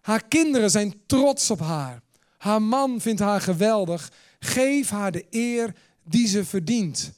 Haar 0.00 0.24
kinderen 0.24 0.70
zijn 0.70 1.06
trots 1.06 1.50
op 1.50 1.60
haar. 1.60 2.02
Haar 2.38 2.62
man 2.62 3.00
vindt 3.00 3.20
haar 3.20 3.40
geweldig. 3.40 4.12
Geef 4.38 4.90
haar 4.90 5.12
de 5.12 5.26
eer 5.30 5.74
die 6.04 6.26
ze 6.26 6.44
verdient. 6.44 7.12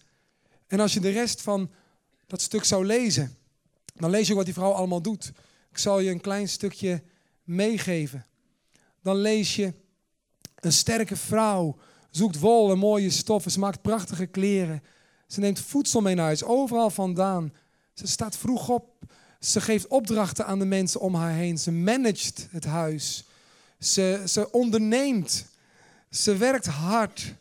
En 0.67 0.81
als 0.81 0.93
je 0.93 1.01
de 1.01 1.11
rest 1.11 1.43
van 1.43 1.71
dat 2.27 2.43
stuk 2.43 2.65
zou 2.65 2.87
lezen, 2.87 3.37
dan 3.95 4.11
lees 4.11 4.29
je 4.29 4.35
wat 4.35 4.45
die 4.45 4.55
vrouw 4.55 4.73
allemaal 4.73 5.03
doet. 5.03 5.33
Ik 5.71 5.79
zal 5.79 6.01
je 6.01 6.11
een 6.11 6.21
klein 6.21 6.49
stukje 6.49 7.03
meegeven. 7.45 8.27
Dan 9.03 9.17
lees 9.17 9.57
je 9.57 9.75
een 10.55 10.73
sterke 10.73 11.17
vrouw 11.17 11.79
zoekt 12.11 12.39
wol 12.39 12.71
en 12.71 12.79
mooie 12.79 13.11
stoffen. 13.11 13.51
Ze 13.51 13.59
maakt 13.59 13.83
prachtige 13.83 14.27
kleren. 14.27 14.83
Ze 15.27 15.41
neemt 15.41 15.61
voedsel 15.61 16.01
mee 16.01 16.15
naar 16.15 16.25
huis, 16.25 16.45
overal 16.45 16.91
vandaan. 16.91 17.53
Ze 17.95 18.07
staat 18.07 18.37
vroeg 18.37 18.69
op. 18.69 18.99
Ze 19.41 19.61
geeft 19.61 19.87
opdrachten 19.87 20.47
aan 20.47 20.59
de 20.59 20.65
mensen 20.65 21.01
om 21.01 21.15
haar 21.15 21.33
heen. 21.33 21.59
Ze 21.59 21.73
managt 21.73 22.47
het 22.51 22.65
huis. 22.65 23.25
Ze, 23.79 24.23
ze 24.27 24.53
onderneemt. 24.53 25.47
Ze 26.11 26.37
werkt 26.37 26.67
hard. 26.67 27.35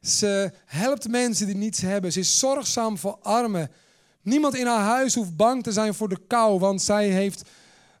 Ze 0.00 0.52
helpt 0.64 1.08
mensen 1.08 1.46
die 1.46 1.56
niets 1.56 1.80
hebben. 1.80 2.12
Ze 2.12 2.20
is 2.20 2.38
zorgzaam 2.38 2.98
voor 2.98 3.18
armen. 3.22 3.70
Niemand 4.22 4.54
in 4.54 4.66
haar 4.66 4.84
huis 4.84 5.14
hoeft 5.14 5.36
bang 5.36 5.62
te 5.62 5.72
zijn 5.72 5.94
voor 5.94 6.08
de 6.08 6.20
kou, 6.26 6.58
want 6.58 6.82
zij 6.82 7.08
heeft 7.08 7.42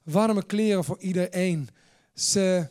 warme 0.02 0.46
kleren 0.46 0.84
voor 0.84 0.98
iedereen. 1.00 1.68
Ze 2.14 2.68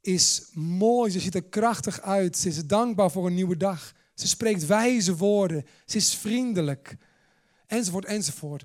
is 0.00 0.50
mooi, 0.54 1.10
ze 1.10 1.20
ziet 1.20 1.34
er 1.34 1.44
krachtig 1.44 2.00
uit. 2.00 2.36
Ze 2.38 2.48
is 2.48 2.66
dankbaar 2.66 3.10
voor 3.10 3.26
een 3.26 3.34
nieuwe 3.34 3.56
dag. 3.56 3.92
Ze 4.14 4.28
spreekt 4.28 4.66
wijze 4.66 5.16
woorden. 5.16 5.66
Ze 5.84 5.96
is 5.96 6.14
vriendelijk. 6.14 6.96
Enzovoort, 7.66 8.04
enzovoort. 8.04 8.64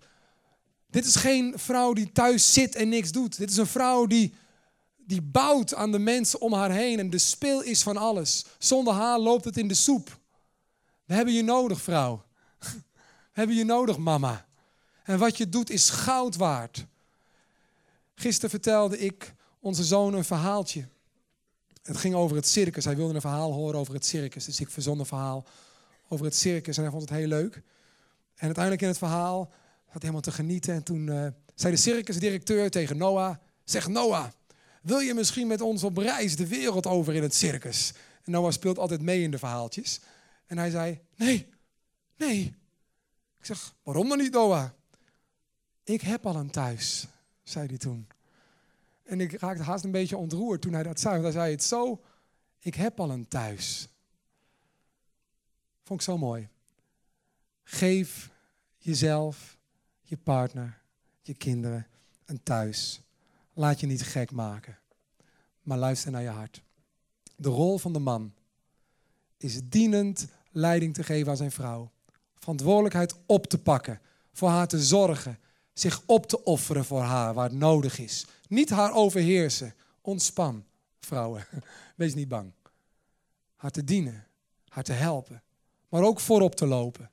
Dit 0.89 1.05
is 1.05 1.15
geen 1.15 1.53
vrouw 1.55 1.93
die 1.93 2.11
thuis 2.11 2.53
zit 2.53 2.75
en 2.75 2.89
niks 2.89 3.11
doet. 3.11 3.37
Dit 3.37 3.49
is 3.49 3.57
een 3.57 3.67
vrouw 3.67 4.05
die 4.05 4.33
die 5.05 5.21
bouwt 5.21 5.73
aan 5.73 5.91
de 5.91 5.99
mensen 5.99 6.41
om 6.41 6.53
haar 6.53 6.71
heen 6.71 6.99
en 6.99 7.09
de 7.09 7.17
speel 7.17 7.61
is 7.61 7.83
van 7.83 7.97
alles. 7.97 8.45
Zonder 8.57 8.93
haar 8.93 9.19
loopt 9.19 9.45
het 9.45 9.57
in 9.57 9.67
de 9.67 9.73
soep. 9.73 10.19
We 11.05 11.13
hebben 11.13 11.33
je 11.33 11.43
nodig, 11.43 11.81
vrouw. 11.81 12.23
We 12.59 13.39
hebben 13.39 13.55
je 13.55 13.63
nodig, 13.63 13.97
mama. 13.97 14.45
En 15.03 15.19
wat 15.19 15.37
je 15.37 15.49
doet 15.49 15.69
is 15.69 15.89
goud 15.89 16.35
waard. 16.35 16.85
Gisteren 18.15 18.49
vertelde 18.49 18.99
ik 18.99 19.33
onze 19.59 19.83
zoon 19.83 20.13
een 20.13 20.25
verhaaltje. 20.25 20.87
Het 21.83 21.97
ging 21.97 22.15
over 22.15 22.35
het 22.35 22.47
circus. 22.47 22.85
Hij 22.85 22.95
wilde 22.95 23.13
een 23.13 23.21
verhaal 23.21 23.51
horen 23.51 23.79
over 23.79 23.93
het 23.93 24.05
circus. 24.05 24.45
Dus 24.45 24.59
ik 24.59 24.69
verzon 24.69 24.99
een 24.99 25.05
verhaal 25.05 25.45
over 26.07 26.25
het 26.25 26.35
circus 26.35 26.77
en 26.77 26.83
hij 26.83 26.91
vond 26.91 27.09
het 27.09 27.17
heel 27.19 27.27
leuk. 27.27 27.55
En 28.35 28.45
uiteindelijk 28.45 28.81
in 28.81 28.87
het 28.87 28.97
verhaal 28.97 29.39
had 29.85 30.01
hij 30.01 30.11
helemaal 30.11 30.21
te 30.21 30.31
genieten. 30.31 30.73
En 30.73 30.83
toen 30.83 31.07
uh, 31.07 31.27
zei 31.55 31.73
de 31.73 31.79
circusdirecteur 31.79 32.69
tegen 32.69 32.97
Noah: 32.97 33.35
Zeg 33.63 33.87
Noah, 33.87 34.25
wil 34.81 34.99
je 34.99 35.13
misschien 35.13 35.47
met 35.47 35.61
ons 35.61 35.83
op 35.83 35.97
reis 35.97 36.35
de 36.35 36.47
wereld 36.47 36.87
over 36.87 37.13
in 37.13 37.21
het 37.21 37.33
circus? 37.33 37.93
En 38.23 38.31
Noah 38.31 38.51
speelt 38.51 38.77
altijd 38.77 39.01
mee 39.01 39.21
in 39.21 39.31
de 39.31 39.37
verhaaltjes. 39.37 39.99
En 40.45 40.57
hij 40.57 40.69
zei, 40.69 40.99
nee, 41.15 41.49
nee. 42.17 42.55
Ik 43.39 43.45
zeg, 43.45 43.73
waarom 43.83 44.09
dan 44.09 44.17
niet 44.17 44.31
Noah? 44.31 44.69
Ik 45.83 46.01
heb 46.01 46.25
al 46.25 46.35
een 46.35 46.51
thuis, 46.51 47.07
zei 47.43 47.67
hij 47.67 47.77
toen. 47.77 48.07
En 49.03 49.21
ik 49.21 49.31
raakte 49.31 49.63
haast 49.63 49.83
een 49.83 49.91
beetje 49.91 50.17
ontroerd 50.17 50.61
toen 50.61 50.73
hij 50.73 50.83
dat 50.83 50.99
zei. 50.99 51.13
Want 51.13 51.33
hij 51.33 51.43
zei 51.43 51.51
het 51.51 51.63
zo, 51.63 52.01
ik 52.59 52.75
heb 52.75 52.99
al 52.99 53.09
een 53.09 53.27
thuis. 53.27 53.87
Vond 55.83 55.99
ik 55.99 56.05
zo 56.05 56.17
mooi. 56.17 56.49
Geef 57.63 58.29
jezelf, 58.77 59.57
je 60.01 60.17
partner, 60.17 60.81
je 61.21 61.33
kinderen 61.33 61.87
een 62.25 62.43
thuis. 62.43 63.01
Laat 63.53 63.79
je 63.79 63.87
niet 63.87 64.03
gek 64.03 64.31
maken, 64.31 64.79
maar 65.61 65.77
luister 65.77 66.11
naar 66.11 66.21
je 66.21 66.29
hart. 66.29 66.61
De 67.35 67.49
rol 67.49 67.77
van 67.77 67.93
de 67.93 67.99
man 67.99 68.33
is 69.37 69.61
dienend 69.63 70.27
leiding 70.51 70.93
te 70.93 71.03
geven 71.03 71.29
aan 71.29 71.37
zijn 71.37 71.51
vrouw. 71.51 71.91
Verantwoordelijkheid 72.35 73.15
op 73.25 73.47
te 73.47 73.57
pakken, 73.57 74.01
voor 74.33 74.49
haar 74.49 74.67
te 74.67 74.83
zorgen, 74.83 75.39
zich 75.73 76.03
op 76.05 76.27
te 76.27 76.43
offeren 76.43 76.85
voor 76.85 77.01
haar 77.01 77.33
waar 77.33 77.49
het 77.49 77.57
nodig 77.57 77.99
is. 77.99 78.25
Niet 78.47 78.69
haar 78.69 78.93
overheersen. 78.93 79.73
Ontspan, 80.01 80.65
vrouwen. 80.99 81.45
Wees 81.95 82.13
niet 82.13 82.27
bang. 82.27 82.51
Haar 83.55 83.71
te 83.71 83.83
dienen, 83.83 84.27
haar 84.67 84.83
te 84.83 84.93
helpen, 84.93 85.43
maar 85.89 86.03
ook 86.03 86.19
voorop 86.19 86.55
te 86.55 86.65
lopen. 86.65 87.11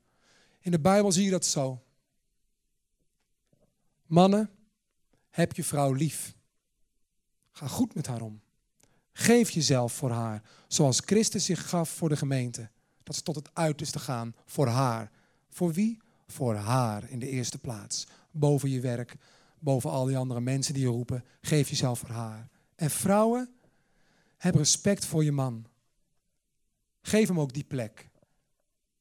In 0.60 0.70
de 0.70 0.80
Bijbel 0.80 1.12
zie 1.12 1.24
je 1.24 1.30
dat 1.30 1.46
zo. 1.46 1.82
Mannen, 4.06 4.50
heb 5.30 5.52
je 5.52 5.64
vrouw 5.64 5.92
lief. 5.92 6.36
Ga 7.50 7.66
goed 7.66 7.94
met 7.94 8.06
haar 8.06 8.22
om. 8.22 8.40
Geef 9.12 9.50
jezelf 9.50 9.92
voor 9.92 10.10
haar, 10.10 10.42
zoals 10.68 11.00
Christus 11.04 11.44
zich 11.44 11.68
gaf 11.68 11.90
voor 11.90 12.08
de 12.08 12.16
gemeente. 12.16 12.70
Dat 13.02 13.14
is 13.14 13.22
tot 13.22 13.34
het 13.34 13.50
uiterste 13.52 13.98
gaan 13.98 14.34
voor 14.44 14.66
haar. 14.66 15.10
Voor 15.48 15.72
wie? 15.72 16.00
Voor 16.26 16.54
haar 16.54 17.10
in 17.10 17.18
de 17.18 17.28
eerste 17.28 17.58
plaats. 17.58 18.06
Boven 18.30 18.70
je 18.70 18.80
werk, 18.80 19.16
boven 19.58 19.90
al 19.90 20.04
die 20.04 20.16
andere 20.16 20.40
mensen 20.40 20.74
die 20.74 20.82
je 20.82 20.88
roepen. 20.88 21.24
Geef 21.40 21.68
jezelf 21.68 21.98
voor 21.98 22.08
haar. 22.08 22.48
En 22.74 22.90
vrouwen, 22.90 23.50
heb 24.36 24.54
respect 24.54 25.04
voor 25.04 25.24
je 25.24 25.32
man. 25.32 25.66
Geef 27.00 27.28
hem 27.28 27.40
ook 27.40 27.52
die 27.52 27.64
plek. 27.64 28.08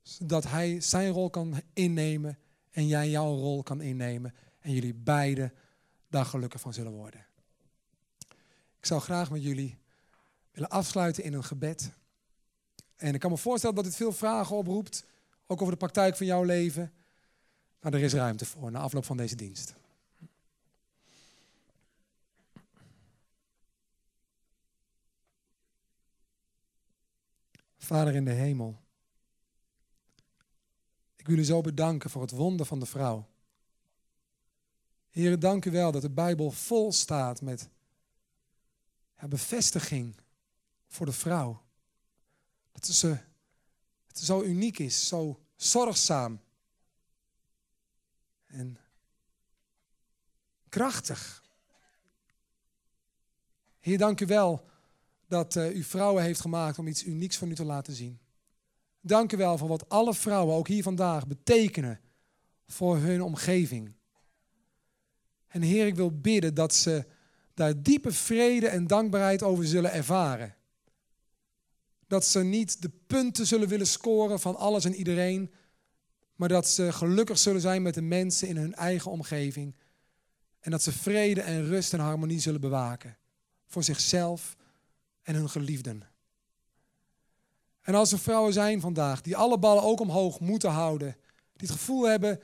Zodat 0.01 0.43
hij 0.47 0.81
zijn 0.81 1.11
rol 1.11 1.29
kan 1.29 1.61
innemen 1.73 2.37
en 2.71 2.87
jij 2.87 3.09
jouw 3.09 3.35
rol 3.35 3.63
kan 3.63 3.81
innemen. 3.81 4.33
En 4.59 4.73
jullie 4.73 4.93
beiden 4.93 5.53
daar 6.07 6.25
gelukkig 6.25 6.61
van 6.61 6.73
zullen 6.73 6.91
worden. 6.91 7.25
Ik 8.77 8.85
zou 8.85 9.01
graag 9.01 9.31
met 9.31 9.43
jullie 9.43 9.77
willen 10.51 10.69
afsluiten 10.69 11.23
in 11.23 11.33
een 11.33 11.43
gebed. 11.43 11.91
En 12.95 13.13
ik 13.13 13.19
kan 13.19 13.31
me 13.31 13.37
voorstellen 13.37 13.75
dat 13.75 13.85
dit 13.85 13.95
veel 13.95 14.11
vragen 14.11 14.55
oproept, 14.55 15.05
ook 15.47 15.61
over 15.61 15.73
de 15.73 15.79
praktijk 15.79 16.17
van 16.17 16.25
jouw 16.25 16.43
leven. 16.43 16.93
Maar 17.79 17.93
er 17.93 18.01
is 18.01 18.13
ruimte 18.13 18.45
voor 18.45 18.71
na 18.71 18.79
afloop 18.79 19.05
van 19.05 19.17
deze 19.17 19.35
dienst. 19.35 19.75
Vader 27.77 28.15
in 28.15 28.25
de 28.25 28.31
hemel, 28.31 28.79
ik 31.15 31.27
wil 31.27 31.37
u 31.37 31.43
zo 31.43 31.61
bedanken 31.61 32.09
voor 32.09 32.21
het 32.21 32.31
wonder 32.31 32.65
van 32.65 32.79
de 32.79 32.85
vrouw. 32.85 33.27
Heer, 35.17 35.39
dank 35.39 35.65
u 35.65 35.71
wel 35.71 35.91
dat 35.91 36.01
de 36.01 36.09
Bijbel 36.09 36.51
vol 36.51 36.91
staat 36.91 37.41
met 37.41 37.69
ja, 39.19 39.27
bevestiging 39.27 40.15
voor 40.87 41.05
de 41.05 41.11
vrouw. 41.11 41.61
Dat 42.71 42.85
ze 42.85 43.17
zo 44.13 44.43
uniek 44.43 44.79
is, 44.79 45.07
zo 45.07 45.39
zorgzaam. 45.55 46.41
En 48.45 48.77
krachtig. 50.69 51.43
Heer, 53.79 53.97
dank 53.97 54.21
u 54.21 54.25
wel 54.25 54.65
dat 55.27 55.55
uh, 55.55 55.75
u 55.75 55.83
vrouwen 55.83 56.23
heeft 56.23 56.41
gemaakt 56.41 56.79
om 56.79 56.87
iets 56.87 57.05
unieks 57.05 57.37
van 57.37 57.49
u 57.49 57.55
te 57.55 57.65
laten 57.65 57.93
zien. 57.93 58.19
Dank 59.01 59.31
u 59.31 59.37
wel 59.37 59.57
voor 59.57 59.67
wat 59.67 59.89
alle 59.89 60.13
vrouwen, 60.13 60.55
ook 60.55 60.67
hier 60.67 60.83
vandaag, 60.83 61.27
betekenen 61.27 61.99
voor 62.67 62.97
hun 62.97 63.21
omgeving. 63.21 63.96
En 65.57 65.63
Heer, 65.63 65.87
ik 65.87 65.95
wil 65.95 66.19
bidden 66.19 66.53
dat 66.53 66.75
ze 66.75 67.05
daar 67.53 67.81
diepe 67.81 68.11
vrede 68.11 68.67
en 68.67 68.87
dankbaarheid 68.87 69.43
over 69.43 69.65
zullen 69.65 69.93
ervaren. 69.93 70.55
Dat 72.07 72.25
ze 72.25 72.43
niet 72.43 72.81
de 72.81 72.91
punten 73.07 73.47
zullen 73.47 73.67
willen 73.67 73.87
scoren 73.87 74.39
van 74.39 74.55
alles 74.55 74.85
en 74.85 74.95
iedereen, 74.95 75.53
maar 76.35 76.49
dat 76.49 76.67
ze 76.67 76.93
gelukkig 76.93 77.37
zullen 77.37 77.61
zijn 77.61 77.81
met 77.81 77.93
de 77.93 78.01
mensen 78.01 78.47
in 78.47 78.57
hun 78.57 78.75
eigen 78.75 79.11
omgeving. 79.11 79.75
En 80.59 80.71
dat 80.71 80.83
ze 80.83 80.91
vrede 80.91 81.41
en 81.41 81.65
rust 81.65 81.93
en 81.93 81.99
harmonie 81.99 82.39
zullen 82.39 82.61
bewaken 82.61 83.17
voor 83.65 83.83
zichzelf 83.83 84.55
en 85.23 85.35
hun 85.35 85.49
geliefden. 85.49 86.03
En 87.81 87.95
als 87.95 88.11
er 88.11 88.19
vrouwen 88.19 88.53
zijn 88.53 88.81
vandaag 88.81 89.21
die 89.21 89.37
alle 89.37 89.59
ballen 89.59 89.83
ook 89.83 89.99
omhoog 89.99 90.39
moeten 90.39 90.71
houden, 90.71 91.15
die 91.53 91.67
het 91.67 91.77
gevoel 91.77 92.03
hebben 92.03 92.41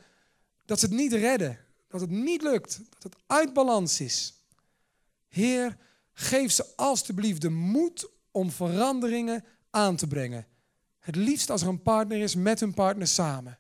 dat 0.66 0.80
ze 0.80 0.86
het 0.86 0.96
niet 0.96 1.14
redden, 1.14 1.60
dat 1.94 2.02
het 2.02 2.10
niet 2.10 2.42
lukt, 2.42 2.80
dat 2.90 3.04
het 3.04 3.16
uit 3.28 3.54
balans 3.54 4.00
is. 4.00 4.34
Heer, 5.28 5.78
geef 6.14 6.52
ze 6.52 6.76
alstublieft 6.76 7.42
de 7.42 7.50
moed 7.50 8.10
om 8.32 8.52
veranderingen 8.52 9.44
aan 9.70 9.96
te 9.96 10.08
brengen. 10.08 10.48
Het 11.00 11.16
liefst 11.16 11.50
als 11.50 11.62
er 11.62 11.68
een 11.68 11.82
partner 11.82 12.18
is 12.18 12.36
met 12.36 12.60
hun 12.60 12.74
partner 12.74 13.08
samen. 13.08 13.60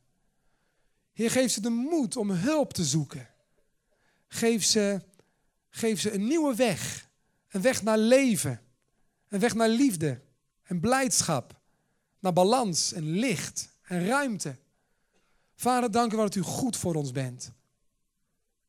Heer, 1.11 1.31
geef 1.31 1.51
ze 1.51 1.61
de 1.61 1.69
moed 1.69 2.17
om 2.17 2.29
hulp 2.29 2.73
te 2.73 2.83
zoeken. 2.83 3.29
Geef 4.27 4.63
ze, 4.63 5.01
geef 5.69 5.99
ze 5.99 6.13
een 6.13 6.27
nieuwe 6.27 6.55
weg. 6.55 7.09
Een 7.49 7.61
weg 7.61 7.83
naar 7.83 7.97
leven. 7.97 8.61
Een 9.27 9.39
weg 9.39 9.53
naar 9.55 9.69
liefde 9.69 10.21
en 10.63 10.79
blijdschap. 10.79 11.59
Naar 12.19 12.33
balans 12.33 12.93
en 12.93 13.09
licht 13.09 13.69
en 13.81 14.07
ruimte. 14.07 14.57
Vader, 15.55 15.91
dank 15.91 16.13
u 16.13 16.15
wel 16.15 16.25
dat 16.25 16.35
u 16.35 16.41
goed 16.41 16.77
voor 16.77 16.95
ons 16.95 17.11
bent. 17.11 17.53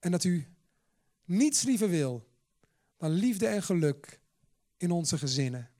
En 0.04 0.10
dat 0.10 0.24
u 0.24 0.46
niets 1.24 1.62
liever 1.62 1.88
wil 1.88 2.28
dan 2.96 3.10
liefde 3.10 3.46
en 3.46 3.62
geluk 3.62 4.20
in 4.76 4.90
onze 4.90 5.18
gezinnen. 5.18 5.70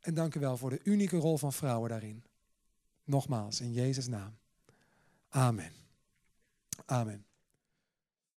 En 0.00 0.14
dank 0.14 0.34
u 0.34 0.40
wel 0.40 0.56
voor 0.56 0.70
de 0.70 0.80
unieke 0.84 1.16
rol 1.16 1.38
van 1.38 1.52
vrouwen 1.52 1.90
daarin. 1.90 2.24
Nogmaals, 3.04 3.60
in 3.60 3.72
Jezus' 3.72 4.06
naam. 4.06 4.36
Amen. 5.28 5.72
Amen. 6.84 7.25